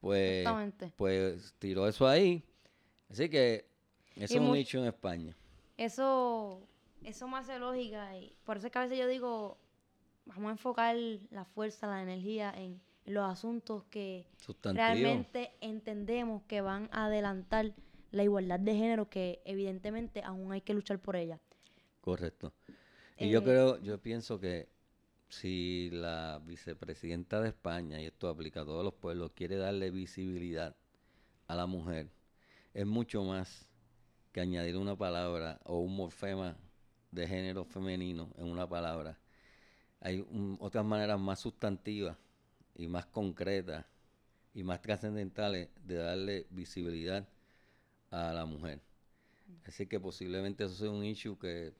pues, 0.00 0.38
Exactamente. 0.38 0.92
pues 0.96 1.54
tiró 1.58 1.88
eso 1.88 2.06
ahí. 2.06 2.44
Así 3.10 3.28
que 3.28 3.66
eso 4.14 4.34
es 4.34 4.40
un 4.40 4.52
nicho 4.52 4.78
en 4.78 4.84
España. 4.84 5.36
Eso, 5.76 6.62
eso 7.02 7.26
me 7.26 7.38
hace 7.38 7.58
lógica 7.58 8.16
y 8.16 8.36
por 8.44 8.56
eso 8.56 8.68
es 8.68 8.72
que 8.72 8.78
a 8.78 8.82
veces 8.82 8.98
yo 8.98 9.08
digo, 9.08 9.58
vamos 10.26 10.50
a 10.50 10.52
enfocar 10.52 10.96
la 11.30 11.44
fuerza, 11.44 11.88
la 11.88 12.02
energía 12.02 12.54
en 12.56 12.80
los 13.04 13.28
asuntos 13.28 13.82
que 13.90 14.28
Sustantivo. 14.36 14.84
realmente 14.84 15.50
entendemos 15.60 16.42
que 16.44 16.60
van 16.60 16.88
a 16.92 17.06
adelantar 17.06 17.74
la 18.12 18.22
igualdad 18.22 18.60
de 18.60 18.74
género 18.76 19.10
que 19.10 19.42
evidentemente 19.44 20.22
aún 20.22 20.52
hay 20.52 20.60
que 20.60 20.72
luchar 20.72 21.00
por 21.00 21.16
ella. 21.16 21.40
Correcto. 22.08 22.52
Y 23.18 23.30
yo 23.30 23.42
Eh, 23.42 23.44
creo, 23.44 23.78
yo 23.82 24.00
pienso 24.02 24.40
que 24.40 24.68
si 25.28 25.90
la 25.92 26.40
vicepresidenta 26.44 27.40
de 27.42 27.50
España, 27.50 28.00
y 28.00 28.06
esto 28.06 28.28
aplica 28.28 28.62
a 28.62 28.64
todos 28.66 28.84
los 28.84 28.94
pueblos, 28.94 29.32
quiere 29.34 29.56
darle 29.56 29.90
visibilidad 29.90 30.76
a 31.48 31.56
la 31.56 31.66
mujer, 31.66 32.10
es 32.74 32.86
mucho 32.86 33.24
más 33.24 33.68
que 34.32 34.40
añadir 34.42 34.76
una 34.78 34.96
palabra 34.96 35.60
o 35.64 35.80
un 35.80 35.96
morfema 35.96 36.56
de 37.12 37.28
género 37.28 37.64
femenino 37.64 38.30
en 38.38 38.46
una 38.48 38.68
palabra. 38.68 39.18
Hay 40.00 40.20
un- 40.30 40.58
otras 40.60 40.84
maneras 40.84 41.20
más 41.20 41.40
sustantivas 41.40 42.16
y 42.76 42.88
más 42.88 43.06
concretas 43.06 43.86
y 44.54 44.64
más 44.64 44.82
trascendentales 44.82 45.70
de 45.84 45.96
darle 45.96 46.46
visibilidad 46.50 47.28
a 48.10 48.32
la 48.32 48.46
mujer. 48.46 48.80
Así 49.66 49.86
que 49.86 50.00
posiblemente 50.00 50.64
eso 50.64 50.74
sea 50.74 50.90
un 50.90 51.04
issue 51.04 51.38
que, 51.38 51.72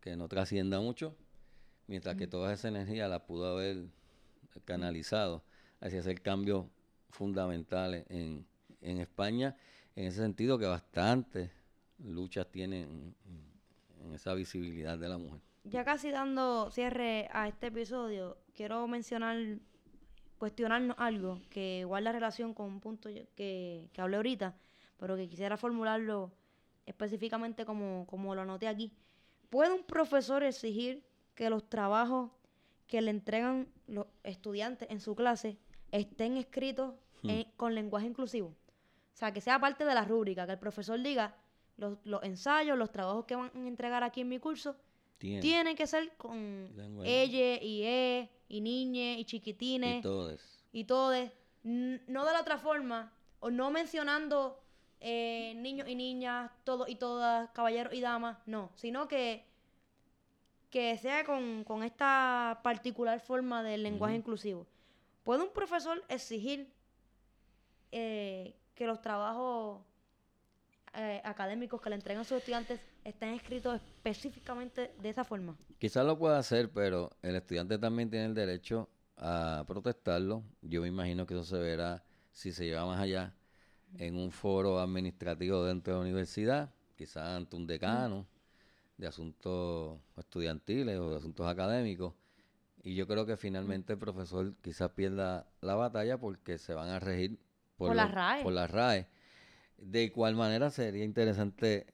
que 0.00 0.16
no 0.16 0.28
trascienda 0.28 0.80
mucho, 0.80 1.16
mientras 1.86 2.16
que 2.16 2.26
toda 2.26 2.52
esa 2.52 2.68
energía 2.68 3.08
la 3.08 3.26
pudo 3.26 3.46
haber 3.46 3.86
canalizado 4.64 5.44
hacia 5.80 6.00
hacer 6.00 6.20
cambios 6.22 6.66
fundamentales 7.10 8.04
en, 8.08 8.46
en 8.80 8.98
España, 8.98 9.56
en 9.96 10.06
ese 10.06 10.20
sentido 10.20 10.58
que 10.58 10.66
bastantes 10.66 11.50
luchas 11.98 12.50
tienen 12.50 13.14
en, 13.26 14.14
esa 14.14 14.34
visibilidad 14.34 14.98
de 14.98 15.08
la 15.08 15.18
mujer. 15.18 15.40
Ya 15.64 15.84
casi 15.84 16.10
dando 16.10 16.70
cierre 16.70 17.28
a 17.32 17.46
este 17.46 17.68
episodio, 17.68 18.38
quiero 18.54 18.88
mencionar, 18.88 19.36
cuestionarnos 20.38 20.96
algo 20.98 21.40
que 21.50 21.84
guarda 21.84 22.10
relación 22.10 22.54
con 22.54 22.66
un 22.66 22.80
punto 22.80 23.10
que, 23.36 23.88
que 23.92 24.00
hablé 24.00 24.16
ahorita, 24.16 24.56
pero 24.96 25.16
que 25.16 25.28
quisiera 25.28 25.56
formularlo 25.56 26.32
específicamente 26.86 27.64
como, 27.64 28.06
como 28.06 28.34
lo 28.34 28.40
anoté 28.40 28.66
aquí. 28.66 28.92
¿Puede 29.50 29.72
un 29.72 29.82
profesor 29.84 30.42
exigir 30.42 31.04
que 31.34 31.50
los 31.50 31.68
trabajos 31.68 32.30
que 32.86 33.00
le 33.02 33.10
entregan 33.10 33.68
los 33.86 34.06
estudiantes 34.22 34.88
en 34.90 35.00
su 35.00 35.14
clase 35.14 35.58
estén 35.92 36.36
escritos 36.36 36.94
en- 37.22 37.44
con 37.56 37.74
lenguaje 37.74 38.06
inclusivo? 38.06 38.48
O 38.48 39.16
sea, 39.20 39.32
que 39.32 39.40
sea 39.40 39.58
parte 39.58 39.84
de 39.84 39.94
la 39.94 40.04
rúbrica, 40.04 40.46
que 40.46 40.52
el 40.52 40.58
profesor 40.58 41.00
diga 41.02 41.36
los, 41.76 41.98
los 42.04 42.22
ensayos, 42.22 42.78
los 42.78 42.90
trabajos 42.90 43.24
que 43.26 43.36
van 43.36 43.50
a 43.54 43.68
entregar 43.68 44.02
aquí 44.02 44.20
en 44.22 44.28
mi 44.28 44.38
curso, 44.38 44.76
Tiene. 45.18 45.40
tiene 45.42 45.74
que 45.74 45.86
ser 45.86 46.16
con 46.16 46.74
Lenguaje. 46.76 47.22
ella 47.22 47.62
y 47.62 47.82
e 47.82 48.30
y 48.48 48.60
niñe 48.60 49.18
y 49.18 49.24
chiquitines 49.24 49.98
Y 49.98 50.02
todo 50.02 50.30
eso. 50.30 50.62
y 50.72 50.84
todes. 50.84 51.32
No 51.62 52.24
de 52.24 52.32
la 52.32 52.40
otra 52.40 52.56
forma, 52.58 53.12
o 53.40 53.50
no 53.50 53.70
mencionando 53.70 54.62
eh, 55.00 55.54
niños 55.56 55.88
y 55.88 55.94
niñas, 55.94 56.50
todos 56.64 56.88
y 56.88 56.96
todas, 56.96 57.50
caballeros 57.50 57.94
y 57.94 58.00
damas, 58.00 58.38
no, 58.46 58.70
sino 58.74 59.08
que 59.08 59.44
que 60.70 60.96
sea 60.98 61.24
con, 61.24 61.64
con 61.64 61.82
esta 61.82 62.60
particular 62.62 63.20
forma 63.20 63.62
del 63.62 63.82
lenguaje 63.82 64.14
inclusivo. 64.14 64.66
¿Puede 65.24 65.42
un 65.42 65.52
profesor 65.52 66.02
exigir 66.08 66.72
eh, 67.92 68.54
que 68.74 68.86
los 68.86 69.00
trabajos 69.00 69.82
eh, 70.94 71.20
académicos 71.24 71.80
que 71.80 71.90
le 71.90 71.96
entregan 71.96 72.22
a 72.22 72.24
sus 72.24 72.38
estudiantes 72.38 72.80
estén 73.04 73.34
escritos 73.34 73.80
específicamente 73.80 74.94
de 74.98 75.08
esa 75.08 75.24
forma? 75.24 75.56
Quizás 75.78 76.06
lo 76.06 76.16
pueda 76.18 76.38
hacer, 76.38 76.70
pero 76.70 77.10
el 77.22 77.34
estudiante 77.34 77.78
también 77.78 78.08
tiene 78.08 78.26
el 78.26 78.34
derecho 78.34 78.88
a 79.16 79.64
protestarlo. 79.66 80.44
Yo 80.62 80.82
me 80.82 80.88
imagino 80.88 81.26
que 81.26 81.34
eso 81.34 81.44
se 81.44 81.58
verá 81.58 82.04
si 82.30 82.52
se 82.52 82.64
lleva 82.64 82.86
más 82.86 83.00
allá 83.00 83.34
en 83.98 84.16
un 84.16 84.30
foro 84.30 84.80
administrativo 84.80 85.64
dentro 85.64 85.94
de 85.94 85.98
la 85.98 86.04
universidad, 86.04 86.74
quizás 86.96 87.28
ante 87.36 87.56
un 87.56 87.66
decano 87.66 88.26
de 88.96 89.06
asuntos 89.06 89.98
estudiantiles 90.16 90.98
o 90.98 91.10
de 91.10 91.16
asuntos 91.16 91.46
académicos. 91.46 92.14
Y 92.82 92.94
yo 92.94 93.06
creo 93.06 93.26
que 93.26 93.36
finalmente 93.36 93.94
el 93.94 93.98
profesor 93.98 94.54
quizás 94.62 94.90
pierda 94.92 95.46
la 95.60 95.74
batalla 95.74 96.18
porque 96.18 96.58
se 96.58 96.74
van 96.74 96.88
a 96.88 96.98
regir 96.98 97.38
por, 97.76 97.94
la 97.94 98.06
RAE. 98.06 98.42
por 98.42 98.52
la 98.52 98.66
RAE. 98.66 99.06
De 99.76 100.04
igual 100.04 100.34
manera 100.34 100.70
sería 100.70 101.04
interesante 101.04 101.86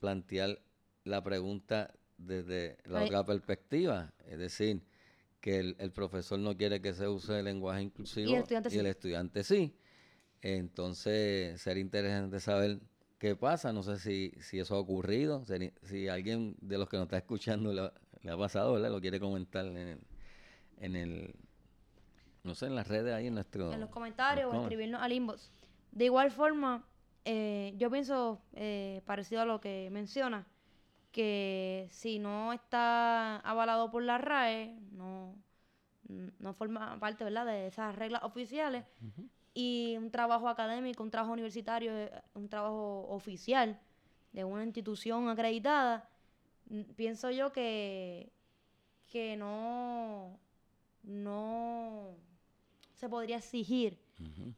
plantear 0.00 0.60
la 1.04 1.22
pregunta 1.22 1.92
desde 2.18 2.78
la 2.84 3.04
otra 3.04 3.24
perspectiva, 3.24 4.12
es 4.26 4.38
decir, 4.38 4.84
que 5.40 5.58
el, 5.58 5.92
profesor 5.92 6.38
no 6.38 6.56
quiere 6.56 6.80
que 6.80 6.94
se 6.94 7.08
use 7.08 7.40
el 7.40 7.44
lenguaje 7.44 7.82
inclusivo 7.82 8.30
y 8.30 8.34
el 8.34 8.42
estudiante, 8.42 8.78
el 8.78 8.86
estudiante 8.86 9.44
sí. 9.44 9.76
Entonces 10.42 11.60
sería 11.60 11.80
interesante 11.80 12.40
saber 12.40 12.80
qué 13.18 13.36
pasa, 13.36 13.72
no 13.72 13.84
sé 13.84 13.98
si, 13.98 14.32
si 14.40 14.58
eso 14.58 14.74
ha 14.74 14.80
ocurrido, 14.80 15.44
si 15.84 16.08
alguien 16.08 16.56
de 16.60 16.78
los 16.78 16.88
que 16.88 16.96
nos 16.96 17.04
está 17.04 17.18
escuchando 17.18 17.72
le, 17.72 18.30
ha 18.30 18.36
pasado, 18.36 18.72
¿verdad? 18.72 18.90
Lo 18.90 19.00
quiere 19.00 19.20
comentar 19.20 19.64
en 19.64 19.76
el, 19.76 20.00
en 20.78 20.96
el, 20.96 21.34
no 22.42 22.56
sé, 22.56 22.66
en 22.66 22.74
las 22.74 22.88
redes 22.88 23.14
ahí 23.14 23.28
en 23.28 23.34
nuestro... 23.34 23.72
En 23.72 23.78
los 23.78 23.90
comentarios 23.90 24.52
o 24.52 24.62
escribirnos 24.62 25.00
al 25.00 25.12
inbox. 25.12 25.52
De 25.92 26.06
igual 26.06 26.32
forma, 26.32 26.84
eh, 27.24 27.74
yo 27.76 27.88
pienso, 27.88 28.42
eh, 28.54 29.02
parecido 29.06 29.42
a 29.42 29.44
lo 29.44 29.60
que 29.60 29.88
menciona, 29.92 30.48
que 31.12 31.86
si 31.92 32.18
no 32.18 32.52
está 32.52 33.36
avalado 33.36 33.92
por 33.92 34.02
la 34.02 34.18
RAE, 34.18 34.76
no, 34.90 35.36
no 36.08 36.54
forma 36.54 36.98
parte 36.98 37.22
¿verdad? 37.22 37.46
de 37.46 37.68
esas 37.68 37.94
reglas 37.94 38.24
oficiales, 38.24 38.84
y 39.54 39.96
un 39.98 40.10
trabajo 40.10 40.48
académico, 40.48 41.02
un 41.02 41.10
trabajo 41.10 41.32
universitario, 41.32 41.92
eh, 41.92 42.12
un 42.34 42.48
trabajo 42.48 43.06
oficial 43.08 43.78
de 44.32 44.44
una 44.44 44.64
institución 44.64 45.28
acreditada, 45.28 46.08
pienso 46.96 47.30
yo 47.30 47.52
que, 47.52 48.32
que 49.06 49.36
no, 49.36 50.38
no 51.02 52.14
se 52.94 53.08
podría 53.08 53.36
exigir 53.38 53.98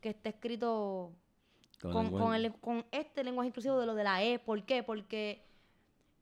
que 0.00 0.10
esté 0.10 0.28
escrito 0.28 1.12
con, 1.80 2.10
con, 2.60 2.84
este 2.92 3.24
lenguaje 3.24 3.48
inclusivo 3.48 3.78
de 3.78 3.86
lo 3.86 3.94
de 3.94 4.04
la 4.04 4.22
E. 4.22 4.38
¿Por 4.38 4.64
qué? 4.64 4.82
Porque 4.82 5.42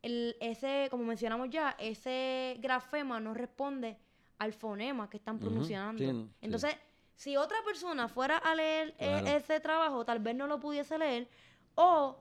el, 0.02 0.36
ese, 0.40 0.88
como 0.90 1.04
mencionamos 1.04 1.50
ya, 1.50 1.76
ese 1.78 2.56
grafema 2.60 3.20
no 3.20 3.34
responde 3.34 3.98
al 4.38 4.52
fonema 4.52 5.10
que 5.10 5.18
están 5.18 5.38
pronunciando. 5.38 6.02
Entonces, 6.40 6.76
si 7.22 7.36
otra 7.36 7.58
persona 7.64 8.08
fuera 8.08 8.36
a 8.36 8.52
leer 8.56 8.96
e, 8.98 9.36
ese 9.36 9.60
trabajo, 9.60 10.04
tal 10.04 10.18
vez 10.18 10.34
no 10.34 10.48
lo 10.48 10.58
pudiese 10.58 10.98
leer, 10.98 11.28
o 11.76 12.16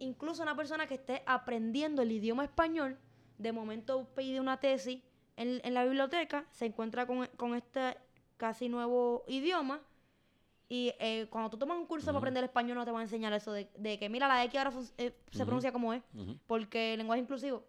incluso 0.00 0.42
una 0.42 0.56
persona 0.56 0.88
que 0.88 0.94
esté 0.94 1.22
aprendiendo 1.24 2.02
el 2.02 2.10
idioma 2.10 2.42
español, 2.42 2.98
de 3.38 3.52
momento 3.52 4.08
pide 4.16 4.40
una 4.40 4.58
tesis 4.58 5.04
en, 5.36 5.60
en 5.62 5.72
la 5.72 5.84
biblioteca, 5.84 6.46
se 6.50 6.66
encuentra 6.66 7.06
con, 7.06 7.28
con 7.36 7.54
este 7.54 7.96
casi 8.38 8.68
nuevo 8.68 9.22
idioma, 9.28 9.82
y 10.68 10.94
eh, 10.98 11.28
cuando 11.30 11.50
tú 11.50 11.56
tomas 11.56 11.78
un 11.78 11.86
curso 11.86 12.06
para 12.06 12.18
aprender 12.18 12.42
español, 12.42 12.76
no 12.76 12.84
te 12.84 12.90
van 12.90 13.00
a 13.00 13.04
enseñar 13.04 13.32
eso 13.32 13.52
de, 13.52 13.98
que, 13.98 14.08
mira, 14.08 14.26
la 14.26 14.42
X 14.44 14.58
ahora 14.58 14.72
eh, 14.98 15.14
se 15.30 15.44
pronuncia 15.44 15.70
como 15.70 15.94
es, 15.94 16.02
porque 16.48 16.94
el 16.94 16.98
lenguaje 16.98 17.22
inclusivo. 17.22 17.62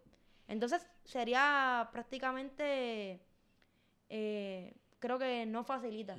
Entonces, 0.48 0.84
sería 1.04 1.88
prácticamente, 1.92 3.20
eh, 4.08 4.74
creo 5.02 5.18
que 5.18 5.44
no 5.46 5.64
facilita 5.64 6.16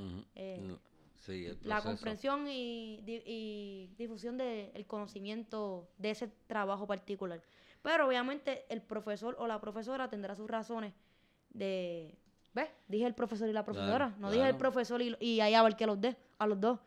la 1.63 1.81
comprensión 1.81 2.47
y, 2.49 3.89
difusión 3.97 4.37
del 4.37 4.85
conocimiento 4.85 5.87
de 5.97 6.11
ese 6.11 6.27
trabajo 6.47 6.85
particular. 6.85 7.41
Pero 7.81 8.07
obviamente 8.07 8.65
el 8.69 8.81
profesor 8.81 9.35
o 9.39 9.47
la 9.47 9.59
profesora 9.59 10.09
tendrá 10.09 10.35
sus 10.35 10.49
razones 10.49 10.93
de 11.49 12.17
¿Ves? 12.53 12.69
Dije 12.87 13.07
el 13.07 13.15
profesor 13.15 13.49
y 13.49 13.53
la 13.53 13.65
profesora. 13.65 14.13
no 14.19 14.29
dije 14.29 14.47
el 14.47 14.57
profesor 14.57 15.01
y, 15.01 15.15
y 15.19 15.39
ahí 15.39 15.55
abarqué 15.55 15.85
a 15.85 15.87
los, 15.87 15.99
de, 15.99 16.15
a 16.37 16.45
los 16.45 16.61
dos. 16.61 16.79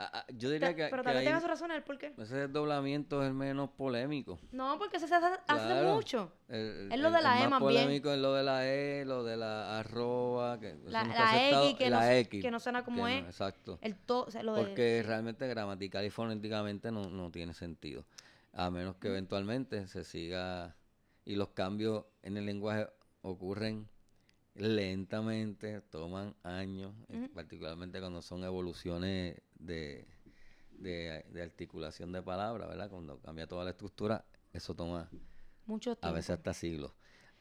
Ah, 0.00 0.10
ah, 0.14 0.26
yo 0.32 0.48
diría 0.48 0.76
que. 0.76 0.86
Pero 0.90 1.02
también 1.02 1.24
tenga 1.24 1.40
su 1.40 1.48
razón 1.48 1.72
el 1.72 1.82
por 1.82 1.98
qué. 1.98 2.14
Ese 2.16 2.46
desdoblamiento 2.46 3.20
es 3.20 3.28
el 3.28 3.34
menos 3.34 3.70
polémico. 3.70 4.38
No, 4.52 4.78
porque 4.78 4.98
ese 4.98 5.08
se 5.08 5.14
hace, 5.16 5.40
hace 5.48 5.82
mucho. 5.82 6.32
es 6.48 7.00
lo 7.00 7.10
de 7.10 7.20
la 7.20 7.42
E 7.42 7.48
más, 7.48 7.58
polémico 7.58 8.12
es 8.12 8.18
lo 8.20 8.32
de 8.32 8.44
la 8.44 8.68
E, 8.68 9.04
lo 9.04 9.24
de 9.24 9.36
la 9.36 9.80
arroba. 9.80 10.60
Que 10.60 10.76
la, 10.86 11.02
la 11.02 11.48
X, 11.48 11.74
que, 11.76 11.90
la 11.90 12.00
no, 12.00 12.12
X, 12.12 12.42
que 12.42 12.50
no 12.52 12.60
suena 12.60 12.84
como 12.84 13.08
es. 13.08 13.24
exacto. 13.24 13.80
El 13.82 13.96
to, 13.96 14.28
lo 14.42 14.54
porque 14.54 15.02
realmente 15.04 15.48
gramatical 15.48 16.04
y 16.04 16.10
fonéticamente 16.10 16.92
no, 16.92 17.10
no 17.10 17.32
tiene 17.32 17.52
sentido. 17.52 18.04
A 18.52 18.70
menos 18.70 18.94
que 18.96 19.08
eventualmente 19.08 19.88
se 19.88 20.04
siga. 20.04 20.76
Y 21.24 21.34
los 21.34 21.48
cambios 21.48 22.04
en 22.22 22.36
el 22.36 22.46
lenguaje 22.46 22.88
ocurren 23.22 23.88
lentamente, 24.54 25.80
toman 25.82 26.34
años, 26.42 26.92
particularmente 27.34 28.00
cuando 28.00 28.22
son 28.22 28.44
evoluciones 28.44 29.36
de, 29.58 30.06
de, 30.78 31.42
articulación 31.42 32.12
de 32.12 32.22
palabras, 32.22 32.68
¿verdad? 32.68 32.90
Cuando 32.90 33.18
cambia 33.20 33.46
toda 33.46 33.64
la 33.64 33.70
estructura, 33.70 34.24
eso 34.52 34.74
toma 34.74 35.08
mucho 35.66 35.94
tiempo. 35.94 36.06
A 36.08 36.12
veces 36.12 36.30
hasta 36.30 36.54
siglos. 36.54 36.92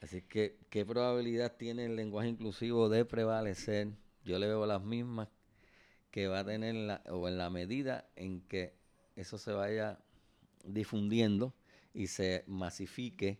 Así 0.02 0.22
que, 0.22 0.60
¿qué 0.70 0.86
probabilidad 0.86 1.56
tiene 1.56 1.86
el 1.86 1.96
lenguaje 1.96 2.30
inclusivo 2.30 2.90
de 2.90 3.06
prevalecer? 3.06 3.90
Yo 4.24 4.38
le 4.40 4.48
veo 4.48 4.66
las 4.66 4.84
mismas 4.84 5.30
que 6.12 6.28
va 6.28 6.40
a 6.40 6.46
tener, 6.46 6.76
la, 6.76 7.04
o 7.10 7.28
en 7.28 7.38
la 7.38 7.50
medida 7.50 8.10
en 8.16 8.42
que 8.42 8.76
eso 9.16 9.38
se 9.38 9.52
vaya 9.52 10.00
difundiendo 10.64 11.54
y 11.94 12.08
se 12.08 12.44
masifique, 12.48 13.40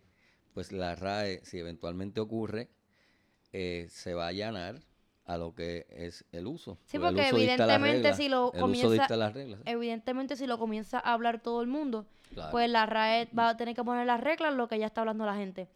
pues 0.52 0.72
la 0.72 0.96
RAE, 0.96 1.44
si 1.44 1.58
eventualmente 1.58 2.20
ocurre, 2.20 2.68
eh, 3.52 3.86
se 3.90 4.14
va 4.14 4.24
a 4.24 4.28
allanar 4.28 4.82
a 5.28 5.36
lo 5.36 5.54
que 5.54 5.86
es 5.90 6.24
el 6.32 6.46
uso. 6.46 6.78
Sí, 6.86 6.98
porque 6.98 7.28
evidentemente 7.28 8.14
si 8.14 8.28
lo 8.30 8.50
comienza, 8.50 9.06
evidentemente 9.66 10.36
si 10.36 10.46
lo 10.46 10.58
comienza 10.58 10.98
a 10.98 11.12
hablar 11.12 11.40
todo 11.40 11.60
el 11.60 11.68
mundo, 11.68 12.06
pues 12.50 12.68
la 12.70 12.86
RAE 12.86 13.28
va 13.38 13.50
a 13.50 13.56
tener 13.56 13.76
que 13.76 13.84
poner 13.84 14.06
las 14.06 14.20
reglas 14.20 14.54
lo 14.54 14.68
que 14.68 14.78
ya 14.78 14.86
está 14.86 15.02
hablando 15.02 15.26
la 15.26 15.36
gente. 15.36 15.68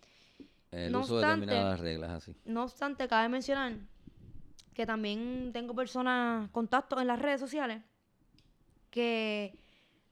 El 0.70 0.96
uso 0.96 1.16
obstante, 1.16 1.46
las 1.55 1.80
reglas 1.80 2.11
así. 2.11 2.34
No 2.46 2.64
obstante, 2.64 3.07
cabe 3.07 3.28
mencionar 3.28 3.74
que 4.72 4.86
también 4.86 5.50
tengo 5.53 5.74
personas, 5.74 6.48
contactos 6.50 7.03
en 7.03 7.09
las 7.09 7.18
redes 7.18 7.38
sociales 7.38 7.82
que 8.90 9.55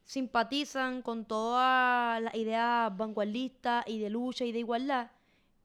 simpatizan 0.05 1.01
con 1.01 1.25
todas 1.25 2.21
las 2.21 2.35
ideas 2.35 2.95
vanguardistas 2.95 3.87
y 3.89 4.01
de 4.01 4.11
lucha 4.11 4.45
y 4.45 4.53
de 4.53 4.59
igualdad, 4.59 5.11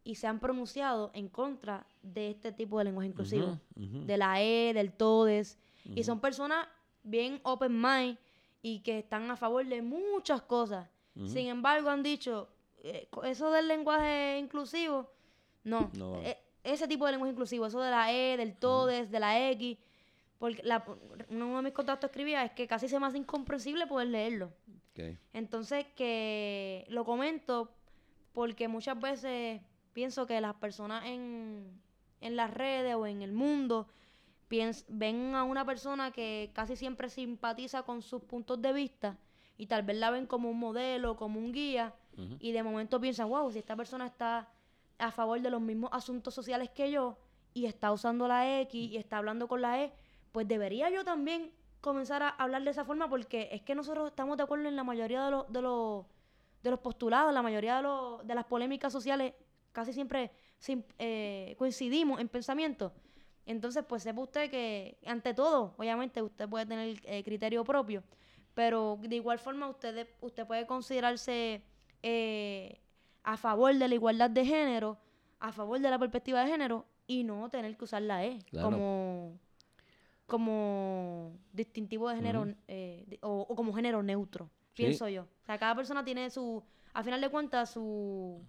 y 0.06 0.16
se 0.16 0.28
han 0.28 0.40
pronunciado 0.40 1.10
en 1.14 1.28
contra 1.28 1.86
de 2.04 2.30
este 2.30 2.52
tipo 2.52 2.78
de 2.78 2.86
lenguaje 2.86 3.10
inclusivo, 3.10 3.60
de 3.76 4.18
la 4.18 4.42
E, 4.42 4.72
del 4.74 4.94
TODES, 4.94 5.58
y 5.84 6.04
son 6.04 6.22
personas 6.22 6.68
bien 7.04 7.42
open 7.44 7.82
mind 7.82 8.18
y 8.62 8.80
que 8.80 9.00
están 9.00 9.30
a 9.32 9.36
favor 9.36 9.66
de 9.66 9.82
muchas 9.82 10.42
cosas. 10.44 10.88
Sin 11.26 11.48
embargo, 11.48 11.90
han 11.90 12.04
dicho, 12.04 12.50
eh, 12.84 13.10
eso 13.24 13.52
del 13.52 13.68
lenguaje 13.68 14.38
inclusivo, 14.38 15.10
no, 15.64 15.92
e, 16.24 16.38
ese 16.64 16.88
tipo 16.88 17.06
de 17.06 17.14
lenguaje 17.14 17.34
inclusivo, 17.34 17.66
eso 17.66 17.82
de 17.82 17.90
la 17.90 18.14
E, 18.14 18.38
del 18.38 18.56
TODES, 18.56 19.10
de 19.10 19.20
la 19.20 19.50
X, 19.52 19.78
porque 20.38 20.62
uno 21.30 21.56
de 21.58 21.62
mis 21.64 21.74
contactos 21.74 22.10
escribía 22.10 22.46
es 22.46 22.52
que 22.52 22.68
casi 22.68 22.88
se 22.88 23.00
me 23.00 23.08
hace 23.08 23.18
incomprensible 23.18 23.88
poder 23.88 24.10
leerlo. 24.10 24.52
Entonces, 25.34 25.86
que 25.96 26.86
lo 26.90 27.06
comento 27.06 27.72
porque 28.34 28.68
muchas 28.68 29.00
veces 29.00 29.62
pienso 29.96 30.28
que 30.28 30.42
las 30.42 30.56
personas 30.56 31.06
en, 31.06 31.82
en 32.20 32.36
las 32.36 32.54
redes 32.54 32.94
o 32.96 33.08
en 33.08 33.22
el 33.22 33.32
mundo 33.32 33.88
ven 34.90 35.36
a 35.36 35.46
una 35.46 35.66
persona 35.66 36.12
que 36.12 36.52
casi 36.54 36.76
siempre 36.76 37.10
simpatiza 37.10 37.84
con 37.84 38.02
sus 38.02 38.22
puntos 38.22 38.62
de 38.62 38.74
vista 38.74 39.18
y 39.58 39.68
tal 39.68 39.84
vez 39.84 39.98
la 39.98 40.12
ven 40.12 40.28
como 40.28 40.50
un 40.50 40.60
modelo, 40.60 41.16
como 41.16 41.40
un 41.40 41.54
guía, 41.54 41.94
y 42.40 42.52
de 42.52 42.64
momento 42.64 43.00
piensan, 43.00 43.30
wow, 43.30 43.52
si 43.52 43.60
esta 43.60 43.76
persona 43.76 44.06
está 44.06 44.50
a 45.00 45.12
favor 45.12 45.42
de 45.42 45.50
los 45.50 45.62
mismos 45.62 45.90
asuntos 45.94 46.34
sociales 46.34 46.70
que 46.70 46.92
yo 46.92 47.18
y 47.54 47.66
está 47.66 47.92
usando 47.92 48.28
la 48.28 48.60
X 48.62 48.92
y 48.92 48.98
está 48.98 49.18
hablando 49.18 49.48
con 49.48 49.62
la 49.62 49.82
E, 49.82 49.94
pues 50.34 50.48
debería 50.48 50.90
yo 50.90 51.06
también 51.06 51.52
comenzar 51.80 52.22
a 52.22 52.30
hablar 52.30 52.64
de 52.64 52.72
esa 52.72 52.84
forma 52.84 53.10
porque 53.10 53.50
es 53.52 53.62
que 53.62 53.76
nosotros 53.76 54.10
estamos 54.10 54.36
de 54.38 54.44
acuerdo 54.44 54.68
en 54.68 54.76
la 54.76 54.84
mayoría 54.84 55.24
de 55.26 55.32
los, 55.32 55.52
de 55.52 55.62
los, 55.62 56.06
de 56.64 56.72
los 56.72 56.80
postulados, 56.80 57.34
la 57.34 57.42
mayoría 57.42 57.78
de, 57.78 57.84
los, 57.84 58.28
de 58.28 58.36
las 58.36 58.46
polémicas 58.46 58.92
sociales 58.92 59.34
casi 59.76 59.92
siempre 59.92 60.32
eh, 60.98 61.54
coincidimos 61.60 62.20
en 62.22 62.30
pensamiento. 62.30 62.94
Entonces, 63.46 63.84
pues 63.88 64.02
sepa 64.02 64.22
usted 64.22 64.50
que, 64.50 64.98
ante 65.06 65.34
todo, 65.36 65.76
obviamente 65.78 66.22
usted 66.22 66.50
puede 66.50 66.66
tener 66.66 66.98
eh, 67.04 67.24
criterio 67.24 67.64
propio, 67.64 68.04
pero 68.56 68.98
de 69.02 69.18
igual 69.18 69.38
forma 69.38 69.68
usted, 69.68 70.08
usted 70.22 70.48
puede 70.48 70.66
considerarse 70.66 71.62
eh, 72.02 72.80
a 73.24 73.38
favor 73.38 73.76
de 73.76 73.88
la 73.88 73.94
igualdad 73.94 74.32
de 74.32 74.46
género, 74.46 74.98
a 75.40 75.52
favor 75.52 75.80
de 75.80 75.90
la 75.92 76.00
perspectiva 76.00 76.44
de 76.44 76.50
género 76.50 76.86
y 77.06 77.24
no 77.24 77.50
tener 77.50 77.78
que 77.78 77.84
usar 77.84 78.02
la 78.02 78.26
E 78.26 78.40
como, 78.60 79.38
como 80.26 81.38
distintivo 81.54 82.10
de 82.10 82.16
género 82.16 82.48
eh, 82.68 83.20
o, 83.22 83.54
como 83.56 83.74
género 83.74 84.02
neutro, 84.02 84.50
pienso 84.74 85.08
yo. 85.10 85.24
O 85.24 85.46
sea, 85.46 85.60
cada 85.60 85.76
persona 85.76 86.04
tiene 86.04 86.32
su, 86.32 86.64
a 86.94 87.04
final 87.04 87.22
de 87.22 87.30
cuentas, 87.30 87.70
su, 87.72 88.42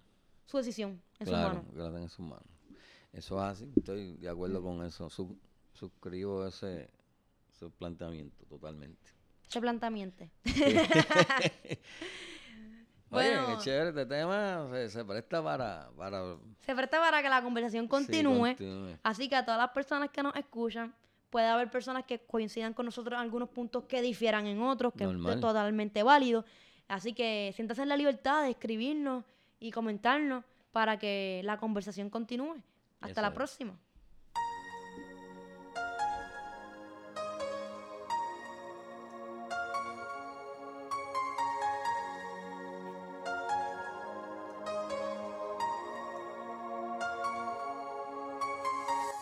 su 0.47 0.57
decisión 0.57 0.99
en 1.19 1.27
claro, 1.27 1.49
sus 1.49 1.57
manos. 1.57 1.73
que 1.73 1.79
la 1.79 1.85
tenga 1.85 2.01
en 2.01 2.09
sus 2.09 2.25
manos. 2.25 2.47
Eso 3.13 3.37
es 3.37 3.43
así, 3.43 3.71
estoy 3.75 4.17
de 4.17 4.29
acuerdo 4.29 4.61
con 4.63 4.83
eso. 4.83 5.09
suscribo 5.73 6.47
ese, 6.47 6.89
ese 7.53 7.69
planteamiento 7.69 8.43
totalmente. 8.45 9.11
Ese 9.47 9.61
planteamiento. 9.61 10.25
Oye, 13.09 13.29
qué 13.47 13.57
chévere 13.59 13.89
este 13.89 14.05
tema, 14.05 14.67
se, 14.89 15.05
presta 15.05 15.41
para, 15.43 15.89
Se 16.59 16.75
presta 16.75 16.99
para 16.99 17.21
que 17.21 17.29
la 17.29 17.41
conversación 17.41 17.87
continúe, 17.87 18.55
Así 19.03 19.29
que 19.29 19.35
a 19.35 19.45
todas 19.45 19.59
las 19.59 19.69
personas 19.69 20.09
que 20.09 20.21
nos 20.21 20.35
escuchan, 20.35 20.93
puede 21.29 21.47
haber 21.47 21.69
personas 21.69 22.05
que 22.05 22.19
coincidan 22.19 22.73
con 22.73 22.85
nosotros 22.85 23.17
en 23.17 23.21
algunos 23.21 23.49
puntos 23.49 23.85
que 23.85 24.01
difieran 24.01 24.47
en 24.47 24.61
otros, 24.61 24.93
que 24.93 25.05
es 25.05 25.39
totalmente 25.39 26.03
válido. 26.03 26.45
Así 26.87 27.13
que 27.13 27.51
siéntase 27.55 27.81
en 27.81 27.89
la 27.89 27.97
libertad 27.97 28.43
de 28.43 28.51
escribirnos 28.51 29.23
y 29.59 29.71
comentarnos 29.71 30.43
para 30.71 30.97
que 30.97 31.41
la 31.43 31.57
conversación 31.57 32.09
continúe. 32.09 32.61
Hasta 33.01 33.21
la 33.21 33.33
próxima. 33.33 33.77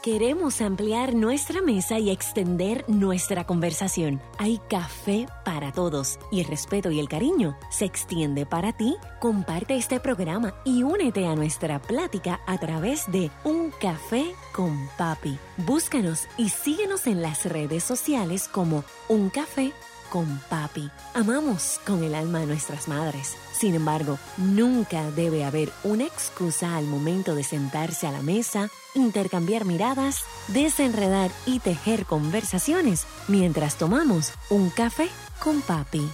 Queremos 0.05 0.61
ampliar 0.61 1.15
nuestra 1.15 1.63
mesa 1.63 1.97
y 1.97 2.11
extender 2.11 2.85
nuestra 2.87 3.47
conversación. 3.47 4.21
Hay 4.37 4.59
café 4.69 5.25
para 5.43 5.71
todos 5.71 6.19
y 6.31 6.41
el 6.41 6.45
respeto 6.45 6.91
y 6.91 6.99
el 6.99 7.09
cariño 7.09 7.57
se 7.71 7.85
extiende 7.85 8.45
para 8.45 8.71
ti. 8.71 8.97
Comparte 9.19 9.75
este 9.75 9.99
programa 9.99 10.53
y 10.63 10.83
únete 10.83 11.25
a 11.25 11.35
nuestra 11.35 11.81
plática 11.81 12.39
a 12.45 12.59
través 12.59 13.11
de 13.11 13.31
Un 13.43 13.71
Café 13.81 14.35
con 14.53 14.77
Papi. 14.95 15.39
Búscanos 15.65 16.27
y 16.37 16.49
síguenos 16.49 17.07
en 17.07 17.23
las 17.23 17.43
redes 17.45 17.83
sociales 17.83 18.47
como 18.47 18.83
Un 19.09 19.31
Café 19.31 19.73
con 20.15 20.39
papi. 20.49 20.89
Amamos 21.13 21.81
con 21.85 22.01
el 22.01 22.15
alma 22.15 22.39
a 22.39 22.45
nuestras 22.45 22.87
madres. 22.87 23.35
Sin 23.51 23.75
embargo, 23.75 24.17
nunca 24.37 25.11
debe 25.11 25.43
haber 25.43 25.73
una 25.83 26.05
excusa 26.05 26.77
al 26.77 26.85
momento 26.85 27.35
de 27.35 27.43
sentarse 27.43 28.07
a 28.07 28.13
la 28.13 28.21
mesa, 28.21 28.69
intercambiar 28.93 29.65
miradas, 29.65 30.23
desenredar 30.47 31.31
y 31.45 31.59
tejer 31.59 32.05
conversaciones 32.05 33.05
mientras 33.27 33.77
tomamos 33.77 34.31
un 34.49 34.69
café 34.69 35.09
con 35.43 35.61
papi. 35.61 36.09